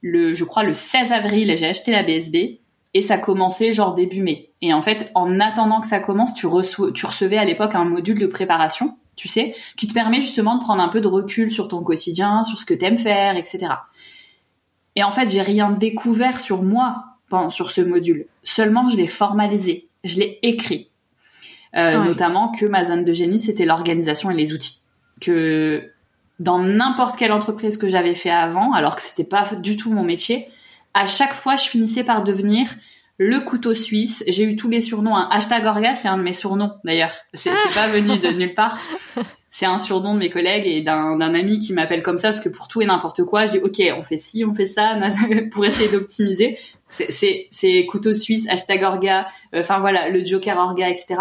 le, 0.00 0.34
je 0.34 0.44
crois, 0.44 0.62
le 0.62 0.74
16 0.74 1.12
avril, 1.12 1.54
j'ai 1.56 1.66
acheté 1.66 1.90
la 1.92 2.02
BSB 2.02 2.60
et 2.94 3.02
ça 3.02 3.18
commençait 3.18 3.72
genre 3.72 3.94
début 3.94 4.22
mai. 4.22 4.50
Et 4.62 4.72
en 4.72 4.82
fait, 4.82 5.10
en 5.14 5.40
attendant 5.40 5.80
que 5.80 5.86
ça 5.86 6.00
commence, 6.00 6.34
tu, 6.34 6.46
tu 6.94 7.06
recevais 7.06 7.38
à 7.38 7.44
l'époque 7.44 7.74
un 7.74 7.84
module 7.84 8.18
de 8.18 8.26
préparation, 8.26 8.96
tu 9.16 9.28
sais, 9.28 9.54
qui 9.76 9.86
te 9.86 9.94
permet 9.94 10.20
justement 10.20 10.56
de 10.56 10.62
prendre 10.62 10.82
un 10.82 10.88
peu 10.88 11.00
de 11.00 11.08
recul 11.08 11.50
sur 11.50 11.68
ton 11.68 11.82
quotidien, 11.82 12.44
sur 12.44 12.58
ce 12.58 12.64
que 12.64 12.74
t'aimes 12.74 12.98
faire, 12.98 13.36
etc. 13.36 13.66
Et 14.94 15.04
en 15.04 15.12
fait, 15.12 15.28
j'ai 15.28 15.42
rien 15.42 15.70
découvert 15.70 16.40
sur 16.40 16.62
moi 16.62 17.04
pendant, 17.28 17.50
sur 17.50 17.70
ce 17.70 17.80
module. 17.80 18.26
Seulement, 18.42 18.88
je 18.88 18.96
l'ai 18.96 19.06
formalisé, 19.06 19.88
je 20.04 20.18
l'ai 20.18 20.38
écrit. 20.42 20.90
Euh, 21.74 22.02
Notamment 22.04 22.50
que 22.50 22.64
ma 22.64 22.84
zone 22.84 23.04
de 23.04 23.12
génie, 23.12 23.38
c'était 23.38 23.66
l'organisation 23.66 24.30
et 24.30 24.34
les 24.34 24.54
outils. 24.54 24.80
Que 25.20 25.90
dans 26.38 26.58
n'importe 26.58 27.16
quelle 27.16 27.32
entreprise 27.32 27.76
que 27.76 27.88
j'avais 27.88 28.14
fait 28.14 28.30
avant, 28.30 28.72
alors 28.72 28.96
que 28.96 29.02
c'était 29.02 29.24
pas 29.24 29.54
du 29.54 29.76
tout 29.76 29.92
mon 29.92 30.04
métier, 30.04 30.48
à 30.94 31.06
chaque 31.06 31.32
fois, 31.32 31.56
je 31.56 31.68
finissais 31.68 32.04
par 32.04 32.22
devenir 32.22 32.68
le 33.18 33.40
couteau 33.40 33.74
suisse. 33.74 34.24
J'ai 34.26 34.44
eu 34.44 34.56
tous 34.56 34.68
les 34.68 34.80
surnoms. 34.80 35.14
Hashtag 35.14 35.64
Orga, 35.64 35.94
c'est 35.94 36.08
un 36.08 36.18
de 36.18 36.22
mes 36.22 36.32
surnoms 36.32 36.74
d'ailleurs. 36.84 37.14
C'est 37.34 37.52
pas 37.74 37.86
venu 37.88 38.18
de 38.18 38.28
nulle 38.28 38.54
part. 38.54 38.78
C'est 39.50 39.64
un 39.64 39.78
surnom 39.78 40.12
de 40.12 40.18
mes 40.18 40.28
collègues 40.28 40.66
et 40.66 40.82
d'un 40.82 41.20
ami 41.20 41.58
qui 41.58 41.72
m'appelle 41.72 42.02
comme 42.02 42.18
ça 42.18 42.28
parce 42.28 42.42
que 42.42 42.50
pour 42.50 42.68
tout 42.68 42.82
et 42.82 42.86
n'importe 42.86 43.24
quoi, 43.24 43.46
je 43.46 43.52
dis 43.52 43.58
ok, 43.58 43.80
on 43.98 44.02
fait 44.02 44.18
ci, 44.18 44.44
on 44.44 44.54
fait 44.54 44.66
ça 44.66 44.98
pour 45.52 45.64
essayer 45.64 45.88
d'optimiser. 45.90 46.58
C'est 46.90 47.86
couteau 47.88 48.12
suisse, 48.12 48.46
hashtag 48.48 48.82
Orga. 48.82 49.26
Euh, 49.54 49.60
enfin 49.60 49.78
voilà, 49.80 50.10
le 50.10 50.24
Joker 50.24 50.58
Orga, 50.58 50.90
etc. 50.90 51.14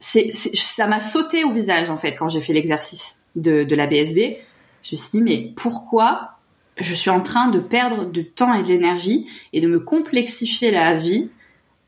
Ça 0.00 0.86
m'a 0.88 0.98
sauté 0.98 1.44
au 1.44 1.52
visage 1.52 1.90
en 1.90 1.96
fait 1.96 2.16
quand 2.16 2.28
j'ai 2.28 2.40
fait 2.40 2.52
l'exercice 2.52 3.21
de, 3.36 3.64
de 3.64 3.74
la 3.74 3.86
BSB, 3.86 4.36
je 4.82 4.94
me 4.94 4.96
suis 4.96 5.10
dit, 5.12 5.22
mais 5.22 5.52
pourquoi 5.56 6.38
je 6.78 6.94
suis 6.94 7.10
en 7.10 7.20
train 7.20 7.48
de 7.48 7.58
perdre 7.58 8.06
du 8.06 8.26
temps 8.28 8.54
et 8.54 8.62
de 8.62 8.68
l'énergie 8.68 9.26
et 9.52 9.60
de 9.60 9.68
me 9.68 9.80
complexifier 9.80 10.70
la 10.70 10.94
vie 10.94 11.28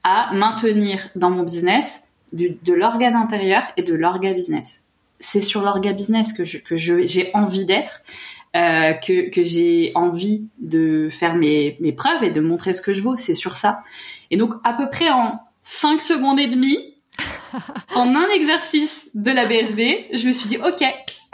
à 0.03 0.30
maintenir 0.34 1.09
dans 1.16 1.30
mon 1.30 1.42
business 1.42 2.03
du, 2.32 2.59
de 2.62 2.72
l'organe 2.72 3.14
intérieur 3.16 3.62
et 3.76 3.82
de 3.82 3.95
l'orga 3.95 4.32
business? 4.34 4.84
C'est 5.20 5.40
sur 5.40 5.62
l'orga 5.62 5.92
business 5.92 6.32
que 6.32 6.45
je, 6.45 6.59
que 6.59 6.76
j'ai 6.76 7.30
envie 7.34 7.64
d'être. 7.64 8.03
euh, 8.57 8.92
que, 8.92 9.30
que 9.30 9.42
j'ai 9.42 9.90
envie 9.97 10.45
de 10.61 11.09
faire 11.11 11.34
mes, 11.34 11.76
mes 11.80 11.92
preuves 11.92 12.22
et 12.22 12.30
de 12.30 12.40
montrer 12.40 12.72
ce 12.72 12.80
que 12.82 12.92
je 12.92 13.03
vaux. 13.03 13.16
C'est 13.16 13.34
sur 13.34 13.55
ça. 13.57 13.82
Et 14.30 14.36
donc, 14.36 14.55
à 14.62 14.74
peu 14.74 14.88
près 14.88 15.11
en 15.11 15.40
5 15.62 16.01
secondes 16.01 16.38
et 16.38 16.47
demie, 16.47 16.78
en 17.97 18.14
un 18.14 18.28
exercice 18.36 19.11
de 19.14 19.32
la 19.32 19.47
BSB, 19.47 20.07
je 20.16 20.28
me 20.28 20.32
suis 20.32 20.49
dit, 20.49 20.59
OK, 20.59 20.84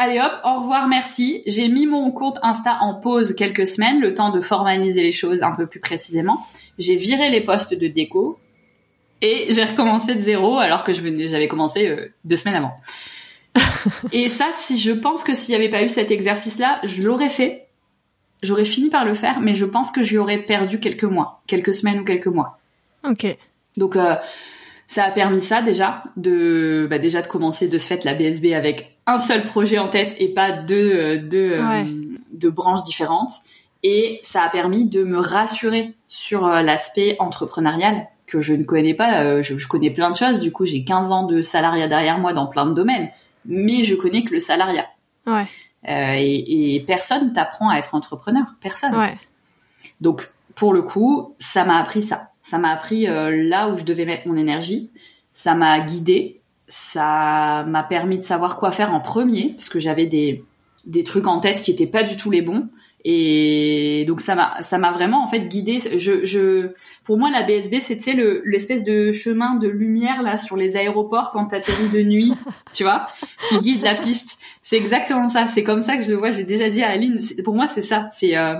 allez 0.00 0.18
hop, 0.18 0.32
au 0.44 0.60
revoir, 0.60 0.88
merci. 0.88 1.42
J'ai 1.46 1.68
mis 1.68 1.86
mon 1.86 2.10
compte 2.10 2.38
Insta 2.42 2.78
en 2.80 2.94
pause 2.94 3.34
quelques 3.36 3.66
semaines, 3.66 4.00
le 4.00 4.14
temps 4.14 4.30
de 4.30 4.40
formaliser 4.40 5.02
les 5.02 5.12
choses 5.12 5.42
un 5.42 5.52
peu 5.52 5.66
plus 5.66 5.78
précisément. 5.78 6.46
J'ai 6.78 6.96
viré 6.96 7.28
les 7.28 7.42
postes 7.42 7.74
de 7.74 7.86
déco 7.86 8.38
et 9.20 9.46
j'ai 9.50 9.62
recommencé 9.62 10.14
de 10.14 10.20
zéro 10.20 10.58
alors 10.58 10.84
que 10.84 10.92
j'avais 10.94 11.48
commencé 11.48 11.86
euh, 11.86 12.08
deux 12.24 12.36
semaines 12.36 12.56
avant. 12.56 12.72
et 14.12 14.28
ça, 14.28 14.48
si 14.54 14.78
je 14.78 14.92
pense 14.92 15.22
que 15.22 15.34
s'il 15.34 15.52
n'y 15.52 15.60
avait 15.60 15.70
pas 15.70 15.82
eu 15.82 15.90
cet 15.90 16.10
exercice-là, 16.10 16.80
je 16.82 17.02
l'aurais 17.02 17.28
fait. 17.28 17.66
J'aurais 18.42 18.64
fini 18.64 18.88
par 18.88 19.04
le 19.04 19.12
faire, 19.12 19.40
mais 19.42 19.54
je 19.54 19.66
pense 19.66 19.90
que 19.90 20.02
j'y 20.02 20.16
aurais 20.16 20.38
perdu 20.38 20.80
quelques 20.80 21.04
mois, 21.04 21.42
quelques 21.46 21.74
semaines 21.74 22.00
ou 22.00 22.04
quelques 22.04 22.26
mois. 22.26 22.58
Ok. 23.06 23.26
Donc 23.76 23.96
euh, 23.96 24.14
ça 24.86 25.04
a 25.04 25.10
permis 25.10 25.42
ça 25.42 25.60
déjà 25.60 26.04
de 26.16 26.86
bah, 26.88 26.98
déjà 26.98 27.20
de 27.20 27.26
commencer 27.26 27.68
de 27.68 27.76
ce 27.76 27.86
fait 27.86 28.04
la 28.04 28.14
BSB 28.14 28.54
avec 28.54 28.96
un 29.12 29.18
seul 29.18 29.42
projet 29.44 29.78
en 29.78 29.88
tête 29.88 30.14
et 30.18 30.28
pas 30.28 30.52
deux 30.52 30.92
euh, 30.94 31.18
deux, 31.18 31.52
euh, 31.58 31.84
deux 32.32 32.50
branches 32.50 32.84
différentes. 32.84 33.32
Et 33.82 34.20
ça 34.22 34.42
a 34.42 34.48
permis 34.50 34.84
de 34.84 35.04
me 35.04 35.18
rassurer 35.18 35.94
sur 36.06 36.46
l'aspect 36.46 37.16
entrepreneurial 37.18 38.08
que 38.26 38.40
je 38.42 38.52
ne 38.52 38.62
connais 38.62 38.92
pas. 38.92 39.40
je, 39.40 39.56
je 39.56 39.66
connais 39.66 39.88
plein 39.88 40.10
de 40.10 40.16
choses. 40.16 40.38
Du 40.38 40.52
coup, 40.52 40.66
j'ai 40.66 40.84
15 40.84 41.12
ans 41.12 41.22
de 41.22 41.40
salariat 41.40 41.88
derrière 41.88 42.18
moi 42.18 42.34
dans 42.34 42.46
plein 42.46 42.66
de 42.66 42.74
domaines 42.74 43.08
mais 43.44 43.82
je 43.82 43.94
connais 43.94 44.22
que 44.22 44.32
le 44.32 44.40
salariat. 44.40 44.88
Ouais. 45.26 45.44
Euh, 45.88 46.14
et, 46.16 46.74
et, 46.76 46.80
personne 46.80 47.32
t'apprend 47.32 47.70
à 47.70 47.78
être 47.78 47.94
entrepreneur, 47.94 48.44
personne. 48.60 48.94
Ouais. 48.94 49.16
Donc 50.00 50.28
pour 50.54 50.72
le 50.72 50.82
coup, 50.82 51.34
ça 51.38 51.64
m'a 51.64 51.78
appris 51.78 52.02
ça. 52.02 52.30
Ça 52.42 52.58
m'a 52.58 52.70
appris 52.70 53.08
euh, 53.08 53.44
là 53.44 53.68
où 53.68 53.76
je 53.76 53.84
devais 53.84 54.04
mettre 54.04 54.28
mon 54.28 54.36
énergie. 54.36 54.90
Ça 55.32 55.54
m'a 55.54 55.80
guidé. 55.80 56.39
Ça 56.72 57.64
m'a 57.66 57.82
permis 57.82 58.18
de 58.18 58.22
savoir 58.22 58.56
quoi 58.56 58.70
faire 58.70 58.94
en 58.94 59.00
premier, 59.00 59.54
parce 59.56 59.68
que 59.68 59.80
j'avais 59.80 60.06
des 60.06 60.44
des 60.86 61.04
trucs 61.04 61.26
en 61.26 61.40
tête 61.40 61.60
qui 61.60 61.70
étaient 61.70 61.86
pas 61.86 62.02
du 62.02 62.16
tout 62.16 62.30
les 62.30 62.42
bons. 62.42 62.68
Et 63.04 64.04
donc 64.06 64.20
ça 64.20 64.34
m'a 64.34 64.62
ça 64.62 64.76
m'a 64.76 64.92
vraiment 64.92 65.24
en 65.24 65.26
fait 65.26 65.40
guidé. 65.40 65.78
Je, 65.96 66.24
je 66.24 66.72
pour 67.02 67.16
moi 67.16 67.30
la 67.30 67.42
BSB 67.42 67.76
c'est 67.80 68.12
le 68.12 68.42
l'espèce 68.44 68.84
de 68.84 69.10
chemin 69.10 69.54
de 69.54 69.68
lumière 69.68 70.22
là 70.22 70.36
sur 70.36 70.56
les 70.56 70.76
aéroports 70.76 71.30
quand 71.32 71.46
t'atterris 71.46 71.88
de 71.88 72.02
nuit, 72.02 72.34
tu 72.72 72.82
vois, 72.82 73.06
qui 73.48 73.58
guide 73.60 73.82
la 73.82 73.94
piste. 73.94 74.38
C'est 74.62 74.76
exactement 74.76 75.30
ça. 75.30 75.46
C'est 75.48 75.64
comme 75.64 75.82
ça 75.82 75.96
que 75.96 76.04
je 76.04 76.10
le 76.10 76.16
vois. 76.16 76.30
J'ai 76.30 76.44
déjà 76.44 76.68
dit 76.68 76.82
à 76.82 76.90
Aline. 76.90 77.20
Pour 77.42 77.54
moi 77.54 77.68
c'est 77.68 77.82
ça. 77.82 78.08
C'est 78.12 78.36
euh, 78.36 78.56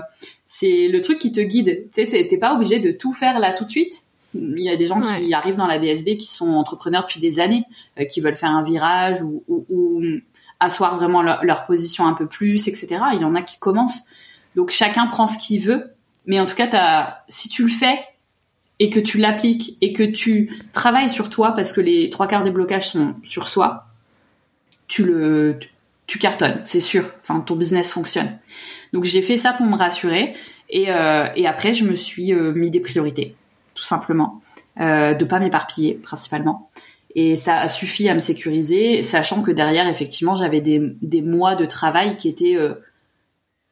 c'est 0.47 0.87
le 0.87 1.01
truc 1.01 1.19
qui 1.19 1.31
te 1.31 1.39
guide. 1.39 1.87
Tu 1.93 2.09
sais 2.09 2.27
t'es 2.27 2.37
pas 2.37 2.55
obligé 2.55 2.79
de 2.79 2.91
tout 2.91 3.13
faire 3.13 3.37
là 3.37 3.53
tout 3.53 3.65
de 3.65 3.71
suite. 3.71 3.93
Il 4.33 4.61
y 4.61 4.69
a 4.69 4.75
des 4.75 4.87
gens 4.87 5.01
qui 5.01 5.33
arrivent 5.33 5.57
dans 5.57 5.67
la 5.67 5.79
BSB 5.79 6.17
qui 6.17 6.27
sont 6.27 6.51
entrepreneurs 6.51 7.03
depuis 7.03 7.19
des 7.19 7.39
années, 7.39 7.65
euh, 7.99 8.05
qui 8.05 8.21
veulent 8.21 8.35
faire 8.35 8.51
un 8.51 8.63
virage 8.63 9.21
ou, 9.21 9.43
ou, 9.47 9.65
ou 9.69 10.01
asseoir 10.59 10.95
vraiment 10.95 11.21
leur, 11.21 11.43
leur, 11.43 11.65
position 11.65 12.07
un 12.07 12.13
peu 12.13 12.27
plus, 12.27 12.67
etc. 12.67 12.87
Il 13.13 13.21
y 13.21 13.25
en 13.25 13.35
a 13.35 13.41
qui 13.41 13.59
commencent. 13.59 14.03
Donc 14.55 14.69
chacun 14.69 15.07
prend 15.07 15.27
ce 15.27 15.37
qu'il 15.37 15.61
veut, 15.61 15.93
mais 16.25 16.39
en 16.39 16.45
tout 16.45 16.55
cas, 16.55 16.69
as, 16.73 17.23
si 17.27 17.49
tu 17.49 17.63
le 17.63 17.69
fais 17.69 17.99
et 18.79 18.89
que 18.89 18.99
tu 18.99 19.17
l'appliques 19.17 19.77
et 19.81 19.93
que 19.93 20.03
tu 20.03 20.61
travailles 20.73 21.09
sur 21.09 21.29
toi, 21.29 21.51
parce 21.51 21.71
que 21.71 21.81
les 21.81 22.09
trois 22.09 22.27
quarts 22.27 22.43
des 22.43 22.51
blocages 22.51 22.89
sont 22.89 23.15
sur 23.23 23.47
soi, 23.47 23.85
tu 24.87 25.03
le, 25.03 25.59
tu 26.07 26.19
cartonnes, 26.19 26.61
c'est 26.65 26.81
sûr. 26.81 27.05
Enfin, 27.21 27.39
ton 27.41 27.55
business 27.55 27.91
fonctionne. 27.91 28.37
Donc 28.91 29.05
j'ai 29.05 29.21
fait 29.21 29.37
ça 29.37 29.53
pour 29.53 29.65
me 29.65 29.77
rassurer 29.77 30.35
et, 30.69 30.85
euh, 30.89 31.27
et 31.35 31.47
après 31.47 31.73
je 31.73 31.85
me 31.85 31.95
suis 31.95 32.33
euh, 32.33 32.51
mis 32.51 32.69
des 32.69 32.81
priorités, 32.81 33.35
tout 33.81 33.87
simplement, 33.87 34.41
euh, 34.79 35.15
de 35.15 35.25
pas 35.25 35.39
m'éparpiller 35.39 35.95
principalement. 35.95 36.69
Et 37.15 37.35
ça 37.35 37.57
a 37.57 37.67
suffi 37.67 38.07
à 38.07 38.13
me 38.13 38.19
sécuriser, 38.19 39.01
sachant 39.01 39.41
que 39.41 39.49
derrière 39.49 39.87
effectivement 39.87 40.35
j'avais 40.35 40.61
des, 40.61 40.79
des 41.01 41.23
mois 41.23 41.55
de 41.55 41.65
travail 41.65 42.15
qui 42.15 42.29
étaient 42.29 42.55
euh, 42.55 42.75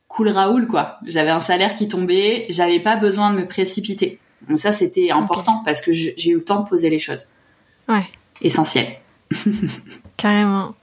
cool 0.08 0.30
Raoul 0.30 0.68
quoi. 0.68 0.98
J'avais 1.06 1.30
un 1.30 1.40
salaire 1.40 1.76
qui 1.76 1.88
tombait, 1.88 2.48
j'avais 2.50 2.80
pas 2.80 2.96
besoin 2.96 3.32
de 3.32 3.38
me 3.38 3.48
précipiter. 3.48 4.20
Donc 4.50 4.60
ça 4.60 4.72
c'était 4.72 5.12
important 5.12 5.62
parce 5.64 5.80
que 5.80 5.92
j'ai 5.92 6.32
eu 6.32 6.36
le 6.36 6.44
temps 6.44 6.62
de 6.62 6.68
poser 6.68 6.90
les 6.90 7.00
choses. 7.00 7.28
Ouais. 7.88 8.06
Essentiel. 8.42 8.88
Carrément. 10.18 10.74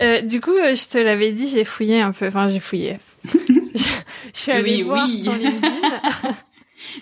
Euh, 0.00 0.22
du 0.22 0.40
coup, 0.40 0.52
euh, 0.52 0.74
je 0.74 0.88
te 0.88 0.98
l'avais 0.98 1.32
dit, 1.32 1.48
j'ai 1.48 1.64
fouillé 1.64 2.00
un 2.00 2.12
peu. 2.12 2.28
Enfin, 2.28 2.48
j'ai 2.48 2.60
fouillé. 2.60 2.96
je, 3.24 3.84
suis 4.32 4.52
allée 4.52 4.76
oui, 4.76 4.82
voir 4.82 5.06
oui. 5.06 5.24
ton 5.24 5.34
LinkedIn. 5.34 5.60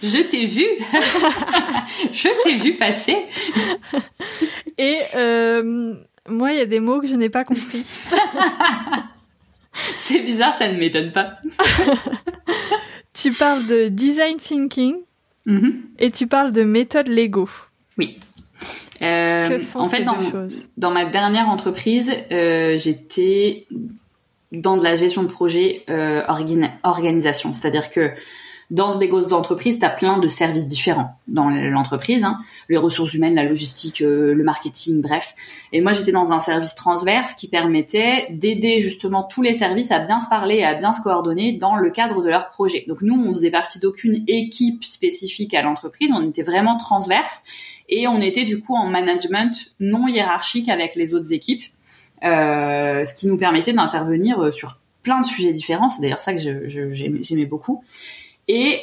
je 0.02 0.22
t'ai 0.22 0.46
vu. 0.46 0.64
je 2.12 2.28
t'ai 2.42 2.56
vu 2.56 2.74
passer. 2.74 3.16
Et 4.78 4.98
euh, 5.16 5.94
moi, 6.28 6.52
il 6.52 6.58
y 6.58 6.62
a 6.62 6.66
des 6.66 6.80
mots 6.80 7.00
que 7.00 7.06
je 7.06 7.14
n'ai 7.14 7.30
pas 7.30 7.44
compris. 7.44 7.84
C'est 9.96 10.20
bizarre, 10.20 10.54
ça 10.54 10.68
ne 10.68 10.78
m'étonne 10.78 11.12
pas. 11.12 11.38
tu 13.14 13.32
parles 13.32 13.66
de 13.66 13.88
design 13.88 14.38
thinking 14.38 14.96
mm 15.46 15.58
-hmm. 15.58 15.72
et 15.98 16.10
tu 16.10 16.26
parles 16.26 16.52
de 16.52 16.64
méthode 16.64 17.08
Lego. 17.08 17.48
Oui. 17.96 18.18
Euh, 19.02 19.46
que 19.46 19.58
sont 19.58 19.80
en 19.80 19.86
fait, 19.86 19.98
ces 19.98 20.04
dans, 20.04 20.18
deux 20.18 20.30
choses? 20.30 20.68
dans 20.76 20.90
ma 20.90 21.04
dernière 21.04 21.48
entreprise, 21.48 22.12
euh, 22.32 22.76
j'étais 22.78 23.66
dans 24.50 24.76
de 24.76 24.82
la 24.82 24.96
gestion 24.96 25.22
de 25.22 25.28
projet 25.28 25.84
euh, 25.88 26.22
organ 26.26 26.70
organisation. 26.82 27.52
C'est-à-dire 27.52 27.90
que 27.90 28.10
dans 28.70 28.98
des 28.98 29.08
grosses 29.08 29.32
entreprises, 29.32 29.78
tu 29.78 29.84
as 29.84 29.90
plein 29.90 30.18
de 30.18 30.28
services 30.28 30.66
différents 30.66 31.16
dans 31.26 31.48
l'entreprise, 31.48 32.24
hein, 32.24 32.38
les 32.68 32.76
ressources 32.76 33.14
humaines, 33.14 33.34
la 33.34 33.44
logistique, 33.44 34.02
euh, 34.02 34.34
le 34.34 34.44
marketing, 34.44 35.00
bref. 35.00 35.34
Et 35.72 35.80
moi, 35.80 35.92
j'étais 35.92 36.12
dans 36.12 36.32
un 36.32 36.40
service 36.40 36.74
transverse 36.74 37.32
qui 37.32 37.48
permettait 37.48 38.26
d'aider 38.30 38.82
justement 38.82 39.22
tous 39.22 39.40
les 39.40 39.54
services 39.54 39.90
à 39.90 40.00
bien 40.00 40.20
se 40.20 40.28
parler 40.28 40.56
et 40.56 40.64
à 40.64 40.74
bien 40.74 40.92
se 40.92 41.00
coordonner 41.00 41.52
dans 41.52 41.76
le 41.76 41.90
cadre 41.90 42.22
de 42.22 42.28
leur 42.28 42.50
projet. 42.50 42.84
Donc 42.88 43.00
nous, 43.00 43.14
on 43.14 43.34
faisait 43.34 43.50
partie 43.50 43.78
d'aucune 43.78 44.22
équipe 44.26 44.84
spécifique 44.84 45.54
à 45.54 45.62
l'entreprise, 45.62 46.10
on 46.14 46.28
était 46.28 46.42
vraiment 46.42 46.76
transverse 46.76 47.42
et 47.88 48.06
on 48.06 48.20
était 48.20 48.44
du 48.44 48.60
coup 48.60 48.74
en 48.74 48.86
management 48.86 49.72
non 49.80 50.06
hiérarchique 50.08 50.68
avec 50.68 50.94
les 50.94 51.14
autres 51.14 51.32
équipes, 51.32 51.64
euh, 52.22 53.02
ce 53.02 53.14
qui 53.14 53.28
nous 53.28 53.38
permettait 53.38 53.72
d'intervenir 53.72 54.52
sur 54.52 54.78
plein 55.02 55.20
de 55.20 55.24
sujets 55.24 55.52
différents. 55.52 55.88
C'est 55.88 56.02
d'ailleurs 56.02 56.20
ça 56.20 56.34
que 56.34 56.38
j'aimais 56.38 57.46
beaucoup 57.46 57.82
et 58.48 58.80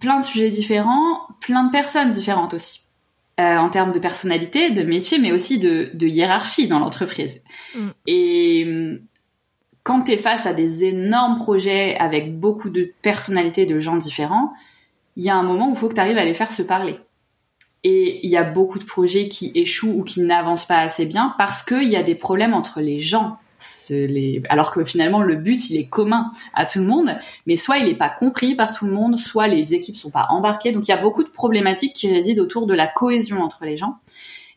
plein 0.00 0.20
de 0.20 0.24
sujets 0.24 0.50
différents, 0.50 1.26
plein 1.40 1.64
de 1.64 1.70
personnes 1.70 2.10
différentes 2.10 2.54
aussi. 2.54 2.82
Euh, 3.38 3.56
en 3.56 3.70
termes 3.70 3.92
de 3.92 3.98
personnalité, 3.98 4.70
de 4.70 4.82
métier, 4.82 5.18
mais 5.18 5.32
aussi 5.32 5.58
de, 5.58 5.90
de 5.94 6.06
hiérarchie 6.06 6.68
dans 6.68 6.78
l'entreprise. 6.78 7.40
Mm. 7.74 7.88
Et 8.06 9.00
quand 9.82 10.02
tu 10.02 10.12
es 10.12 10.16
face 10.18 10.46
à 10.46 10.52
des 10.52 10.84
énormes 10.84 11.38
projets 11.38 11.96
avec 11.96 12.38
beaucoup 12.38 12.70
de 12.70 12.92
personnalités 13.02 13.66
de 13.66 13.78
gens 13.78 13.96
différents, 13.96 14.52
il 15.16 15.24
y 15.24 15.30
a 15.30 15.36
un 15.36 15.42
moment 15.42 15.68
où 15.68 15.72
il 15.72 15.76
faut 15.76 15.88
que 15.88 15.94
tu 15.94 16.00
arrives 16.00 16.18
à 16.18 16.24
les 16.24 16.34
faire 16.34 16.50
se 16.50 16.62
parler. 16.62 16.98
Et 17.82 18.26
il 18.26 18.30
y 18.30 18.36
a 18.36 18.44
beaucoup 18.44 18.78
de 18.78 18.84
projets 18.84 19.28
qui 19.28 19.52
échouent 19.54 19.94
ou 19.96 20.04
qui 20.04 20.20
n'avancent 20.20 20.66
pas 20.66 20.80
assez 20.80 21.06
bien 21.06 21.34
parce 21.38 21.62
qu'il 21.62 21.88
y 21.88 21.96
a 21.96 22.02
des 22.02 22.14
problèmes 22.14 22.52
entre 22.52 22.80
les 22.80 22.98
gens 22.98 23.38
alors 24.48 24.70
que 24.72 24.84
finalement 24.84 25.22
le 25.22 25.36
but 25.36 25.70
il 25.70 25.78
est 25.78 25.88
commun 25.88 26.32
à 26.54 26.66
tout 26.66 26.78
le 26.78 26.86
monde, 26.86 27.16
mais 27.46 27.56
soit 27.56 27.78
il 27.78 27.86
n'est 27.86 27.94
pas 27.94 28.08
compris 28.08 28.54
par 28.54 28.72
tout 28.72 28.86
le 28.86 28.92
monde, 28.92 29.18
soit 29.18 29.48
les 29.48 29.74
équipes 29.74 29.96
sont 29.96 30.10
pas 30.10 30.26
embarquées. 30.30 30.72
Donc 30.72 30.86
il 30.86 30.90
y 30.90 30.94
a 30.94 30.98
beaucoup 30.98 31.22
de 31.22 31.28
problématiques 31.28 31.94
qui 31.94 32.10
résident 32.10 32.42
autour 32.42 32.66
de 32.66 32.74
la 32.74 32.86
cohésion 32.86 33.42
entre 33.42 33.64
les 33.64 33.76
gens. 33.76 33.98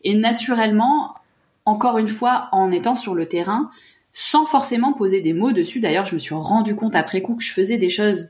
Et 0.02 0.14
naturellement, 0.14 1.14
encore 1.64 1.98
une 1.98 2.08
fois, 2.08 2.48
en 2.52 2.70
étant 2.70 2.96
sur 2.96 3.14
le 3.14 3.26
terrain, 3.26 3.70
sans 4.12 4.46
forcément 4.46 4.92
poser 4.92 5.20
des 5.20 5.32
mots 5.32 5.52
dessus. 5.52 5.80
D'ailleurs, 5.80 6.06
je 6.06 6.14
me 6.14 6.20
suis 6.20 6.34
rendu 6.34 6.76
compte 6.76 6.94
après 6.94 7.20
coup 7.20 7.34
que 7.34 7.42
je 7.42 7.52
faisais 7.52 7.78
des 7.78 7.88
choses 7.88 8.28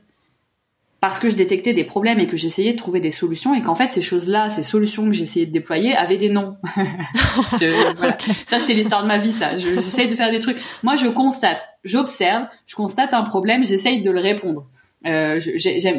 parce 1.07 1.19
que 1.19 1.29
je 1.29 1.35
détectais 1.35 1.75
des 1.75 1.83
problèmes 1.83 2.19
et 2.19 2.25
que 2.25 2.35
j'essayais 2.35 2.73
de 2.73 2.77
trouver 2.77 2.99
des 2.99 3.11
solutions 3.11 3.53
et 3.53 3.61
qu'en 3.61 3.75
fait 3.75 3.89
ces 3.89 4.01
choses-là, 4.01 4.49
ces 4.49 4.63
solutions 4.63 5.05
que 5.05 5.11
j'essayais 5.11 5.45
de 5.45 5.51
déployer 5.51 5.95
avaient 5.95 6.17
des 6.17 6.29
noms. 6.29 6.57
voilà. 7.97 8.17
Ça 8.47 8.57
c'est 8.57 8.73
l'histoire 8.73 9.03
de 9.03 9.07
ma 9.07 9.19
vie 9.19 9.31
ça. 9.31 9.55
J'essaye 9.55 10.07
de 10.07 10.15
faire 10.15 10.31
des 10.31 10.39
trucs. 10.39 10.57
Moi 10.81 10.95
je 10.95 11.05
constate, 11.05 11.59
j'observe, 11.83 12.47
je 12.65 12.73
constate 12.73 13.13
un 13.13 13.21
problème, 13.21 13.67
j'essaye 13.67 14.01
de 14.01 14.09
le 14.09 14.19
répondre. 14.19 14.65
Euh, 15.05 15.39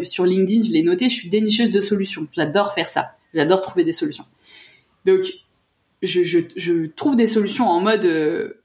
sur 0.03 0.25
LinkedIn, 0.25 0.65
je 0.65 0.73
l'ai 0.73 0.83
noté, 0.83 1.09
je 1.09 1.15
suis 1.15 1.29
dénicheuse 1.29 1.71
de 1.71 1.81
solutions. 1.81 2.27
J'adore 2.33 2.75
faire 2.75 2.89
ça. 2.89 3.13
J'adore 3.33 3.63
trouver 3.63 3.85
des 3.85 3.93
solutions. 3.93 4.25
Donc 5.05 5.21
je, 6.03 6.25
je, 6.25 6.41
je 6.57 6.87
trouve 6.87 7.15
des 7.15 7.29
solutions 7.29 7.69
en 7.69 7.81
mode 7.81 8.07
euh, 8.07 8.61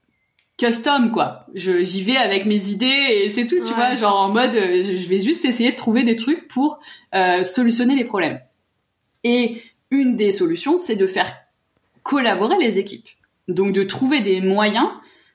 custom 0.57 1.11
quoi. 1.11 1.45
Je 1.55 1.83
j'y 1.83 2.03
vais 2.03 2.17
avec 2.17 2.45
mes 2.45 2.69
idées 2.69 2.85
et 3.23 3.29
c'est 3.29 3.47
tout, 3.47 3.55
tu 3.61 3.67
Ouais. 3.69 3.73
vois, 3.73 3.95
genre 3.95 4.15
en 4.15 4.29
mode 4.29 4.55
euh, 4.55 4.83
je 4.83 5.07
vais 5.07 5.19
juste 5.19 5.43
essayer 5.45 5.71
de 5.71 5.75
trouver 5.75 6.03
des 6.03 6.15
trucs 6.15 6.47
pour 6.47 6.79
euh, 7.15 7.43
solutionner 7.43 7.95
les 7.95 8.05
problèmes. 8.05 8.39
Et 9.23 9.61
une 9.89 10.15
des 10.15 10.31
solutions, 10.31 10.77
c'est 10.77 10.95
de 10.95 11.07
faire 11.07 11.31
collaborer 12.03 12.57
les 12.59 12.79
équipes. 12.79 13.07
Donc 13.47 13.73
de 13.73 13.83
trouver 13.83 14.21
des 14.21 14.41
moyens 14.41 14.87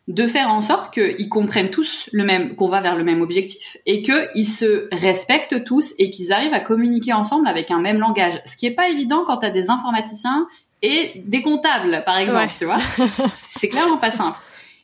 de 0.08 0.28
faire 0.28 0.50
en 0.50 0.62
sorte 0.62 0.94
qu'ils 0.94 1.28
comprennent 1.28 1.70
tous 1.70 2.08
le 2.12 2.22
même, 2.22 2.54
qu'on 2.54 2.68
va 2.68 2.80
vers 2.80 2.94
le 2.94 3.02
même 3.02 3.22
objectif 3.22 3.76
et 3.86 4.02
qu'ils 4.02 4.46
se 4.46 4.86
respectent 4.94 5.64
tous 5.64 5.94
et 5.98 6.10
qu'ils 6.10 6.32
arrivent 6.32 6.54
à 6.54 6.60
communiquer 6.60 7.12
ensemble 7.12 7.48
avec 7.48 7.72
un 7.72 7.80
même 7.80 7.98
langage. 7.98 8.40
Ce 8.44 8.56
qui 8.56 8.66
est 8.66 8.74
pas 8.74 8.88
évident 8.88 9.24
quand 9.26 9.38
tu 9.38 9.46
as 9.46 9.50
des 9.50 9.68
informaticiens 9.68 10.46
et 10.82 11.10
des 11.26 11.42
comptables, 11.42 12.04
par 12.06 12.18
exemple, 12.18 12.52
tu 12.56 12.66
vois. 12.66 12.76
C'est 13.34 13.68
clairement 13.68 13.96
pas 13.98 14.12
simple. 14.12 14.38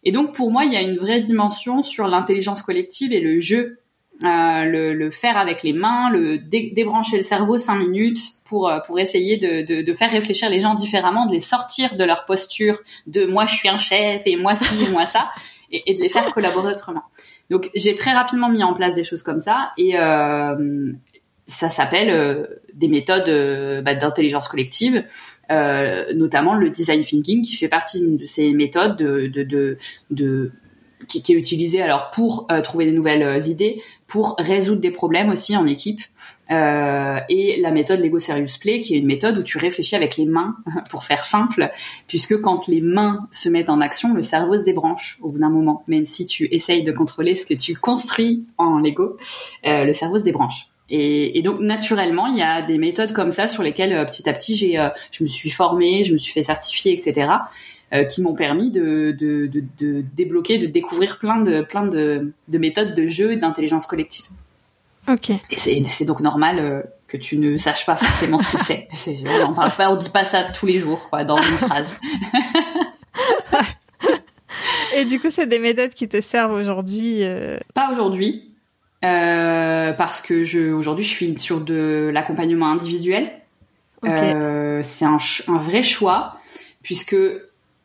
Et 0.04 0.12
donc, 0.12 0.34
pour 0.34 0.50
moi, 0.50 0.64
il 0.64 0.72
y 0.72 0.76
a 0.76 0.82
une 0.82 0.96
vraie 0.96 1.20
dimension 1.20 1.82
sur 1.82 2.08
l'intelligence 2.08 2.62
collective 2.62 3.12
et 3.12 3.20
le 3.20 3.40
jeu 3.40 3.78
euh, 4.24 4.64
le, 4.64 4.94
le, 4.94 5.10
faire 5.10 5.36
avec 5.36 5.64
les 5.64 5.72
mains, 5.72 6.08
le 6.10 6.38
débrancher 6.38 7.16
le 7.16 7.24
cerveau 7.24 7.58
cinq 7.58 7.76
minutes 7.76 8.20
pour 8.44 8.68
euh, 8.68 8.78
pour 8.86 9.00
essayer 9.00 9.36
de, 9.36 9.62
de, 9.62 9.82
de, 9.82 9.94
faire 9.94 10.12
réfléchir 10.12 10.48
les 10.48 10.60
gens 10.60 10.74
différemment, 10.74 11.26
de 11.26 11.32
les 11.32 11.40
sortir 11.40 11.96
de 11.96 12.04
leur 12.04 12.24
posture 12.24 12.78
de 13.08 13.24
moi 13.24 13.46
je 13.46 13.54
suis 13.56 13.68
un 13.68 13.78
chef 13.78 14.22
et 14.26 14.36
moi 14.36 14.54
ci 14.54 14.86
moi 14.92 15.06
ça, 15.06 15.30
et, 15.72 15.90
et, 15.90 15.94
de 15.94 16.00
les 16.00 16.08
faire 16.08 16.32
collaborer 16.32 16.72
autrement. 16.72 17.02
Donc 17.50 17.68
j'ai 17.74 17.96
très 17.96 18.12
rapidement 18.12 18.48
mis 18.48 18.62
en 18.62 18.74
place 18.74 18.94
des 18.94 19.02
choses 19.02 19.24
comme 19.24 19.40
ça 19.40 19.72
et 19.76 19.98
euh, 19.98 20.92
ça 21.46 21.68
s'appelle 21.68 22.10
euh, 22.10 22.46
des 22.74 22.88
méthodes 22.88 23.28
euh, 23.28 23.82
bah, 23.82 23.94
d'intelligence 23.94 24.48
collective. 24.48 25.04
Notamment 25.50 26.54
le 26.54 26.70
design 26.70 27.02
thinking 27.02 27.42
qui 27.42 27.56
fait 27.56 27.68
partie 27.68 28.00
de 28.00 28.24
ces 28.24 28.52
méthodes 28.52 28.96
de, 28.96 29.26
de, 29.26 29.42
de, 29.42 29.78
de 30.10 30.52
qui, 31.08 31.22
qui, 31.22 31.32
est 31.32 31.36
utilisé 31.36 31.82
alors 31.82 32.10
pour 32.10 32.46
euh, 32.50 32.60
trouver 32.60 32.86
des 32.86 32.92
nouvelles 32.92 33.22
euh, 33.22 33.38
idées, 33.38 33.82
pour 34.06 34.34
résoudre 34.38 34.80
des 34.80 34.90
problèmes 34.90 35.30
aussi 35.30 35.56
en 35.56 35.66
équipe. 35.66 36.00
Euh, 36.50 37.18
et 37.28 37.60
la 37.60 37.70
méthode 37.70 38.00
Lego 38.00 38.18
Serious 38.18 38.58
Play, 38.60 38.80
qui 38.80 38.94
est 38.94 38.98
une 38.98 39.06
méthode 39.06 39.38
où 39.38 39.42
tu 39.42 39.58
réfléchis 39.58 39.96
avec 39.96 40.16
les 40.16 40.26
mains, 40.26 40.56
pour 40.90 41.04
faire 41.04 41.24
simple, 41.24 41.70
puisque 42.06 42.40
quand 42.40 42.68
les 42.68 42.80
mains 42.80 43.26
se 43.30 43.48
mettent 43.48 43.70
en 43.70 43.80
action, 43.80 44.14
le 44.14 44.22
cerveau 44.22 44.58
se 44.58 44.64
débranche 44.64 45.18
au 45.22 45.30
bout 45.30 45.38
d'un 45.38 45.50
moment. 45.50 45.84
Même 45.86 46.06
si 46.06 46.26
tu 46.26 46.48
essayes 46.52 46.82
de 46.82 46.92
contrôler 46.92 47.34
ce 47.34 47.46
que 47.46 47.54
tu 47.54 47.74
construis 47.74 48.44
en 48.58 48.78
Lego, 48.78 49.16
euh, 49.66 49.84
le 49.84 49.92
cerveau 49.92 50.18
se 50.18 50.24
débranche. 50.24 50.71
Et, 50.94 51.38
et, 51.38 51.42
donc 51.42 51.58
naturellement, 51.60 52.26
il 52.26 52.36
y 52.36 52.42
a 52.42 52.60
des 52.60 52.76
méthodes 52.76 53.14
comme 53.14 53.32
ça 53.32 53.48
sur 53.48 53.62
lesquelles 53.62 53.94
euh, 53.94 54.04
petit 54.04 54.28
à 54.28 54.34
petit 54.34 54.56
j'ai, 54.56 54.74
je 55.10 55.24
me 55.24 55.28
suis 55.28 55.50
formée, 55.50 56.04
je 56.04 56.12
me 56.12 56.18
suis 56.18 56.32
fait 56.32 56.42
certifier, 56.42 56.92
etc. 56.92 57.30
Euh, 57.92 58.04
qui 58.04 58.22
m'ont 58.22 58.32
permis 58.32 58.70
de, 58.70 59.14
de, 59.18 59.46
de, 59.46 59.62
de, 59.78 60.02
débloquer, 60.14 60.56
de 60.56 60.66
découvrir 60.66 61.18
plein 61.18 61.42
de, 61.42 61.60
plein 61.60 61.86
de, 61.86 62.32
de 62.48 62.58
méthodes 62.58 62.94
de 62.94 63.06
jeu 63.06 63.32
et 63.32 63.36
d'intelligence 63.36 63.84
collective. 63.84 64.24
Ok. 65.08 65.28
Et 65.28 65.84
c'est 65.84 66.04
donc 66.06 66.20
normal 66.20 66.58
euh, 66.58 66.82
que 67.06 67.18
tu 67.18 67.36
ne 67.36 67.58
saches 67.58 67.84
pas 67.84 67.96
forcément 67.96 68.38
ce 68.38 68.56
que 68.56 68.64
c'est. 68.64 68.88
on 69.46 69.52
parle 69.52 69.72
pas, 69.72 69.92
on 69.92 69.96
dit 69.96 70.08
pas 70.08 70.24
ça 70.24 70.44
tous 70.44 70.64
les 70.64 70.78
jours, 70.78 71.10
quoi, 71.10 71.24
dans 71.24 71.36
une 71.36 71.58
phrase. 71.58 71.88
et 74.96 75.04
du 75.04 75.20
coup, 75.20 75.28
c'est 75.28 75.46
des 75.46 75.58
méthodes 75.58 75.92
qui 75.92 76.08
te 76.08 76.22
servent 76.22 76.54
aujourd'hui 76.54 77.22
euh... 77.24 77.58
Pas 77.74 77.90
aujourd'hui, 77.90 78.51
euh, 79.04 79.92
parce 79.92 80.20
que 80.20 80.44
je 80.44 80.72
aujourd'hui 80.72 81.04
je 81.04 81.10
suis 81.10 81.38
sur 81.38 81.60
de 81.60 82.10
l'accompagnement 82.12 82.66
individuel. 82.66 83.32
Okay. 84.04 84.34
c'est 84.82 85.04
un, 85.04 85.18
un 85.46 85.58
vrai 85.58 85.80
choix 85.80 86.36
puisque 86.82 87.14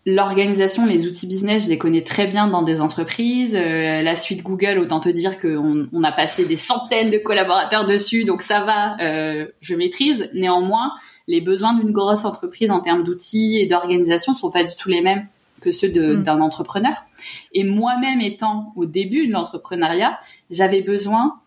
L'organisation, 0.09 0.85
les 0.85 1.05
outils 1.05 1.27
business, 1.27 1.65
je 1.65 1.69
les 1.69 1.77
connais 1.77 2.01
très 2.01 2.27
bien 2.27 2.47
dans 2.47 2.61
des 2.61 2.79
entreprises. 2.79 3.53
Euh, 3.53 4.01
la 4.01 4.15
suite 4.15 4.41
Google, 4.41 4.79
autant 4.79 5.01
te 5.01 5.09
dire 5.09 5.37
qu'on 5.37 5.89
on 5.91 6.03
a 6.05 6.13
passé 6.13 6.45
des 6.45 6.55
centaines 6.55 7.11
de 7.11 7.17
collaborateurs 7.17 7.85
dessus, 7.85 8.23
donc 8.23 8.41
ça 8.41 8.61
va, 8.61 8.95
euh, 9.01 9.47
je 9.59 9.75
maîtrise. 9.75 10.29
Néanmoins, 10.33 10.93
les 11.27 11.41
besoins 11.41 11.73
d'une 11.73 11.91
grosse 11.91 12.23
entreprise 12.23 12.71
en 12.71 12.79
termes 12.79 13.03
d'outils 13.03 13.57
et 13.57 13.65
d'organisation 13.65 14.33
sont 14.33 14.49
pas 14.49 14.63
du 14.63 14.73
tout 14.77 14.87
les 14.87 15.01
mêmes 15.01 15.27
que 15.61 15.71
ceux 15.71 15.89
mm. 15.89 16.23
d'un 16.23 16.41
entrepreneur. 16.41 16.93
Et 17.53 17.63
moi-même 17.63 18.21
étant 18.21 18.73
au 18.75 18.85
début 18.85 19.27
de 19.27 19.33
l'entrepreneuriat, 19.33 20.19
j'avais 20.49 20.81
besoin 20.81 21.39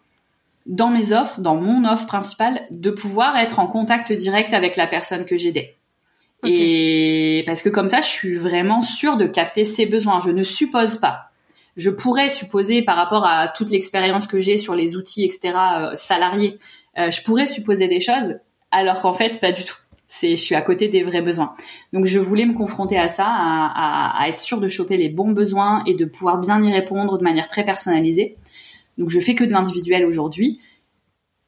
dans 0.66 0.88
mes 0.88 1.12
offres, 1.12 1.40
dans 1.40 1.56
mon 1.56 1.84
offre 1.84 2.06
principale, 2.06 2.62
de 2.70 2.90
pouvoir 2.90 3.36
être 3.36 3.58
en 3.58 3.66
contact 3.66 4.12
direct 4.12 4.52
avec 4.52 4.76
la 4.76 4.86
personne 4.86 5.24
que 5.24 5.36
j'aidais. 5.36 5.76
Et 6.42 7.42
parce 7.46 7.61
que 7.61 7.68
comme 7.68 7.88
ça, 7.88 8.00
je 8.00 8.08
suis 8.08 8.36
vraiment 8.36 8.82
sûre 8.82 9.16
de 9.16 9.26
capter 9.26 9.64
ses 9.64 9.84
besoins. 9.84 10.20
Je 10.20 10.30
ne 10.30 10.42
suppose 10.42 10.96
pas. 10.96 11.30
Je 11.76 11.90
pourrais 11.90 12.30
supposer 12.30 12.82
par 12.82 12.96
rapport 12.96 13.26
à 13.26 13.48
toute 13.48 13.70
l'expérience 13.70 14.26
que 14.26 14.40
j'ai 14.40 14.58
sur 14.58 14.74
les 14.74 14.96
outils, 14.96 15.24
etc., 15.24 15.54
euh, 15.78 15.96
salariés, 15.96 16.58
euh, 16.98 17.11
je 17.11 17.22
pourrais 17.22 17.46
supposer 17.46 17.88
des 17.88 18.00
choses, 18.00 18.36
alors 18.70 19.00
qu'en 19.00 19.12
fait, 19.12 19.40
pas 19.40 19.52
du 19.52 19.64
tout. 19.64 19.76
C'est, 20.12 20.30
je 20.30 20.42
suis 20.42 20.56
à 20.56 20.61
côté 20.61 20.88
des 20.88 21.04
vrais 21.04 21.22
besoins. 21.22 21.54
Donc, 21.92 22.04
je 22.04 22.18
voulais 22.18 22.44
me 22.44 22.52
confronter 22.52 22.98
à 22.98 23.06
ça, 23.06 23.26
à, 23.26 24.16
à, 24.18 24.20
à 24.20 24.28
être 24.28 24.40
sûre 24.40 24.61
de 24.61 24.66
choper 24.66 24.96
les 24.96 25.08
bons 25.08 25.30
besoins 25.30 25.84
et 25.86 25.94
de 25.94 26.04
pouvoir 26.04 26.38
bien 26.38 26.61
y 26.61 26.72
répondre 26.72 27.16
de 27.16 27.22
manière 27.22 27.46
très 27.46 27.62
personnalisée. 27.62 28.36
Donc, 28.98 29.08
je 29.08 29.20
fais 29.20 29.36
que 29.36 29.44
de 29.44 29.52
l'individuel 29.52 30.04
aujourd'hui. 30.04 30.58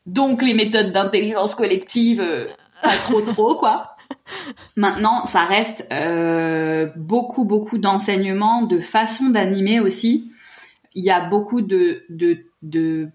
Donc, 0.06 0.42
les 0.44 0.54
méthodes 0.54 0.92
d'intelligence 0.92 1.56
collective, 1.56 2.20
euh, 2.20 2.46
pas 2.84 2.94
trop 2.98 3.20
trop, 3.20 3.56
quoi. 3.56 3.96
Maintenant, 4.76 5.26
ça 5.26 5.42
reste 5.42 5.84
euh, 5.92 6.86
beaucoup, 6.94 7.44
beaucoup 7.44 7.78
d'enseignements, 7.78 8.62
de 8.62 8.78
façon 8.78 9.28
d'animer 9.30 9.80
aussi. 9.80 10.30
Il 10.94 11.02
y 11.02 11.10
a 11.10 11.20
beaucoup 11.20 11.62
de, 11.62 12.04
de, 12.10 12.46
de 12.62 13.08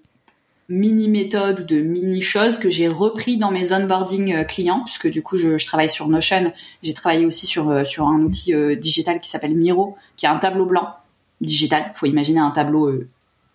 mini-méthodes 0.69 1.61
ou 1.61 1.63
de 1.63 1.79
mini-choses 1.81 2.57
que 2.57 2.69
j'ai 2.69 2.87
repris 2.87 3.37
dans 3.37 3.51
mes 3.51 3.71
onboarding 3.71 4.33
euh, 4.33 4.43
clients, 4.43 4.81
puisque 4.83 5.07
du 5.07 5.23
coup, 5.23 5.37
je, 5.37 5.63
travaille 5.65 5.89
sur 5.89 6.07
Notion. 6.07 6.51
J'ai 6.83 6.93
travaillé 6.93 7.25
aussi 7.25 7.47
sur, 7.47 7.69
euh, 7.69 7.85
sur 7.85 8.07
un 8.07 8.19
outil 8.19 8.53
euh, 8.53 8.75
digital 8.75 9.21
qui 9.21 9.29
s'appelle 9.29 9.55
Miro, 9.55 9.95
qui 10.17 10.25
a 10.25 10.33
un 10.33 10.39
tableau 10.39 10.65
blanc 10.65 10.89
digital. 11.39 11.93
faut 11.95 12.07
imaginer 12.07 12.39
un 12.39 12.51
tableau 12.51 12.91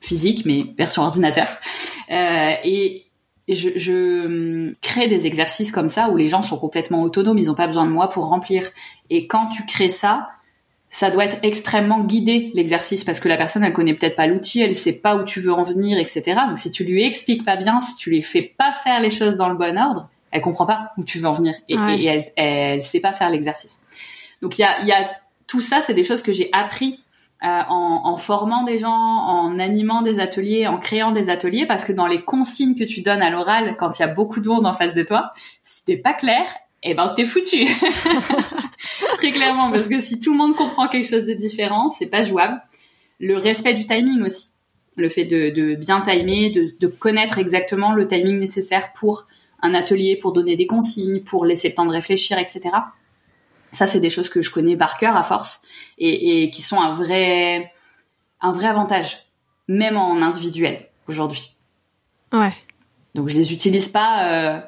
physique, 0.01 0.47
mais 0.47 0.67
version 0.79 1.03
ordinateur. 1.03 1.47
et 2.09 3.05
je, 3.49 3.71
je, 3.77 4.27
hum, 4.27 4.73
crée 4.81 5.09
des 5.09 5.27
exercices 5.27 5.73
comme 5.73 5.89
ça 5.89 6.09
où 6.09 6.17
les 6.17 6.29
gens 6.29 6.43
sont 6.43 6.57
complètement 6.57 7.03
autonomes, 7.03 7.39
ils 7.39 7.47
n'ont 7.47 7.55
pas 7.55 7.67
besoin 7.67 7.87
de 7.87 7.91
moi 7.91 8.09
pour 8.09 8.29
remplir. 8.29 8.71
Et 9.11 9.27
quand 9.27 9.49
tu 9.49 9.67
crées 9.67 9.89
ça, 9.89 10.29
ça 10.93 11.11
doit 11.11 11.25
être 11.25 11.39
extrêmement 11.43 12.01
guidé 12.01 12.51
l'exercice 12.53 13.03
parce 13.03 13.19
que 13.19 13.27
la 13.27 13.39
personne 13.39 13.65
elle 13.65 13.73
connaît 13.73 13.95
peut-être 13.95 14.15
pas 14.15 14.27
l'outil, 14.27 14.61
elle 14.61 14.77
sait 14.77 14.93
pas 14.93 15.17
où 15.17 15.25
tu 15.25 15.41
veux 15.41 15.53
en 15.53 15.63
venir, 15.63 15.99
etc. 15.99 16.39
Donc 16.47 16.59
si 16.59 16.71
tu 16.71 16.85
lui 16.85 17.03
expliques 17.03 17.47
pas 17.47 17.57
bien, 17.57 17.81
si 17.81 17.97
tu 17.97 18.11
lui 18.11 18.21
fais 18.21 18.43
pas 18.43 18.75
faire 18.75 19.01
les 19.01 19.09
choses 19.09 19.37
dans 19.37 19.49
le 19.49 19.55
bon 19.55 19.79
ordre, 19.79 20.11
elle 20.31 20.43
comprend 20.43 20.67
pas 20.67 20.93
où 20.99 21.05
tu 21.05 21.19
veux 21.19 21.27
en 21.27 21.33
venir 21.33 21.55
et, 21.71 21.77
et 21.77 22.05
elle, 22.05 22.33
elle, 22.37 22.83
sait 22.83 23.01
pas 23.01 23.15
faire 23.15 23.31
l'exercice. 23.31 23.81
Donc 24.43 24.59
il 24.59 24.63
y 24.63 24.65
a, 24.65 24.83
y 24.85 24.93
a 24.93 25.09
tout 25.47 25.63
ça, 25.63 25.81
c'est 25.81 25.95
des 25.95 26.05
choses 26.05 26.21
que 26.21 26.31
j'ai 26.31 26.51
appris 26.53 27.03
euh, 27.43 27.47
en, 27.47 28.03
en, 28.05 28.17
formant 28.19 28.63
des 28.63 28.77
gens, 28.77 28.93
en 28.93 29.59
animant 29.59 30.03
des 30.03 30.21
ateliers, 30.21 30.67
en 30.67 30.77
créant 30.77 31.13
des 31.13 31.31
ateliers, 31.31 31.65
parce 31.65 31.87
que 31.87 31.93
dans 31.93 32.07
les 32.07 32.21
consignes 32.21 32.75
que 32.75 32.85
tu 32.85 33.01
donnes 33.01 33.23
à 33.23 33.31
l'oral, 33.31 33.77
quand 33.79 33.99
il 33.99 34.03
y 34.03 34.05
a 34.05 34.09
beaucoup 34.09 34.41
de 34.41 34.49
monde 34.49 34.67
en 34.67 34.75
face 34.75 34.93
de 34.93 35.03
toi, 35.03 35.33
si 35.63 35.87
t'es 35.87 35.97
pas 35.97 36.13
clair, 36.13 36.45
eh 36.83 36.95
ben 36.95 37.09
t'es 37.15 37.27
foutu. 37.27 37.67
Très 39.17 39.31
clairement, 39.31 39.71
parce 39.71 39.89
que 39.89 40.01
si 40.01 40.19
tout 40.19 40.33
le 40.33 40.39
monde 40.39 40.57
comprend 40.57 40.89
quelque 40.89 41.09
chose 41.09 41.25
de 41.25 41.33
différent, 41.33 41.91
c'est 41.91 42.07
pas 42.07 42.23
jouable. 42.23 42.61
Le 43.21 43.37
respect 43.37 43.75
du 43.75 43.87
timing 43.87 44.23
aussi, 44.23 44.49
le 44.97 45.09
fait 45.09 45.25
de, 45.25 45.51
de 45.51 45.75
bien 45.75 46.01
timer, 46.01 46.51
de, 46.51 46.75
de, 46.79 46.87
connaître 46.89 47.39
exactement 47.39 47.93
le 47.93 48.09
timing 48.09 48.39
nécessaire 48.39 48.93
pour 48.95 49.27
un 49.61 49.75
atelier, 49.75 50.17
pour 50.17 50.33
donner 50.33 50.57
des 50.57 50.67
consignes, 50.67 51.21
pour 51.21 51.45
laisser 51.45 51.69
le 51.69 51.75
temps 51.75 51.87
de 51.87 51.93
réfléchir, 51.93 52.39
etc. 52.39 52.61
Ça, 53.71 53.87
c'est 53.87 54.01
des 54.01 54.11
choses 54.11 54.29
que 54.29 54.43
je 54.43 54.51
connais 54.51 54.77
par 54.77 54.97
cœur 54.97 55.17
à 55.17 55.23
force 55.23 55.63
et, 55.99 56.43
et 56.43 56.51
qui 56.51 56.63
sont 56.63 56.81
un 56.81 56.93
vrai, 56.93 57.73
un 58.41 58.51
vrai 58.51 58.67
avantage, 58.67 59.27
même 59.69 59.97
en 59.97 60.21
individuel 60.21 60.89
aujourd'hui. 61.07 61.55
Ouais. 62.33 62.53
Donc 63.15 63.29
je 63.29 63.37
les 63.37 63.53
utilise 63.53 63.89
pas, 63.89 64.29
euh, 64.29 64.61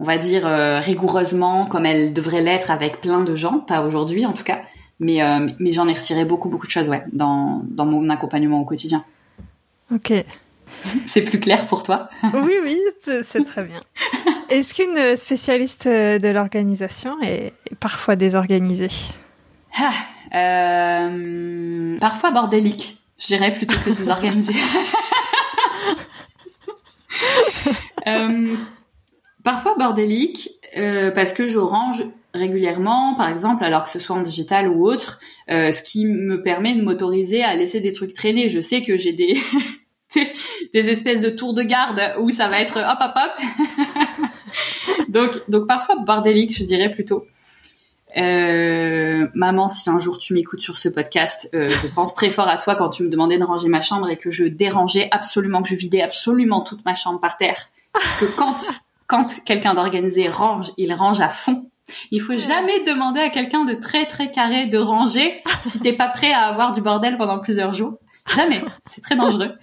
on 0.00 0.04
va 0.04 0.18
dire 0.18 0.46
euh, 0.46 0.80
rigoureusement 0.80 1.66
comme 1.66 1.86
elles 1.86 2.12
devraient 2.12 2.42
l'être 2.42 2.70
avec 2.70 3.00
plein 3.00 3.22
de 3.22 3.34
gens, 3.34 3.58
pas 3.58 3.82
aujourd'hui 3.82 4.26
en 4.26 4.32
tout 4.32 4.44
cas, 4.44 4.60
mais 5.00 5.22
euh, 5.22 5.48
mais 5.58 5.72
j'en 5.72 5.88
ai 5.88 5.92
retiré 5.94 6.24
beaucoup 6.24 6.48
beaucoup 6.48 6.66
de 6.66 6.72
choses 6.72 6.88
ouais 6.88 7.04
dans 7.12 7.62
dans 7.64 7.86
mon 7.86 8.08
accompagnement 8.10 8.60
au 8.60 8.64
quotidien. 8.64 9.04
Ok. 9.94 10.12
C'est 11.06 11.22
plus 11.22 11.40
clair 11.40 11.66
pour 11.66 11.82
toi 11.82 12.10
Oui 12.34 12.54
oui, 12.62 12.78
c'est 13.22 13.42
très 13.42 13.64
bien. 13.64 13.80
Est-ce 14.50 14.74
qu'une 14.74 15.16
spécialiste 15.16 15.88
de 15.88 16.28
l'organisation 16.28 17.20
est 17.22 17.54
parfois 17.80 18.16
désorganisée? 18.16 18.88
Ah, 19.80 19.92
euh, 20.34 21.98
parfois 21.98 22.30
bordélique, 22.30 22.98
je 23.18 23.26
dirais 23.28 23.52
plutôt 23.52 23.76
que 23.84 23.90
désorganisé. 23.98 24.52
euh, 28.06 28.56
parfois 29.48 29.76
bordélique, 29.78 30.50
euh, 30.76 31.10
parce 31.10 31.32
que 31.32 31.46
je 31.46 31.56
range 31.56 32.04
régulièrement, 32.34 33.14
par 33.14 33.30
exemple, 33.30 33.64
alors 33.64 33.84
que 33.84 33.88
ce 33.88 33.98
soit 33.98 34.14
en 34.14 34.20
digital 34.20 34.68
ou 34.68 34.86
autre, 34.86 35.20
euh, 35.50 35.72
ce 35.72 35.82
qui 35.82 36.04
me 36.04 36.42
permet 36.42 36.74
de 36.74 36.82
m'autoriser 36.82 37.42
à 37.42 37.56
laisser 37.56 37.80
des 37.80 37.94
trucs 37.94 38.12
traîner. 38.12 38.50
Je 38.50 38.60
sais 38.60 38.82
que 38.82 38.98
j'ai 38.98 39.14
des 39.14 39.38
des 40.74 40.90
espèces 40.90 41.22
de 41.22 41.30
tours 41.30 41.54
de 41.54 41.62
garde 41.62 41.98
où 42.20 42.28
ça 42.28 42.48
va 42.48 42.60
être 42.60 42.76
hop 42.76 42.98
hop 43.00 43.12
hop. 43.16 44.28
donc 45.08 45.30
donc 45.48 45.66
parfois 45.66 45.96
bordélique, 45.96 46.54
je 46.54 46.64
dirais 46.64 46.90
plutôt. 46.90 47.24
Euh, 48.18 49.28
maman, 49.32 49.70
si 49.70 49.88
un 49.88 49.98
jour 49.98 50.18
tu 50.18 50.34
m'écoutes 50.34 50.60
sur 50.60 50.76
ce 50.76 50.90
podcast, 50.90 51.48
je 51.54 51.86
pense 51.86 52.14
très 52.14 52.30
fort 52.30 52.48
à 52.48 52.58
toi 52.58 52.74
quand 52.74 52.90
tu 52.90 53.02
me 53.02 53.08
demandais 53.08 53.38
de 53.38 53.44
ranger 53.44 53.68
ma 53.68 53.80
chambre 53.80 54.10
et 54.10 54.18
que 54.18 54.30
je 54.30 54.44
dérangeais 54.44 55.08
absolument, 55.10 55.62
que 55.62 55.70
je 55.70 55.74
vidais 55.74 56.02
absolument 56.02 56.60
toute 56.60 56.84
ma 56.84 56.92
chambre 56.92 57.18
par 57.18 57.38
terre. 57.38 57.70
Parce 57.94 58.16
que 58.16 58.26
quand 58.26 58.58
quand 59.08 59.42
quelqu'un 59.44 59.74
d'organisé 59.74 60.28
range, 60.28 60.70
il 60.76 60.92
range 60.94 61.20
à 61.20 61.30
fond. 61.30 61.68
Il 62.10 62.20
faut 62.20 62.36
jamais 62.36 62.84
demander 62.84 63.20
à 63.20 63.30
quelqu'un 63.30 63.64
de 63.64 63.72
très 63.74 64.06
très 64.06 64.30
carré 64.30 64.66
de 64.66 64.78
ranger 64.78 65.42
si 65.64 65.80
t'es 65.80 65.94
pas 65.94 66.08
prêt 66.08 66.30
à 66.30 66.42
avoir 66.42 66.72
du 66.72 66.82
bordel 66.82 67.16
pendant 67.16 67.38
plusieurs 67.38 67.72
jours. 67.72 67.98
Jamais. 68.34 68.62
C'est 68.86 69.00
très 69.00 69.16
dangereux. 69.16 69.54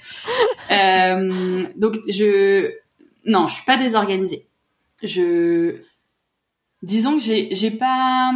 Euh, 0.71 1.67
donc 1.75 1.95
je 2.07 2.71
non, 3.27 3.45
je 3.45 3.53
suis 3.53 3.65
pas 3.65 3.77
désorganisée. 3.77 4.47
Je 5.03 5.75
disons 6.81 7.17
que 7.17 7.23
j'ai 7.23 7.53
j'ai 7.53 7.69
pas 7.69 8.33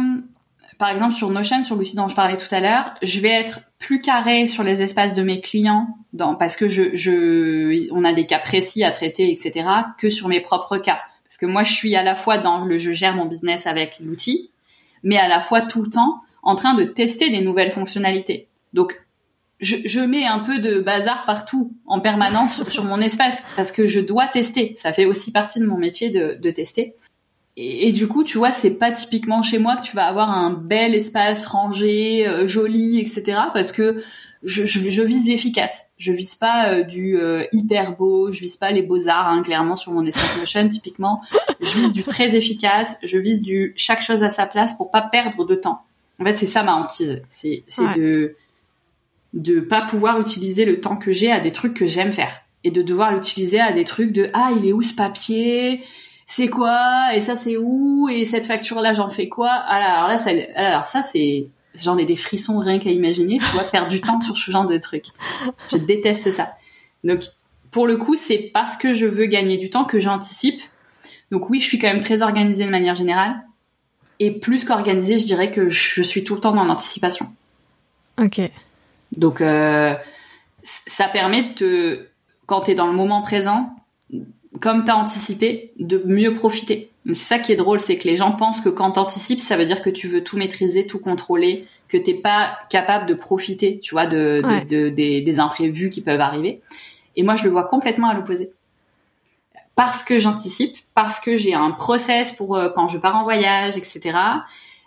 par 0.80 0.88
exemple 0.88 1.14
sur 1.14 1.30
Notion 1.30 1.62
sur 1.62 1.76
l'outil 1.76 1.94
dont 1.94 2.08
je 2.08 2.16
parlais 2.16 2.38
tout 2.38 2.52
à 2.52 2.58
l'heure, 2.58 2.94
je 3.02 3.20
vais 3.20 3.28
être 3.28 3.60
plus 3.78 4.00
carré 4.00 4.46
sur 4.46 4.64
les 4.64 4.82
espaces 4.82 5.14
de 5.14 5.22
mes 5.22 5.40
clients 5.40 5.98
parce 6.38 6.56
que 6.56 6.68
je 6.68 6.96
je 6.96 7.92
on 7.92 8.02
a 8.04 8.12
des 8.12 8.26
cas 8.26 8.38
précis 8.38 8.82
à 8.82 8.90
traiter 8.90 9.30
etc 9.30 9.68
que 9.98 10.10
sur 10.10 10.26
mes 10.28 10.40
propres 10.40 10.78
cas 10.78 10.98
parce 11.24 11.36
que 11.36 11.46
moi 11.46 11.62
je 11.62 11.72
suis 11.72 11.94
à 11.94 12.02
la 12.02 12.14
fois 12.14 12.38
dans 12.38 12.64
le 12.64 12.78
je 12.78 12.92
gère 12.92 13.14
mon 13.14 13.26
business 13.26 13.66
avec 13.66 14.00
l'outil 14.00 14.50
mais 15.02 15.18
à 15.18 15.28
la 15.28 15.40
fois 15.40 15.60
tout 15.60 15.82
le 15.82 15.90
temps 15.90 16.22
en 16.42 16.56
train 16.56 16.74
de 16.74 16.84
tester 16.84 17.30
des 17.30 17.42
nouvelles 17.42 17.70
fonctionnalités. 17.70 18.48
Donc 18.72 18.94
je, 19.60 19.76
je, 19.84 20.00
mets 20.00 20.24
un 20.24 20.38
peu 20.38 20.58
de 20.58 20.80
bazar 20.80 21.26
partout 21.26 21.74
en 21.86 22.00
permanence 22.00 22.66
sur, 22.68 22.84
mon 22.84 22.98
espace 22.98 23.42
parce 23.56 23.72
que 23.72 23.86
je 23.86 24.00
dois 24.00 24.26
tester. 24.26 24.74
Ça 24.76 24.94
fait 24.94 25.04
aussi 25.04 25.32
partie 25.32 25.60
de 25.60 25.66
mon 25.66 25.76
métier 25.76 26.08
de, 26.08 26.38
de 26.40 26.50
tester. 26.50 26.94
Et, 27.62 27.88
et, 27.88 27.92
du 27.92 28.08
coup, 28.08 28.24
tu 28.24 28.38
vois, 28.38 28.52
c'est 28.52 28.70
pas 28.70 28.90
typiquement 28.90 29.42
chez 29.42 29.58
moi 29.58 29.76
que 29.76 29.82
tu 29.82 29.94
vas 29.94 30.06
avoir 30.06 30.30
un 30.30 30.50
bel 30.50 30.94
espace 30.94 31.44
rangé, 31.44 32.26
euh, 32.26 32.46
joli, 32.46 32.98
etc. 32.98 33.38
Parce 33.52 33.70
que 33.70 34.02
je, 34.42 34.64
je, 34.64 34.88
je 34.88 35.02
vise 35.02 35.26
l'efficace. 35.26 35.90
Je 35.98 36.10
vise 36.10 36.36
pas 36.36 36.70
euh, 36.70 36.84
du 36.84 37.18
euh, 37.18 37.44
hyper 37.52 37.94
beau. 37.94 38.32
Je 38.32 38.40
vise 38.40 38.56
pas 38.56 38.70
les 38.70 38.80
beaux 38.80 39.08
arts. 39.08 39.28
Hein, 39.28 39.42
clairement, 39.42 39.76
sur 39.76 39.92
mon 39.92 40.06
espace 40.06 40.38
Notion, 40.38 40.66
typiquement, 40.70 41.20
je 41.60 41.78
vise 41.78 41.92
du 41.92 42.02
très 42.02 42.34
efficace. 42.34 42.96
Je 43.02 43.18
vise 43.18 43.42
du 43.42 43.74
chaque 43.76 44.00
chose 44.00 44.22
à 44.22 44.30
sa 44.30 44.46
place 44.46 44.74
pour 44.74 44.90
pas 44.90 45.02
perdre 45.02 45.44
de 45.44 45.54
temps. 45.54 45.82
En 46.18 46.24
fait, 46.24 46.36
c'est 46.36 46.46
ça 46.46 46.62
ma 46.62 46.74
hantise. 46.74 47.22
C'est 47.28 47.62
ouais. 47.76 47.94
de 47.94 48.36
de 49.34 49.60
pas 49.60 49.82
pouvoir 49.82 50.18
utiliser 50.18 50.64
le 50.64 50.80
temps 50.80 50.96
que 50.96 51.12
j'ai 51.12 51.30
à 51.30 51.40
des 51.40 51.52
trucs 51.52 51.74
que 51.74 51.86
j'aime 51.86 52.10
faire 52.10 52.40
et 52.64 52.70
de 52.70 52.82
devoir 52.82 53.12
l'utiliser 53.12 53.60
à 53.60 53.70
des 53.70 53.84
trucs 53.84 54.12
de 54.12 54.30
ah 54.32 54.50
il 54.56 54.66
est 54.66 54.72
où 54.72 54.82
ce 54.82 54.94
papier? 54.94 55.84
C'est 56.30 56.48
quoi? 56.48 57.14
Et 57.14 57.20
ça 57.20 57.36
c'est 57.36 57.56
où? 57.56 58.08
Et 58.08 58.24
cette 58.24 58.46
facture 58.46 58.80
là 58.80 58.92
j'en 58.92 59.10
fais 59.10 59.28
quoi? 59.28 59.50
Alors 59.50 60.08
là 60.08 60.18
ça 60.18 60.30
alors 60.54 60.84
ça 60.84 61.02
c'est 61.02 61.48
j'en 61.74 61.98
ai 61.98 62.04
des 62.04 62.16
frissons 62.16 62.58
rien 62.58 62.78
qu'à 62.78 62.90
imaginer 62.90 63.38
tu 63.38 63.44
vois 63.46 63.64
perdre 63.64 63.88
du 63.88 64.00
temps 64.00 64.20
sur 64.20 64.36
ce 64.36 64.50
genre 64.50 64.66
de 64.66 64.78
trucs 64.78 65.06
je 65.70 65.76
déteste 65.76 66.30
ça. 66.30 66.52
Donc 67.04 67.20
pour 67.70 67.86
le 67.86 67.96
coup 67.96 68.16
c'est 68.16 68.50
parce 68.52 68.76
que 68.76 68.92
je 68.92 69.06
veux 69.06 69.26
gagner 69.26 69.58
du 69.58 69.70
temps 69.70 69.84
que 69.84 69.98
j'anticipe. 70.00 70.60
Donc 71.30 71.50
oui 71.50 71.60
je 71.60 71.64
suis 71.64 71.78
quand 71.78 71.88
même 71.88 72.00
très 72.00 72.22
organisée 72.22 72.64
de 72.64 72.70
manière 72.70 72.94
générale. 72.94 73.42
Et 74.18 74.30
plus 74.30 74.64
qu'organisée 74.64 75.18
je 75.18 75.26
dirais 75.26 75.50
que 75.50 75.68
je 75.68 76.02
suis 76.02 76.24
tout 76.24 76.34
le 76.34 76.40
temps 76.40 76.52
dans 76.52 76.64
l'anticipation. 76.64 77.32
Ok. 78.20 78.40
Donc, 79.16 79.40
euh, 79.40 79.94
ça 80.62 81.08
permet 81.08 81.42
de, 81.42 81.54
te, 81.54 82.06
quand 82.46 82.62
tu 82.62 82.72
es 82.72 82.74
dans 82.74 82.86
le 82.86 82.92
moment 82.92 83.22
présent, 83.22 83.74
comme 84.58 84.84
tu 84.84 84.90
as 84.90 84.96
anticipé, 84.96 85.72
de 85.78 86.02
mieux 86.04 86.34
profiter. 86.34 86.90
C'est 87.06 87.14
ça 87.14 87.38
qui 87.38 87.52
est 87.52 87.56
drôle, 87.56 87.80
c'est 87.80 87.96
que 87.96 88.08
les 88.08 88.16
gens 88.16 88.32
pensent 88.32 88.60
que 88.60 88.68
quand 88.68 88.92
t'anticipes, 88.92 89.40
ça 89.40 89.56
veut 89.56 89.64
dire 89.64 89.80
que 89.80 89.90
tu 89.90 90.08
veux 90.08 90.24
tout 90.24 90.36
maîtriser, 90.36 90.86
tout 90.86 90.98
contrôler, 90.98 91.66
que 91.88 91.96
t'es 91.96 92.14
pas 92.14 92.58
capable 92.68 93.06
de 93.06 93.14
profiter, 93.14 93.78
tu 93.80 93.94
vois, 93.94 94.06
de, 94.06 94.42
ouais. 94.44 94.64
de, 94.64 94.88
de 94.88 94.88
des, 94.90 95.20
des, 95.20 95.40
imprévus 95.40 95.90
qui 95.90 96.02
peuvent 96.02 96.20
arriver. 96.20 96.60
Et 97.16 97.22
moi, 97.22 97.36
je 97.36 97.44
le 97.44 97.50
vois 97.50 97.64
complètement 97.64 98.08
à 98.08 98.14
l'opposé. 98.14 98.50
Parce 99.76 100.02
que 100.04 100.18
j'anticipe, 100.18 100.76
parce 100.94 101.20
que 101.20 101.36
j'ai 101.36 101.54
un 101.54 101.70
process 101.70 102.32
pour 102.32 102.56
euh, 102.56 102.68
quand 102.74 102.88
je 102.88 102.98
pars 102.98 103.16
en 103.16 103.22
voyage, 103.22 103.78
etc. 103.78 104.18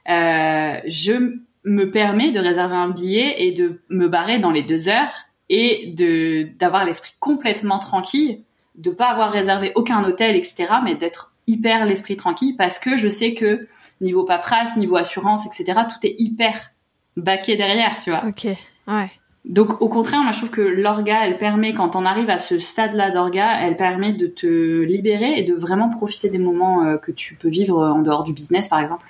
Euh, 0.09 0.79
je 0.85 1.39
me 1.65 1.89
permet 1.89 2.31
de 2.31 2.39
réserver 2.39 2.75
un 2.75 2.89
billet 2.89 3.35
et 3.43 3.53
de 3.53 3.81
me 3.89 4.07
barrer 4.07 4.39
dans 4.39 4.51
les 4.51 4.61
deux 4.61 4.89
heures 4.89 5.13
et 5.49 5.93
de 5.97 6.49
d'avoir 6.59 6.85
l'esprit 6.85 7.13
complètement 7.19 7.79
tranquille, 7.79 8.41
de 8.75 8.91
pas 8.91 9.07
avoir 9.07 9.31
réservé 9.31 9.71
aucun 9.75 10.03
hôtel, 10.03 10.35
etc., 10.35 10.65
mais 10.83 10.95
d'être 10.95 11.33
hyper 11.47 11.85
l'esprit 11.85 12.15
tranquille 12.15 12.55
parce 12.57 12.79
que 12.79 12.95
je 12.95 13.07
sais 13.07 13.33
que 13.33 13.67
niveau 14.01 14.23
paperasse, 14.23 14.75
niveau 14.77 14.95
assurance, 14.95 15.45
etc., 15.45 15.81
tout 15.87 16.05
est 16.07 16.15
hyper 16.17 16.71
baqué 17.17 17.55
derrière, 17.55 17.97
tu 17.99 18.09
vois. 18.09 18.23
Ok, 18.27 18.47
ouais. 18.87 19.11
Donc 19.45 19.81
au 19.81 19.89
contraire, 19.89 20.21
moi 20.21 20.31
je 20.31 20.37
trouve 20.37 20.49
que 20.49 20.61
l'orga, 20.61 21.27
elle 21.27 21.37
permet, 21.37 21.73
quand 21.73 21.95
on 21.95 22.05
arrive 22.05 22.29
à 22.29 22.37
ce 22.37 22.59
stade-là 22.59 23.11
d'orga, 23.11 23.59
elle 23.59 23.75
permet 23.75 24.13
de 24.13 24.27
te 24.27 24.81
libérer 24.83 25.37
et 25.37 25.43
de 25.43 25.53
vraiment 25.53 25.89
profiter 25.89 26.29
des 26.29 26.37
moments 26.37 26.83
euh, 26.83 26.97
que 26.97 27.11
tu 27.11 27.35
peux 27.35 27.49
vivre 27.49 27.85
en 27.85 27.99
dehors 27.99 28.23
du 28.23 28.33
business, 28.33 28.69
par 28.69 28.79
exemple. 28.79 29.05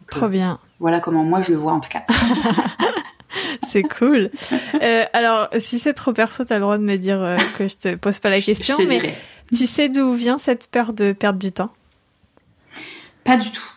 Donc, 0.00 0.10
Trop 0.10 0.28
bien. 0.28 0.52
Euh, 0.52 0.66
voilà 0.78 1.00
comment 1.00 1.24
moi 1.24 1.42
je 1.42 1.50
le 1.50 1.58
vois 1.58 1.72
en 1.72 1.80
tout 1.80 1.90
cas. 1.90 2.04
c'est 3.70 3.82
cool. 3.82 4.30
Euh, 4.82 5.04
alors, 5.12 5.48
si 5.58 5.78
c'est 5.78 5.94
trop 5.94 6.12
perso, 6.12 6.44
t'as 6.44 6.56
le 6.56 6.62
droit 6.62 6.78
de 6.78 6.82
me 6.82 6.96
dire 6.96 7.20
euh, 7.20 7.36
que 7.58 7.68
je 7.68 7.76
te 7.76 7.94
pose 7.94 8.18
pas 8.18 8.30
la 8.30 8.40
question. 8.40 8.76
Je 8.78 8.82
te 8.82 8.88
mais 8.88 8.98
dirai. 8.98 9.14
tu 9.54 9.66
sais 9.66 9.88
d'où 9.88 10.12
vient 10.12 10.38
cette 10.38 10.68
peur 10.70 10.92
de 10.92 11.12
perdre 11.12 11.38
du 11.38 11.52
temps? 11.52 11.70
Pas 13.24 13.36
du 13.36 13.50
tout. 13.50 13.70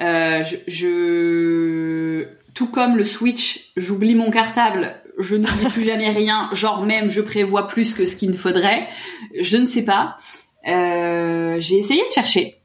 Euh, 0.00 0.42
je, 0.42 0.56
je, 0.66 2.26
tout 2.54 2.68
comme 2.68 2.96
le 2.96 3.04
Switch, 3.04 3.72
j'oublie 3.76 4.14
mon 4.14 4.30
cartable, 4.30 4.96
je 5.18 5.36
n'oublie 5.36 5.68
plus 5.68 5.84
jamais 5.84 6.08
rien. 6.08 6.48
Genre 6.52 6.84
même, 6.84 7.10
je 7.10 7.20
prévois 7.20 7.66
plus 7.66 7.94
que 7.94 8.06
ce 8.06 8.16
qu'il 8.16 8.30
ne 8.30 8.36
faudrait. 8.36 8.88
Je 9.38 9.56
ne 9.56 9.66
sais 9.66 9.84
pas. 9.84 10.16
J'ai 10.64 11.78
essayé 11.78 12.02
de 12.08 12.12
chercher, 12.12 12.56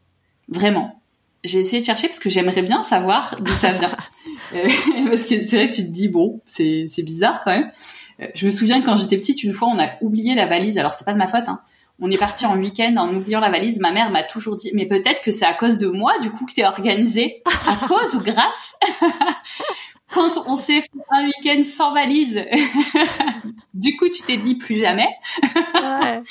vraiment 0.48 1.00
j'ai 1.44 1.60
essayé 1.60 1.82
de 1.82 1.86
chercher 1.86 2.08
parce 2.08 2.20
que 2.20 2.30
j'aimerais 2.30 2.62
bien 2.62 2.84
savoir 2.84 3.36
d'où 3.40 3.54
ça 3.54 3.72
vient. 3.72 3.92
Euh, 4.54 4.68
parce 5.10 5.24
que 5.24 5.48
c'est 5.48 5.56
vrai 5.56 5.70
que 5.70 5.76
tu 5.76 5.84
te 5.84 5.92
dis 5.92 6.10
bon, 6.10 6.42
c'est 6.46 6.88
c'est 6.90 7.04
bizarre 7.04 7.42
quand 7.44 7.52
même. 7.52 7.72
Euh, 8.22 8.28
je 8.34 8.46
me 8.46 8.52
souviens 8.52 8.82
quand 8.82 8.98
j'étais 8.98 9.18
petite, 9.18 9.44
une 9.44 9.54
fois, 9.54 9.70
on 9.70 9.80
a 9.80 9.90
oublié 10.02 10.36
la 10.36 10.46
valise. 10.46 10.78
Alors 10.78 10.94
c'est 10.94 11.06
pas 11.06 11.14
de 11.14 11.18
ma 11.18 11.28
faute. 11.28 11.48
Hein. 11.48 11.62
On 12.02 12.10
est 12.10 12.18
parti 12.18 12.46
en 12.46 12.58
week-end 12.58 12.96
en 12.98 13.14
oubliant 13.14 13.40
la 13.40 13.50
valise. 13.50 13.80
Ma 13.80 13.92
mère 13.92 14.10
m'a 14.10 14.24
toujours 14.24 14.56
dit, 14.56 14.72
mais 14.74 14.86
peut-être 14.86 15.22
que 15.22 15.32
c'est 15.32 15.46
à 15.46 15.54
cause 15.54 15.78
de 15.78 15.88
moi, 15.88 16.18
du 16.20 16.32
coup, 16.32 16.46
que 16.46 16.54
t'es 16.54 16.66
organisée. 16.66 17.44
À 17.68 17.76
cause 17.88 18.16
ou 18.16 18.22
grâce? 18.22 18.76
Quand 20.12 20.32
on 20.48 20.56
s'est 20.56 20.82
fait 20.82 20.90
un 21.12 21.26
week-end 21.26 21.62
sans 21.64 21.94
valise, 21.94 22.44
du 23.76 23.96
coup, 23.96 24.10
tu 24.10 24.24
t'es 24.24 24.38
dit 24.38 24.56
plus 24.56 24.78
jamais. 24.78 25.10
ouais. 25.76 26.24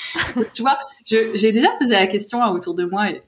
tu 0.53 0.63
vois, 0.63 0.77
j'ai 1.05 1.51
déjà 1.53 1.69
posé 1.79 1.93
la 1.93 2.07
question 2.07 2.43
hein, 2.43 2.49
autour 2.49 2.73
de 2.73 2.83
moi. 2.83 3.09
Et, 3.09 3.23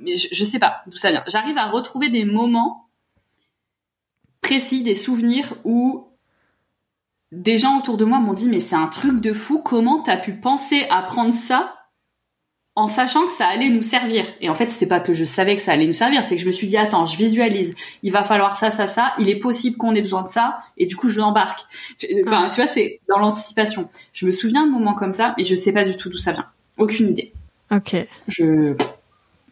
mais 0.00 0.16
je, 0.16 0.26
je 0.32 0.44
sais 0.44 0.58
pas 0.58 0.82
d'où 0.88 0.96
ça 0.96 1.12
vient. 1.12 1.22
J'arrive 1.28 1.56
à 1.56 1.66
retrouver 1.66 2.08
des 2.08 2.24
moments 2.24 2.88
précis, 4.42 4.82
des 4.82 4.94
souvenirs 4.94 5.54
où 5.64 6.06
des 7.30 7.56
gens 7.56 7.78
autour 7.78 7.96
de 7.96 8.04
moi 8.04 8.18
m'ont 8.18 8.34
dit 8.34 8.48
mais 8.48 8.60
c'est 8.60 8.76
un 8.76 8.88
truc 8.88 9.20
de 9.20 9.32
fou, 9.32 9.62
comment 9.62 10.02
t'as 10.02 10.18
pu 10.18 10.32
penser 10.32 10.86
à 10.90 11.02
prendre 11.02 11.32
ça 11.32 11.74
en 12.74 12.88
sachant 12.88 13.26
que 13.26 13.32
ça 13.32 13.46
allait 13.46 13.70
nous 13.70 13.82
servir? 13.82 14.26
Et 14.40 14.50
en 14.50 14.54
fait, 14.54 14.70
c'est 14.70 14.86
pas 14.86 15.00
que 15.00 15.14
je 15.14 15.24
savais 15.24 15.56
que 15.56 15.62
ça 15.62 15.72
allait 15.72 15.86
nous 15.86 15.94
servir, 15.94 16.24
c'est 16.24 16.36
que 16.36 16.42
je 16.42 16.46
me 16.46 16.52
suis 16.52 16.66
dit 16.66 16.76
attends, 16.76 17.06
je 17.06 17.16
visualise, 17.16 17.74
il 18.02 18.12
va 18.12 18.24
falloir 18.24 18.56
ça, 18.56 18.70
ça, 18.70 18.86
ça, 18.86 19.14
il 19.18 19.28
est 19.30 19.38
possible 19.38 19.76
qu'on 19.78 19.94
ait 19.94 20.02
besoin 20.02 20.22
de 20.22 20.28
ça, 20.28 20.58
et 20.76 20.86
du 20.86 20.96
coup 20.96 21.08
je 21.08 21.18
l'embarque. 21.18 21.60
Enfin, 22.26 22.50
tu 22.50 22.60
vois, 22.60 22.66
c'est 22.66 23.00
dans 23.08 23.18
l'anticipation. 23.18 23.88
Je 24.12 24.26
me 24.26 24.32
souviens 24.32 24.66
de 24.66 24.70
moments 24.70 24.94
comme 24.94 25.12
ça, 25.12 25.34
mais 25.38 25.44
je 25.44 25.54
sais 25.54 25.72
pas 25.72 25.84
du 25.84 25.96
tout 25.96 26.10
d'où 26.10 26.18
ça 26.18 26.32
vient. 26.32 26.46
Aucune 26.78 27.08
idée. 27.08 27.32
Ok. 27.70 27.96
Je 28.28 28.74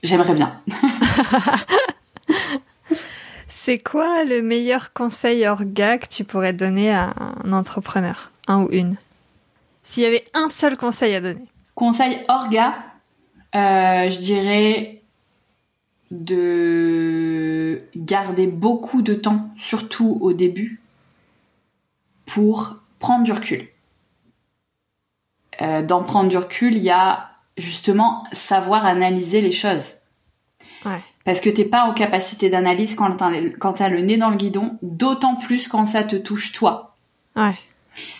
J'aimerais 0.03 0.35
bien. 0.35 0.61
C'est 3.63 3.79
quoi 3.79 4.25
le 4.25 4.41
meilleur 4.41 4.95
conseil 4.95 5.47
orga 5.47 5.99
que 5.99 6.07
tu 6.07 6.25
pourrais 6.25 6.55
donner 6.55 6.91
à 6.91 7.13
un 7.45 7.53
entrepreneur, 7.53 8.31
un 8.47 8.63
ou 8.63 8.71
une? 8.73 8.97
S'il 9.83 10.03
y 10.03 10.07
avait 10.07 10.25
un 10.33 10.49
seul 10.49 10.79
conseil 10.79 11.15
à 11.15 11.21
donner. 11.21 11.45
Conseil 11.75 12.23
orga, 12.29 12.73
euh, 13.55 14.09
je 14.09 14.19
dirais 14.19 15.03
de 16.11 17.83
garder 17.95 18.47
beaucoup 18.47 19.03
de 19.03 19.13
temps, 19.13 19.51
surtout 19.59 20.17
au 20.23 20.33
début, 20.33 20.81
pour 22.25 22.77
prendre 22.99 23.25
du 23.25 23.33
recul. 23.33 23.69
Euh, 25.61 25.83
dans 25.83 26.03
prendre 26.03 26.31
du 26.31 26.39
recul, 26.39 26.79
il 26.79 26.83
y 26.83 26.89
a 26.89 27.29
justement 27.59 28.25
savoir 28.33 28.87
analyser 28.87 29.43
les 29.43 29.53
choses. 29.53 30.00
Ouais. 30.85 31.01
Parce 31.25 31.41
que 31.41 31.51
t'es 31.51 31.65
pas 31.65 31.85
en 31.85 31.93
capacité 31.93 32.51
d'analyse 32.51 32.95
quand 32.95 33.17
t'as, 33.17 33.89
le 33.89 34.01
nez 34.01 34.17
dans 34.17 34.31
le 34.31 34.37
guidon, 34.37 34.79
d'autant 34.83 35.37
plus 35.37 35.69
quand 35.69 35.85
ça 35.85 36.03
te 36.03 36.17
touche 36.17 36.53
toi. 36.53 36.97
Ouais. 37.37 37.55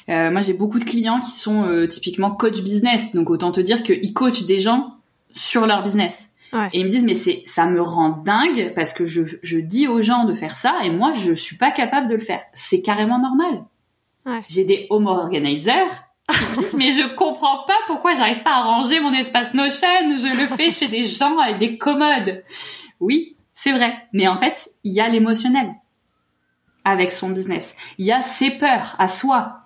Euh, 0.09 0.31
moi, 0.31 0.43
j'ai 0.43 0.53
beaucoup 0.53 0.79
de 0.79 0.85
clients 0.85 1.21
qui 1.21 1.31
sont 1.31 1.65
euh, 1.65 1.87
typiquement 1.87 2.31
coach 2.31 2.61
business, 2.61 3.15
donc 3.15 3.31
autant 3.31 3.53
te 3.53 3.61
dire 3.61 3.83
qu'ils 3.83 4.13
coachent 4.13 4.47
des 4.47 4.61
gens 4.61 4.95
sur 5.35 5.67
leur 5.67 5.83
business. 5.83 6.31
Et 6.73 6.81
ils 6.81 6.85
me 6.85 6.91
disent 6.91 7.05
mais 7.05 7.15
c'est 7.15 7.43
ça 7.45 7.67
me 7.67 7.81
rend 7.81 8.09
dingue 8.09 8.73
parce 8.75 8.93
que 8.93 9.05
je, 9.05 9.23
je 9.43 9.59
dis 9.59 9.87
aux 9.87 10.03
gens 10.03 10.25
de 10.25 10.35
faire 10.35 10.57
ça 10.57 10.81
et 10.83 10.91
moi 10.91 11.13
je 11.13 11.33
suis 11.33 11.57
pas 11.57 11.71
capable 11.71 12.09
de 12.09 12.15
le 12.15 12.21
faire. 12.21 12.43
C'est 12.53 12.83
carrément 12.83 13.21
normal. 13.21 13.65
Ouais. 14.27 14.43
J'ai 14.49 14.65
des 14.65 14.89
home 14.91 15.07
organizers 15.07 16.10
mais 16.77 16.93
je 16.93 17.15
comprends 17.15 17.65
pas 17.67 17.77
pourquoi 17.87 18.15
j'arrive 18.15 18.43
pas 18.43 18.53
à 18.55 18.63
ranger 18.63 19.01
mon 19.01 19.13
espace 19.13 19.55
Notion. 19.55 19.89
Je 20.17 20.27
le 20.27 20.57
fais 20.57 20.71
chez 20.71 20.89
des 20.89 21.07
gens 21.07 21.39
avec 21.39 21.59
des 21.59 21.79
commodes. 21.79 22.43
Oui, 23.01 23.37
c'est 23.55 23.73
vrai. 23.73 23.95
Mais 24.13 24.29
en 24.29 24.37
fait, 24.37 24.71
il 24.85 24.93
y 24.93 25.01
a 25.01 25.09
l'émotionnel 25.09 25.73
avec 26.85 27.13
son 27.13 27.31
business. 27.31 27.77
Il 27.99 28.07
y 28.07 28.13
a 28.13 28.23
ses 28.23 28.51
peurs 28.51 28.97
à 28.99 29.09
soi 29.09 29.57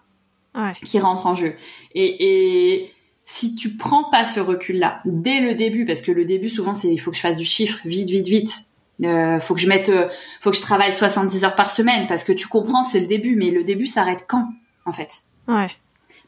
Ouais. 0.56 0.72
qui 0.84 1.00
rentrent 1.00 1.26
en 1.26 1.34
jeu. 1.34 1.56
Et, 1.96 2.76
et 2.76 2.92
si 3.24 3.56
tu 3.56 3.76
prends 3.76 4.04
pas 4.04 4.24
ce 4.24 4.38
recul-là 4.38 5.00
dès 5.04 5.40
le 5.40 5.56
début, 5.56 5.84
parce 5.84 6.00
que 6.00 6.12
le 6.12 6.24
début 6.24 6.48
souvent 6.48 6.74
c'est 6.76 6.92
il 6.92 6.98
faut 6.98 7.10
que 7.10 7.16
je 7.16 7.22
fasse 7.22 7.38
du 7.38 7.44
chiffre 7.44 7.78
vite, 7.84 8.08
vite, 8.08 8.28
vite. 8.28 8.54
Euh, 9.02 9.40
faut 9.40 9.54
que 9.54 9.60
je 9.60 9.68
mette, 9.68 9.88
euh, 9.88 10.08
faut 10.40 10.52
que 10.52 10.56
je 10.56 10.62
travaille 10.62 10.92
70 10.94 11.42
heures 11.42 11.56
par 11.56 11.68
semaine 11.68 12.06
parce 12.06 12.22
que 12.22 12.30
tu 12.30 12.46
comprends 12.46 12.84
c'est 12.84 13.00
le 13.00 13.08
début, 13.08 13.34
mais 13.34 13.50
le 13.50 13.64
début 13.64 13.88
s'arrête 13.88 14.26
quand 14.28 14.46
en 14.86 14.92
fait? 14.92 15.10
Ouais. 15.48 15.70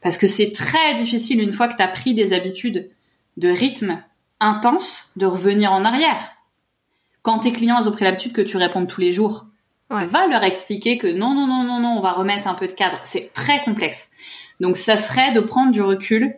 Parce 0.03 0.19
que 0.19 0.27
c'est 0.27 0.53
très 0.53 0.95
difficile 0.97 1.41
une 1.41 1.53
fois 1.53 1.69
que 1.69 1.77
tu 1.77 1.83
as 1.83 1.89
pris 1.89 2.15
des 2.15 2.33
habitudes 2.33 2.91
de 3.37 3.49
rythme 3.49 4.03
intense 4.41 5.11
de 5.17 5.27
revenir 5.27 5.73
en 5.73 5.85
arrière. 5.85 6.33
Quand 7.23 7.41
tes 7.41 7.53
clients 7.53 7.79
ils 7.81 7.89
ont 7.89 7.93
pris 7.93 8.05
l'habitude 8.05 8.33
que 8.33 8.43
tu 8.43 8.57
répondes 8.57 8.89
tous 8.89 9.01
les 9.01 9.13
jours, 9.13 9.47
Ouais. 9.91 10.05
va 10.07 10.27
leur 10.27 10.43
expliquer 10.43 10.99
que 10.99 11.07
non, 11.07 11.33
non, 11.35 11.47
non, 11.47 11.63
non, 11.63 11.79
non, 11.79 11.97
on 11.97 12.01
va 12.01 12.13
remettre 12.13 12.49
un 12.49 12.55
peu 12.55 12.67
de 12.67 12.73
cadre. 12.73 12.99
C'est 13.05 13.33
très 13.33 13.63
complexe. 13.63 14.11
Donc 14.59 14.77
ça 14.77 14.97
serait 14.97 15.33
de 15.33 15.39
prendre 15.41 15.71
du 15.71 15.81
recul 15.81 16.35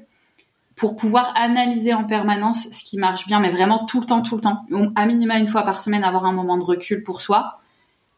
pour 0.77 0.97
pouvoir 0.97 1.33
analyser 1.35 1.95
en 1.95 2.05
permanence 2.05 2.69
ce 2.71 2.85
qui 2.85 2.99
marche 2.99 3.27
bien, 3.27 3.41
mais 3.41 3.49
vraiment 3.49 3.87
tout 3.87 4.01
le 4.01 4.07
temps, 4.07 4.21
tout 4.23 4.37
le 4.37 4.43
temps. 4.43 4.65
À 4.95 5.07
minima 5.07 5.39
une 5.39 5.47
fois 5.47 5.63
par 5.63 5.81
semaine, 5.81 6.05
avoir 6.05 6.27
un 6.27 6.33
moment 6.33 6.59
de 6.59 6.63
recul 6.63 7.03
pour 7.03 7.21
soi, 7.23 7.59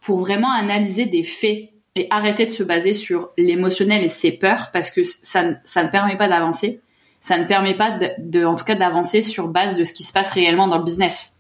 pour 0.01 0.19
vraiment 0.19 0.51
analyser 0.51 1.07
des 1.07 1.23
faits 1.23 1.71
et 1.97 2.07
arrêter 2.11 2.47
de 2.47 2.51
se 2.53 2.63
baser 2.63 2.93
sur 2.93 3.31
l'émotionnel 3.37 4.05
et 4.05 4.09
ses 4.09 4.33
peurs, 4.33 4.71
parce 4.73 4.91
que 4.91 5.03
ça, 5.05 5.43
ne- 5.43 5.55
ça 5.65 5.83
ne 5.83 5.89
permet 5.89 6.17
pas 6.17 6.29
d'avancer. 6.29 6.81
Ça 7.21 7.37
ne 7.39 7.45
permet 7.45 7.77
pas 7.77 7.91
de, 7.91 8.09
de- 8.19 8.45
en 8.45 8.55
tout 8.55 8.65
cas, 8.65 8.77
d'avancer 8.77 9.23
sur 9.23 9.49
base 9.49 9.77
de 9.77 9.85
ce 9.85 9.93
qui 9.93 10.03
se 10.05 10.13
passe 10.13 10.33
réellement 10.33 10.69
dans 10.69 10.79
le 10.79 10.85
business. 10.85 11.35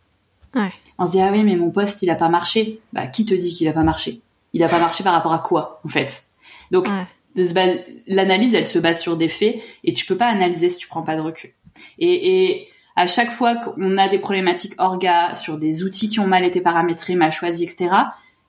Ouais. 0.54 0.72
On 0.98 1.06
se 1.06 1.12
dit 1.12 1.20
ah 1.22 1.30
oui 1.32 1.44
mais 1.44 1.56
mon 1.56 1.70
poste 1.70 2.02
il 2.02 2.10
a 2.10 2.14
pas 2.16 2.28
marché. 2.28 2.80
Bah 2.92 3.06
qui 3.06 3.24
te 3.24 3.32
dit 3.32 3.54
qu'il 3.54 3.68
a 3.68 3.72
pas 3.72 3.84
marché? 3.84 4.20
Il 4.52 4.62
a 4.62 4.68
pas 4.68 4.78
marché 4.80 5.02
par 5.04 5.12
rapport 5.14 5.32
à 5.32 5.38
quoi 5.38 5.80
en 5.84 5.88
fait? 5.88 6.24
Donc 6.70 6.88
Ouais. 6.88 7.06
de 7.36 7.80
l'analyse 8.08 8.54
elle 8.54 8.66
se 8.66 8.78
base 8.78 9.00
sur 9.00 9.16
des 9.16 9.28
faits 9.28 9.56
et 9.84 9.94
tu 9.94 10.04
peux 10.04 10.16
pas 10.16 10.26
analyser 10.26 10.68
si 10.68 10.76
tu 10.76 10.88
prends 10.88 11.02
pas 11.02 11.16
de 11.16 11.20
recul. 11.22 11.52
Et, 11.98 12.50
et 12.50 12.68
à 12.96 13.06
chaque 13.06 13.30
fois 13.30 13.56
qu'on 13.56 13.96
a 13.96 14.08
des 14.08 14.18
problématiques 14.18 14.74
orga 14.76 15.34
sur 15.34 15.56
des 15.56 15.82
outils 15.84 16.10
qui 16.10 16.20
ont 16.20 16.26
mal 16.26 16.44
été 16.44 16.60
paramétrés, 16.60 17.14
mal 17.14 17.32
choisis, 17.32 17.72
etc. 17.72 17.94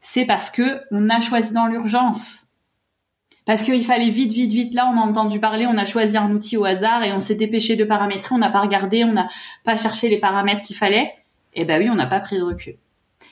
C'est 0.01 0.25
parce 0.25 0.49
que 0.49 0.81
on 0.91 1.09
a 1.09 1.21
choisi 1.21 1.53
dans 1.53 1.67
l'urgence. 1.67 2.47
Parce 3.45 3.63
qu'il 3.63 3.83
fallait 3.85 4.09
vite, 4.09 4.31
vite, 4.33 4.51
vite. 4.51 4.73
Là, 4.73 4.91
on 4.93 4.97
a 4.97 5.01
entendu 5.01 5.39
parler, 5.39 5.65
on 5.67 5.77
a 5.77 5.85
choisi 5.85 6.15
un 6.17 6.31
outil 6.31 6.57
au 6.57 6.65
hasard 6.65 7.03
et 7.03 7.11
on 7.13 7.19
s'est 7.19 7.35
dépêché 7.35 7.75
de 7.75 7.83
paramétrer, 7.83 8.35
on 8.35 8.37
n'a 8.37 8.49
pas 8.51 8.61
regardé, 8.61 9.03
on 9.03 9.13
n'a 9.13 9.29
pas 9.63 9.75
cherché 9.75 10.09
les 10.09 10.19
paramètres 10.19 10.61
qu'il 10.61 10.75
fallait. 10.75 11.13
Eh 11.53 11.65
ben 11.65 11.81
oui, 11.81 11.89
on 11.89 11.95
n'a 11.95 12.05
pas 12.05 12.19
pris 12.19 12.37
de 12.37 12.43
recul. 12.43 12.75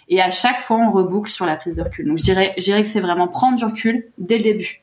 Et 0.07 0.21
à 0.21 0.29
chaque 0.31 0.59
fois, 0.61 0.77
on 0.77 0.89
reboucle 0.89 1.29
sur 1.31 1.45
la 1.45 1.55
prise 1.55 1.75
de 1.77 1.83
recul. 1.83 2.07
Donc, 2.07 2.17
je 2.17 2.23
dirais, 2.23 2.53
je 2.57 2.63
dirais 2.63 2.81
que 2.81 2.87
c'est 2.87 2.99
vraiment 2.99 3.27
prendre 3.27 3.57
du 3.57 3.65
recul 3.65 4.07
dès 4.17 4.37
le 4.37 4.43
début. 4.43 4.81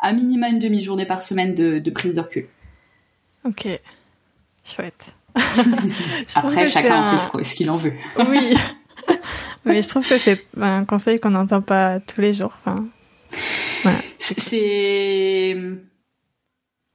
À 0.00 0.12
minima 0.12 0.48
une 0.48 0.60
demi-journée 0.60 1.06
par 1.06 1.22
semaine 1.22 1.54
de, 1.54 1.78
de 1.80 1.90
prise 1.90 2.14
de 2.14 2.20
recul. 2.20 2.48
Ok. 3.44 3.66
Chouette. 4.64 5.14
Après, 6.36 6.68
chacun 6.68 7.02
un- 7.02 7.18
fait 7.18 7.44
ce 7.44 7.54
qu'il 7.54 7.70
en 7.70 7.76
veut. 7.76 7.92
Oui. 8.28 8.56
Mais 9.68 9.82
je 9.82 9.88
trouve 9.88 10.06
que 10.08 10.18
c'est 10.18 10.44
un 10.60 10.84
conseil 10.84 11.20
qu'on 11.20 11.30
n'entend 11.30 11.60
pas 11.62 12.00
tous 12.00 12.20
les 12.20 12.32
jours. 12.32 12.56
Enfin, 12.64 12.86
C'est- 14.18 14.40
C'est, 14.40 15.56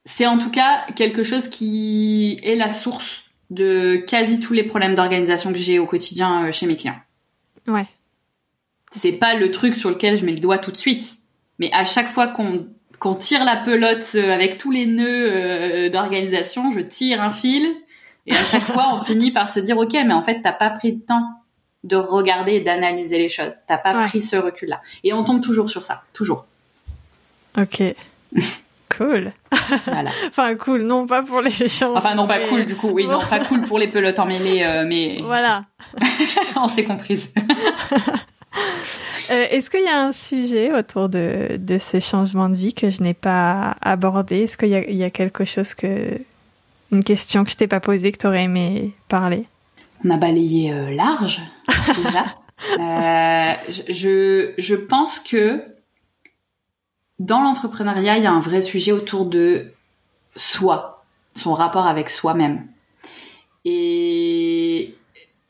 c'est 0.04 0.26
en 0.26 0.38
tout 0.38 0.50
cas 0.50 0.84
quelque 0.96 1.22
chose 1.22 1.48
qui 1.48 2.38
est 2.42 2.54
la 2.56 2.70
source 2.70 3.22
de 3.50 3.96
quasi 4.08 4.40
tous 4.40 4.52
les 4.52 4.62
problèmes 4.64 4.94
d'organisation 4.94 5.52
que 5.52 5.58
j'ai 5.58 5.78
au 5.78 5.86
quotidien 5.86 6.46
euh, 6.46 6.52
chez 6.52 6.66
mes 6.66 6.76
clients. 6.76 6.98
ouais. 7.68 7.86
c'est 8.92 9.12
pas 9.12 9.34
le 9.34 9.50
truc 9.50 9.74
sur 9.76 9.90
lequel 9.90 10.18
je 10.18 10.24
mets 10.24 10.32
le 10.32 10.40
doigt 10.40 10.58
tout 10.58 10.70
de 10.70 10.76
suite. 10.76 11.04
Mais 11.58 11.70
à 11.72 11.84
chaque 11.84 12.08
fois 12.08 12.28
qu'on 12.28 12.68
qu'on 13.00 13.14
tire 13.16 13.44
la 13.44 13.56
pelote 13.56 14.06
euh, 14.14 14.32
avec 14.32 14.56
tous 14.56 14.70
les 14.70 14.86
nœuds 14.86 15.28
euh, 15.30 15.88
d'organisation, 15.90 16.70
je 16.72 16.80
tire 16.80 17.20
un 17.22 17.30
fil 17.30 17.66
et 18.26 18.34
à 18.34 18.44
chaque 18.44 18.62
fois 18.74 18.94
on 18.94 19.00
finit 19.00 19.32
par 19.32 19.48
se 19.50 19.60
dire 19.60 19.76
ok 19.78 19.92
mais 19.92 20.12
en 20.14 20.22
fait 20.22 20.40
t'as 20.42 20.52
pas 20.52 20.70
pris 20.70 20.92
le 20.92 21.00
temps 21.00 21.28
de 21.84 21.96
regarder 21.96 22.54
et 22.54 22.60
d'analyser 22.60 23.18
les 23.18 23.28
choses. 23.28 23.52
T'as 23.68 23.78
pas 23.78 23.94
Ouais. 23.96 24.08
pris 24.08 24.20
ce 24.20 24.34
recul 24.36 24.68
là. 24.70 24.80
Et 25.04 25.12
on 25.12 25.22
tombe 25.22 25.40
toujours 25.40 25.70
sur 25.70 25.84
ça, 25.84 26.02
toujours. 26.12 26.46
Ok. 27.56 27.82
cool. 28.96 29.32
Voilà. 29.86 30.10
Enfin, 30.28 30.54
cool. 30.56 30.82
Non, 30.82 31.06
pas 31.06 31.22
pour 31.22 31.40
les 31.40 31.50
gens. 31.68 31.94
Enfin 31.96 32.14
non 32.16 32.26
pas 32.26 32.38
mais- 32.38 32.48
cool 32.48 32.66
du 32.66 32.74
coup. 32.74 32.88
Oui 32.88 33.06
non 33.06 33.20
pas 33.30 33.38
cool 33.40 33.60
pour 33.62 33.78
les 33.78 33.88
pelotes 33.88 34.18
emmêlées 34.18 34.62
euh, 34.64 34.84
mais 34.86 35.18
Voilà. 35.22 35.64
on 36.56 36.66
s'est 36.68 36.84
comprise. 36.84 37.32
Euh, 39.30 39.46
Est-ce 39.50 39.70
qu'il 39.70 39.82
y 39.82 39.88
a 39.88 40.00
un 40.02 40.12
sujet 40.12 40.72
autour 40.72 41.08
de, 41.08 41.56
de 41.58 41.78
ces 41.78 42.00
changements 42.00 42.48
de 42.48 42.56
vie 42.56 42.74
que 42.74 42.90
je 42.90 43.02
n'ai 43.02 43.14
pas 43.14 43.76
abordé? 43.80 44.42
Est-ce 44.42 44.56
qu'il 44.56 44.68
y, 44.68 44.74
a- 44.74 44.88
il 44.88 44.96
y 44.96 45.04
a 45.04 45.10
quelque 45.10 45.44
chose 45.44 45.74
que. 45.74 46.18
Une 46.92 47.02
question 47.02 47.42
que 47.44 47.50
je 47.50 47.56
t'ai 47.56 47.66
pas 47.66 47.80
posée, 47.80 48.12
que 48.12 48.18
tu 48.18 48.26
aurais 48.26 48.44
aimé 48.44 48.92
parler? 49.08 49.46
On 50.04 50.10
a 50.10 50.16
balayé 50.18 50.72
euh, 50.72 50.90
large 50.94 51.40
déjà. 51.96 52.24
Euh, 52.78 53.54
je, 53.88 54.74
pense 54.74 55.18
que 55.18 55.62
dans 57.18 57.40
l'entrepreneuriat, 57.40 58.16
il 58.18 58.24
y 58.24 58.26
a 58.26 58.32
un 58.32 58.40
vrai 58.40 58.60
sujet 58.60 58.92
autour 58.92 59.26
de 59.26 59.72
soi, 60.36 61.04
son 61.36 61.52
rapport 61.52 61.86
avec 61.86 62.10
soi-même. 62.10 62.66
Et 63.64 64.94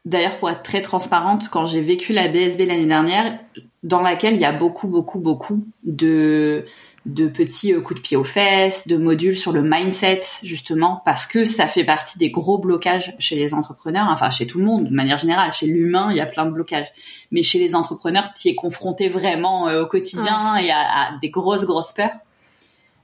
d'ailleurs, 0.04 0.38
pour 0.38 0.50
être 0.50 0.62
très 0.62 0.82
transparente, 0.82 1.48
quand 1.48 1.66
j'ai 1.66 1.80
vécu 1.80 2.12
la 2.12 2.28
BSB 2.28 2.66
l'année 2.66 2.86
dernière, 2.86 3.38
dans 3.82 4.00
laquelle 4.00 4.34
il 4.34 4.40
y 4.40 4.44
a 4.44 4.52
beaucoup, 4.52 4.88
beaucoup, 4.88 5.18
beaucoup 5.18 5.64
de 5.84 6.64
de 7.06 7.26
petits 7.26 7.74
euh, 7.74 7.80
coups 7.80 8.00
de 8.00 8.02
pied 8.02 8.16
aux 8.16 8.24
fesses, 8.24 8.86
de 8.88 8.96
modules 8.96 9.36
sur 9.36 9.52
le 9.52 9.62
mindset, 9.62 10.22
justement, 10.42 11.02
parce 11.04 11.26
que 11.26 11.44
ça 11.44 11.66
fait 11.66 11.84
partie 11.84 12.18
des 12.18 12.30
gros 12.30 12.56
blocages 12.58 13.14
chez 13.18 13.36
les 13.36 13.52
entrepreneurs, 13.52 14.08
enfin 14.10 14.30
chez 14.30 14.46
tout 14.46 14.58
le 14.58 14.64
monde, 14.64 14.88
de 14.88 14.94
manière 14.94 15.18
générale. 15.18 15.52
Chez 15.52 15.66
l'humain, 15.66 16.08
il 16.10 16.16
y 16.16 16.20
a 16.20 16.26
plein 16.26 16.46
de 16.46 16.50
blocages. 16.50 16.88
Mais 17.30 17.42
chez 17.42 17.58
les 17.58 17.74
entrepreneurs, 17.74 18.32
tu 18.34 18.48
es 18.48 18.54
confronté 18.54 19.08
vraiment 19.08 19.68
euh, 19.68 19.82
au 19.82 19.86
quotidien 19.86 20.56
et 20.56 20.70
à, 20.70 20.78
à 20.78 21.18
des 21.20 21.28
grosses, 21.28 21.64
grosses 21.64 21.92
peurs. 21.92 22.10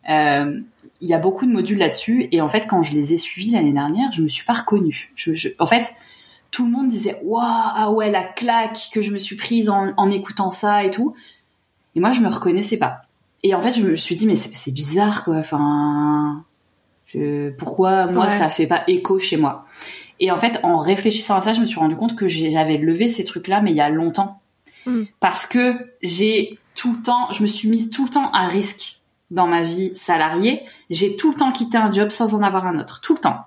Euh, 0.09 0.61
il 1.03 1.09
y 1.09 1.15
a 1.15 1.19
beaucoup 1.19 1.47
de 1.47 1.53
modules 1.53 1.79
là-dessus, 1.79 2.29
et 2.33 2.41
en 2.41 2.49
fait, 2.49 2.67
quand 2.67 2.83
je 2.83 2.93
les 2.93 3.13
ai 3.13 3.17
suivis 3.17 3.51
l'année 3.53 3.73
dernière, 3.73 4.11
je 4.13 4.23
me 4.23 4.29
suis 4.29 4.45
pas 4.45 4.53
reconnue. 4.55 5.13
Je, 5.15 5.35
je- 5.35 5.49
en 5.59 5.67
fait, 5.67 5.93
tout 6.51 6.65
le 6.65 6.71
monde 6.73 6.89
disait 6.89 7.19
waouh 7.23 7.43
ah 7.45 7.91
ouais 7.93 8.11
la 8.11 8.25
claque 8.25 8.89
que 8.93 9.01
je 9.03 9.11
me 9.13 9.19
suis 9.19 9.37
prise 9.37 9.71
en, 9.71 9.93
en 9.97 10.11
écoutant 10.11 10.51
ça 10.51 10.83
et 10.85 10.91
tout 10.91 11.15
et 11.95 12.01
moi 12.01 12.11
je 12.11 12.19
me 12.19 12.27
reconnaissais 12.29 12.77
pas 12.77 13.03
et 13.43 13.55
en 13.55 13.63
fait 13.63 13.73
je 13.73 13.83
me 13.83 13.95
suis 13.97 14.17
dit 14.17 14.27
mais 14.27 14.37
c'est 14.37 14.73
bizarre 14.73 15.25
quoi 15.25 15.37
enfin 15.37 16.45
je- 17.07 17.51
pourquoi 17.51 18.07
moi 18.07 18.27
Ouais. 18.27 18.31
ça 18.39 18.51
fait 18.51 18.67
pas 18.67 18.85
écho 18.87 19.19
chez 19.19 19.37
moi? 19.37 19.67
Et 20.21 20.31
en 20.31 20.37
fait 20.37 20.61
en 20.63 20.77
réfléchissant 20.79 21.37
à 21.37 21.43
ça 21.43 21.53
je 21.53 21.61
me 21.61 21.67
suis 21.67 21.79
rendu 21.81 21.97
compte 21.97 22.15
que 22.17 22.29
j'avais 22.29 22.77
levé 22.77 23.09
ces 23.09 23.25
trucs 23.25 23.49
là 23.49 23.61
mais 23.61 23.71
il 23.71 23.77
y 23.77 23.81
a 23.81 23.89
longtemps 23.91 24.37
Mm. 24.87 25.03
parce 25.21 25.45
que 25.45 25.75
j'ai 26.01 26.59
tout 26.75 26.95
le 26.95 27.03
temps 27.03 27.31
je 27.33 27.43
me 27.43 27.47
suis 27.47 27.69
mise 27.69 27.91
tout 27.91 28.05
le 28.05 28.11
temps 28.11 28.31
à 28.33 28.47
risque 28.47 29.01
dans 29.31 29.47
ma 29.47 29.63
vie 29.63 29.93
salariée 29.95 30.63
j'ai 30.89 31.17
tout 31.17 31.33
le 31.33 31.37
temps 31.37 31.53
quitté 31.53 31.77
un 31.77 31.93
job 31.93 32.09
sans 32.09 32.33
en 32.35 32.43
avoir 32.43 32.67
un 32.67 32.79
autre 32.81 33.03
tout 33.03 33.13
le 33.15 33.21
temps 33.21 33.45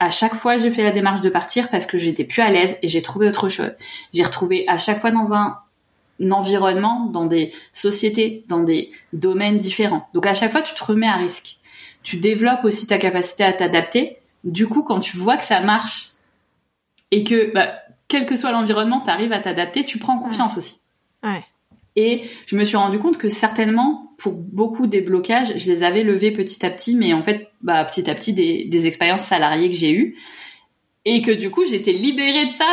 à 0.00 0.10
chaque 0.10 0.34
fois, 0.34 0.56
j'ai 0.58 0.70
fait 0.70 0.82
la 0.82 0.90
démarche 0.90 1.22
de 1.22 1.30
partir 1.30 1.70
parce 1.70 1.86
que 1.86 1.96
j'étais 1.96 2.24
plus 2.24 2.42
à 2.42 2.50
l'aise 2.50 2.76
et 2.82 2.88
j'ai 2.88 3.00
trouvé 3.00 3.28
autre 3.28 3.48
chose. 3.48 3.72
J'ai 4.12 4.24
retrouvé 4.24 4.64
à 4.68 4.76
chaque 4.76 5.00
fois 5.00 5.12
dans 5.12 5.32
un 5.32 5.56
environnement, 6.30 7.06
dans 7.06 7.26
des 7.26 7.52
sociétés, 7.72 8.44
dans 8.48 8.60
des 8.60 8.90
domaines 9.12 9.58
différents. 9.58 10.08
Donc 10.14 10.26
à 10.26 10.34
chaque 10.34 10.52
fois, 10.52 10.62
tu 10.62 10.74
te 10.74 10.84
remets 10.84 11.06
à 11.06 11.16
risque. 11.16 11.58
Tu 12.02 12.18
développes 12.18 12.64
aussi 12.64 12.86
ta 12.86 12.98
capacité 12.98 13.44
à 13.44 13.52
t'adapter. 13.52 14.18
Du 14.44 14.66
coup, 14.66 14.82
quand 14.82 15.00
tu 15.00 15.16
vois 15.16 15.36
que 15.36 15.44
ça 15.44 15.60
marche 15.60 16.10
et 17.10 17.24
que, 17.24 17.52
bah, 17.52 17.74
quel 18.08 18.26
que 18.26 18.36
soit 18.36 18.52
l'environnement, 18.52 19.00
tu 19.00 19.10
arrives 19.10 19.32
à 19.32 19.40
t'adapter, 19.40 19.84
tu 19.84 19.98
prends 19.98 20.18
confiance 20.18 20.58
aussi. 20.58 20.80
Ouais. 21.22 21.42
Et 21.96 22.22
je 22.46 22.56
me 22.56 22.64
suis 22.64 22.76
rendu 22.76 22.98
compte 22.98 23.18
que 23.18 23.28
certainement, 23.28 24.12
pour 24.18 24.34
beaucoup 24.34 24.86
des 24.86 25.00
blocages, 25.00 25.56
je 25.56 25.70
les 25.70 25.82
avais 25.82 26.02
levés 26.02 26.32
petit 26.32 26.64
à 26.66 26.70
petit, 26.70 26.94
mais 26.94 27.14
en 27.14 27.22
fait, 27.22 27.48
bah, 27.62 27.84
petit 27.84 28.10
à 28.10 28.14
petit, 28.14 28.32
des, 28.32 28.64
des 28.66 28.86
expériences 28.86 29.22
salariées 29.22 29.70
que 29.70 29.76
j'ai 29.76 29.92
eues. 29.92 30.16
Et 31.04 31.20
que 31.20 31.30
du 31.30 31.50
coup, 31.50 31.64
j'étais 31.64 31.92
libérée 31.92 32.46
de 32.46 32.52
ça. 32.52 32.72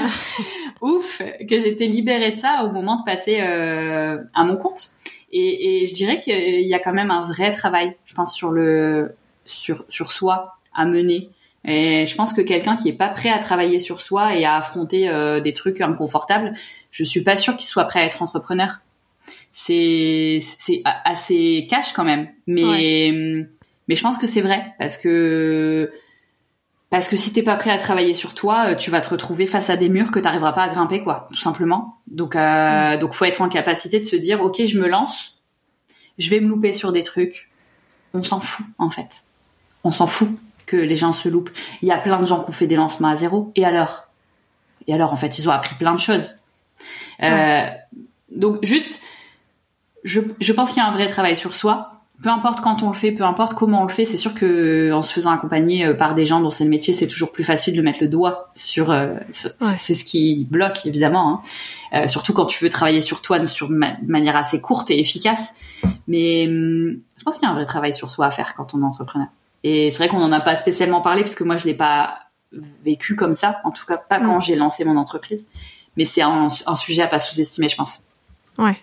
Ouf, 0.80 1.20
que 1.48 1.58
j'étais 1.58 1.86
libérée 1.86 2.30
de 2.30 2.36
ça 2.36 2.64
au 2.64 2.70
moment 2.70 3.00
de 3.00 3.04
passer 3.04 3.40
euh, 3.40 4.18
à 4.34 4.44
mon 4.44 4.56
compte. 4.56 4.90
Et, 5.32 5.82
et 5.82 5.86
je 5.86 5.94
dirais 5.94 6.20
qu'il 6.20 6.66
y 6.66 6.74
a 6.74 6.78
quand 6.78 6.92
même 6.92 7.10
un 7.10 7.22
vrai 7.22 7.50
travail, 7.50 7.96
je 8.04 8.14
pense, 8.14 8.34
sur 8.34 8.50
le 8.50 9.14
sur 9.44 9.84
sur 9.88 10.12
soi 10.12 10.58
à 10.74 10.84
mener 10.84 11.30
Et 11.64 12.06
je 12.06 12.14
pense 12.14 12.32
que 12.32 12.42
quelqu'un 12.42 12.76
qui 12.76 12.88
est 12.90 12.96
pas 12.96 13.08
prêt 13.08 13.30
à 13.30 13.38
travailler 13.38 13.80
sur 13.80 14.00
soi 14.00 14.36
et 14.36 14.44
à 14.44 14.56
affronter 14.56 15.08
euh, 15.08 15.40
des 15.40 15.52
trucs 15.52 15.80
inconfortables, 15.80 16.54
je 16.92 17.02
suis 17.02 17.22
pas 17.22 17.36
sûre 17.36 17.56
qu'il 17.56 17.66
soit 17.66 17.84
prêt 17.84 18.00
à 18.00 18.04
être 18.04 18.22
entrepreneur. 18.22 18.78
C'est 19.52 20.40
c'est 20.58 20.82
assez 20.84 21.66
cash 21.68 21.92
quand 21.92 22.04
même, 22.04 22.28
mais 22.46 23.46
mais 23.88 23.96
je 23.96 24.02
pense 24.02 24.18
que 24.18 24.26
c'est 24.26 24.42
vrai 24.42 24.74
parce 24.78 24.96
que 24.96 25.90
parce 26.90 27.08
que 27.08 27.16
si 27.16 27.32
t'es 27.32 27.42
pas 27.42 27.56
prêt 27.56 27.70
à 27.70 27.78
travailler 27.78 28.14
sur 28.14 28.34
toi, 28.34 28.70
euh, 28.70 28.74
tu 28.74 28.90
vas 28.90 29.00
te 29.00 29.10
retrouver 29.10 29.46
face 29.46 29.68
à 29.68 29.76
des 29.76 29.88
murs 29.88 30.10
que 30.10 30.18
t'arriveras 30.18 30.52
pas 30.52 30.62
à 30.62 30.68
grimper, 30.68 31.02
quoi, 31.02 31.26
tout 31.30 31.40
simplement. 31.40 31.98
Donc, 32.06 32.34
euh, 32.34 32.96
donc 32.96 33.12
faut 33.12 33.26
être 33.26 33.42
en 33.42 33.48
capacité 33.48 34.00
de 34.00 34.06
se 34.06 34.16
dire, 34.16 34.42
ok, 34.42 34.62
je 34.64 34.78
me 34.78 34.88
lance, 34.88 35.38
je 36.16 36.30
vais 36.30 36.40
me 36.40 36.48
louper 36.48 36.72
sur 36.72 36.92
des 36.92 37.02
trucs. 37.02 37.50
On 38.14 38.22
s'en 38.22 38.40
fout, 38.40 38.66
en 38.78 38.90
fait. 38.90 39.24
On 39.84 39.92
s'en 39.92 40.06
fout 40.06 40.30
que 40.64 40.76
les 40.76 40.96
gens 40.96 41.12
se 41.12 41.28
loupent. 41.28 41.50
Il 41.82 41.88
y 41.88 41.92
a 41.92 41.98
plein 41.98 42.20
de 42.20 42.26
gens 42.26 42.42
qui 42.42 42.50
ont 42.50 42.54
fait 42.54 42.66
des 42.66 42.76
lancements 42.76 43.08
à 43.08 43.16
zéro. 43.16 43.52
Et 43.54 43.66
alors? 43.66 44.06
Et 44.86 44.94
alors, 44.94 45.12
en 45.12 45.16
fait, 45.16 45.38
ils 45.38 45.46
ont 45.46 45.52
appris 45.52 45.74
plein 45.74 45.94
de 45.94 46.00
choses. 46.00 46.38
Euh, 47.22 47.66
donc, 48.30 48.64
juste, 48.64 49.00
je, 50.04 50.20
je 50.40 50.52
pense 50.54 50.70
qu'il 50.70 50.78
y 50.78 50.86
a 50.86 50.88
un 50.88 50.92
vrai 50.92 51.08
travail 51.08 51.36
sur 51.36 51.52
soi 51.52 51.97
peu 52.22 52.30
importe 52.30 52.60
quand 52.60 52.82
on 52.82 52.88
le 52.88 52.96
fait, 52.96 53.12
peu 53.12 53.22
importe 53.22 53.54
comment 53.54 53.82
on 53.82 53.84
le 53.84 53.92
fait, 53.92 54.04
c'est 54.04 54.16
sûr 54.16 54.34
que 54.34 54.90
en 54.92 55.02
se 55.02 55.12
faisant 55.12 55.30
accompagner 55.30 55.86
euh, 55.86 55.94
par 55.94 56.14
des 56.14 56.26
gens 56.26 56.40
dont 56.40 56.50
c'est 56.50 56.64
le 56.64 56.70
métier, 56.70 56.92
c'est 56.92 57.06
toujours 57.06 57.30
plus 57.30 57.44
facile 57.44 57.76
de 57.76 57.82
mettre 57.82 58.00
le 58.00 58.08
doigt 58.08 58.50
sur 58.54 58.90
euh, 58.90 59.14
c'est 59.30 59.94
ce 59.94 60.04
qui 60.04 60.46
bloque 60.50 60.84
évidemment, 60.84 61.42
hein. 61.92 62.02
euh, 62.02 62.08
surtout 62.08 62.32
quand 62.32 62.46
tu 62.46 62.64
veux 62.64 62.70
travailler 62.70 63.02
sur 63.02 63.22
toi 63.22 63.46
sur 63.46 63.68
de 63.68 63.74
manière 64.06 64.36
assez 64.36 64.60
courte 64.60 64.90
et 64.90 64.98
efficace. 64.98 65.54
Mais 66.08 66.46
hum, 66.48 66.98
je 67.16 67.22
pense 67.24 67.38
qu'il 67.38 67.46
y 67.46 67.50
a 67.50 67.52
un 67.52 67.54
vrai 67.54 67.66
travail 67.66 67.94
sur 67.94 68.10
soi 68.10 68.26
à 68.26 68.30
faire 68.32 68.54
quand 68.56 68.74
on 68.74 68.82
est 68.82 68.84
entrepreneur. 68.84 69.28
Et 69.62 69.90
c'est 69.92 69.98
vrai 69.98 70.08
qu'on 70.08 70.20
n'en 70.20 70.32
a 70.32 70.40
pas 70.40 70.56
spécialement 70.56 71.00
parlé 71.00 71.22
parce 71.22 71.36
que 71.36 71.44
moi 71.44 71.56
je 71.56 71.66
l'ai 71.66 71.74
pas 71.74 72.18
vécu 72.84 73.14
comme 73.14 73.34
ça, 73.34 73.60
en 73.62 73.70
tout 73.70 73.86
cas 73.86 73.96
pas 73.96 74.18
quand 74.18 74.38
mm. 74.38 74.42
j'ai 74.42 74.56
lancé 74.56 74.84
mon 74.84 74.96
entreprise. 74.96 75.46
Mais 75.96 76.04
c'est 76.04 76.22
un, 76.22 76.48
un 76.66 76.76
sujet 76.76 77.02
à 77.02 77.06
pas 77.06 77.20
sous-estimer, 77.20 77.68
je 77.68 77.76
pense. 77.76 78.00
Ouais. 78.56 78.80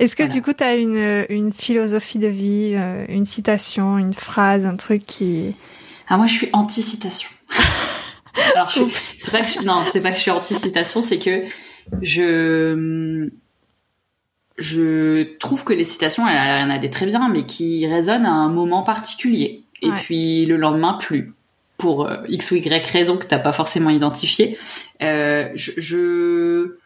Est-ce 0.00 0.16
que 0.16 0.22
du 0.22 0.40
coup, 0.40 0.54
tu 0.54 0.64
as 0.64 0.76
une, 0.76 1.26
une 1.28 1.52
philosophie 1.52 2.18
de 2.18 2.26
vie, 2.26 2.72
euh, 2.74 3.04
une 3.08 3.26
citation, 3.26 3.98
une 3.98 4.14
phrase, 4.14 4.64
un 4.64 4.76
truc 4.76 5.02
qui... 5.02 5.54
Ah, 6.08 6.16
moi, 6.16 6.26
je 6.26 6.32
suis 6.32 6.48
anti-citation. 6.54 7.28
Alors, 8.54 8.72
c'est 8.72 9.30
pas 9.30 9.42
que 9.42 9.48
je, 9.48 9.60
non, 9.60 9.84
c'est 9.92 10.00
pas 10.00 10.10
que 10.10 10.16
je 10.16 10.22
suis 10.22 10.30
anti-citation, 10.30 11.02
c'est 11.02 11.18
que 11.18 11.42
je, 12.00 13.28
je 14.56 15.36
trouve 15.36 15.64
que 15.64 15.74
les 15.74 15.84
citations, 15.84 16.26
il 16.26 16.32
y 16.32 16.64
en 16.64 16.70
a 16.70 16.78
des 16.78 16.88
très 16.88 17.04
bien, 17.04 17.28
mais 17.28 17.44
qui 17.44 17.86
résonnent 17.86 18.26
à 18.26 18.32
un 18.32 18.48
moment 18.48 18.82
particulier. 18.82 19.64
Et 19.82 19.90
puis, 19.90 20.46
le 20.46 20.56
lendemain, 20.56 20.94
plus 20.94 21.34
pour 21.76 22.06
euh, 22.06 22.18
x 22.28 22.50
ou 22.50 22.56
y 22.56 22.86
raison 22.86 23.16
que 23.16 23.26
t'as 23.26 23.38
pas 23.38 23.52
forcément 23.52 23.90
identifié. 23.90 24.58
Euh, 25.02 25.48
je, 25.54 25.72
je, 25.78 26.76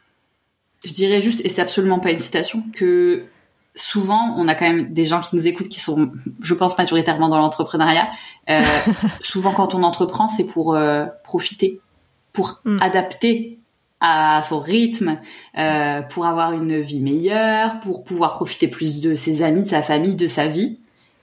je 0.85 0.93
dirais 0.93 1.21
juste, 1.21 1.41
et 1.45 1.49
c'est 1.49 1.63
absolument 1.63 1.99
pas 1.99 2.11
une 2.11 2.19
citation, 2.19 2.65
que 2.73 3.25
souvent, 3.75 4.35
on 4.37 4.49
a 4.49 4.55
quand 4.55 4.67
même 4.67 4.93
des 4.93 5.05
gens 5.05 5.21
qui 5.21 5.37
nous 5.37 5.47
écoutent 5.47 5.69
qui 5.69 5.81
sont, 5.81 6.13
je 6.43 6.55
pense, 6.55 6.79
majoritairement 6.79 7.29
dans 7.29 7.39
l'entrepreneuriat. 7.39 8.09
Euh, 8.51 8.61
souvent, 9.21 9.53
quand 9.53 9.75
on 9.75 9.83
entreprend, 9.83 10.29
c'est 10.29 10.45
pour 10.45 10.75
euh, 10.75 11.07
profiter, 11.25 11.81
pour 12.33 12.61
mm. 12.65 12.83
adapter 12.83 13.59
à 14.01 14.43
son 14.43 14.61
rythme, 14.61 15.19
euh, 15.57 16.03
pour 16.03 16.27
avoir 16.27 16.53
une 16.53 16.81
vie 16.81 17.01
meilleure, 17.01 17.81
pour 17.81 18.05
pouvoir 18.05 18.35
profiter 18.35 18.69
plus 18.69 19.01
de 19.01 19.15
ses 19.15 19.43
amis, 19.43 19.63
de 19.63 19.69
sa 19.69 19.83
famille, 19.83 20.15
de 20.15 20.27
sa 20.27 20.47
vie. 20.47 20.79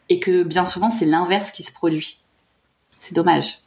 Et 0.09 0.19
que 0.19 0.43
bien 0.43 0.65
souvent, 0.65 0.89
c'est 0.89 1.05
l'inverse 1.05 1.51
qui 1.51 1.63
se 1.63 1.71
produit. 1.71 2.19
C'est 2.89 3.13
dommage. 3.13 3.59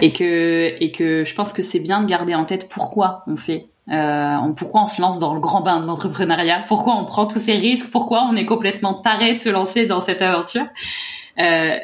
Et 0.00 0.12
que 0.12 0.74
et 0.80 0.90
que 0.92 1.24
je 1.24 1.34
pense 1.34 1.52
que 1.52 1.62
c'est 1.62 1.78
bien 1.78 2.00
de 2.00 2.06
garder 2.06 2.34
en 2.34 2.46
tête 2.46 2.68
pourquoi 2.70 3.22
on 3.26 3.36
fait 3.36 3.66
euh, 3.90 4.52
pourquoi 4.56 4.82
on 4.82 4.86
se 4.86 5.00
lance 5.00 5.18
dans 5.18 5.34
le 5.34 5.40
grand 5.40 5.60
bain 5.60 5.80
de 5.80 5.86
l'entrepreneuriat 5.86 6.64
Pourquoi 6.68 6.96
on 6.96 7.04
prend 7.04 7.26
tous 7.26 7.38
ces 7.38 7.54
risques? 7.54 7.90
Pourquoi 7.90 8.28
on 8.30 8.36
est 8.36 8.46
complètement 8.46 8.94
taré 8.94 9.34
de 9.34 9.40
se 9.40 9.48
lancer 9.48 9.86
dans 9.86 10.00
cette 10.00 10.22
aventure? 10.22 10.66
Euh, 11.38 11.76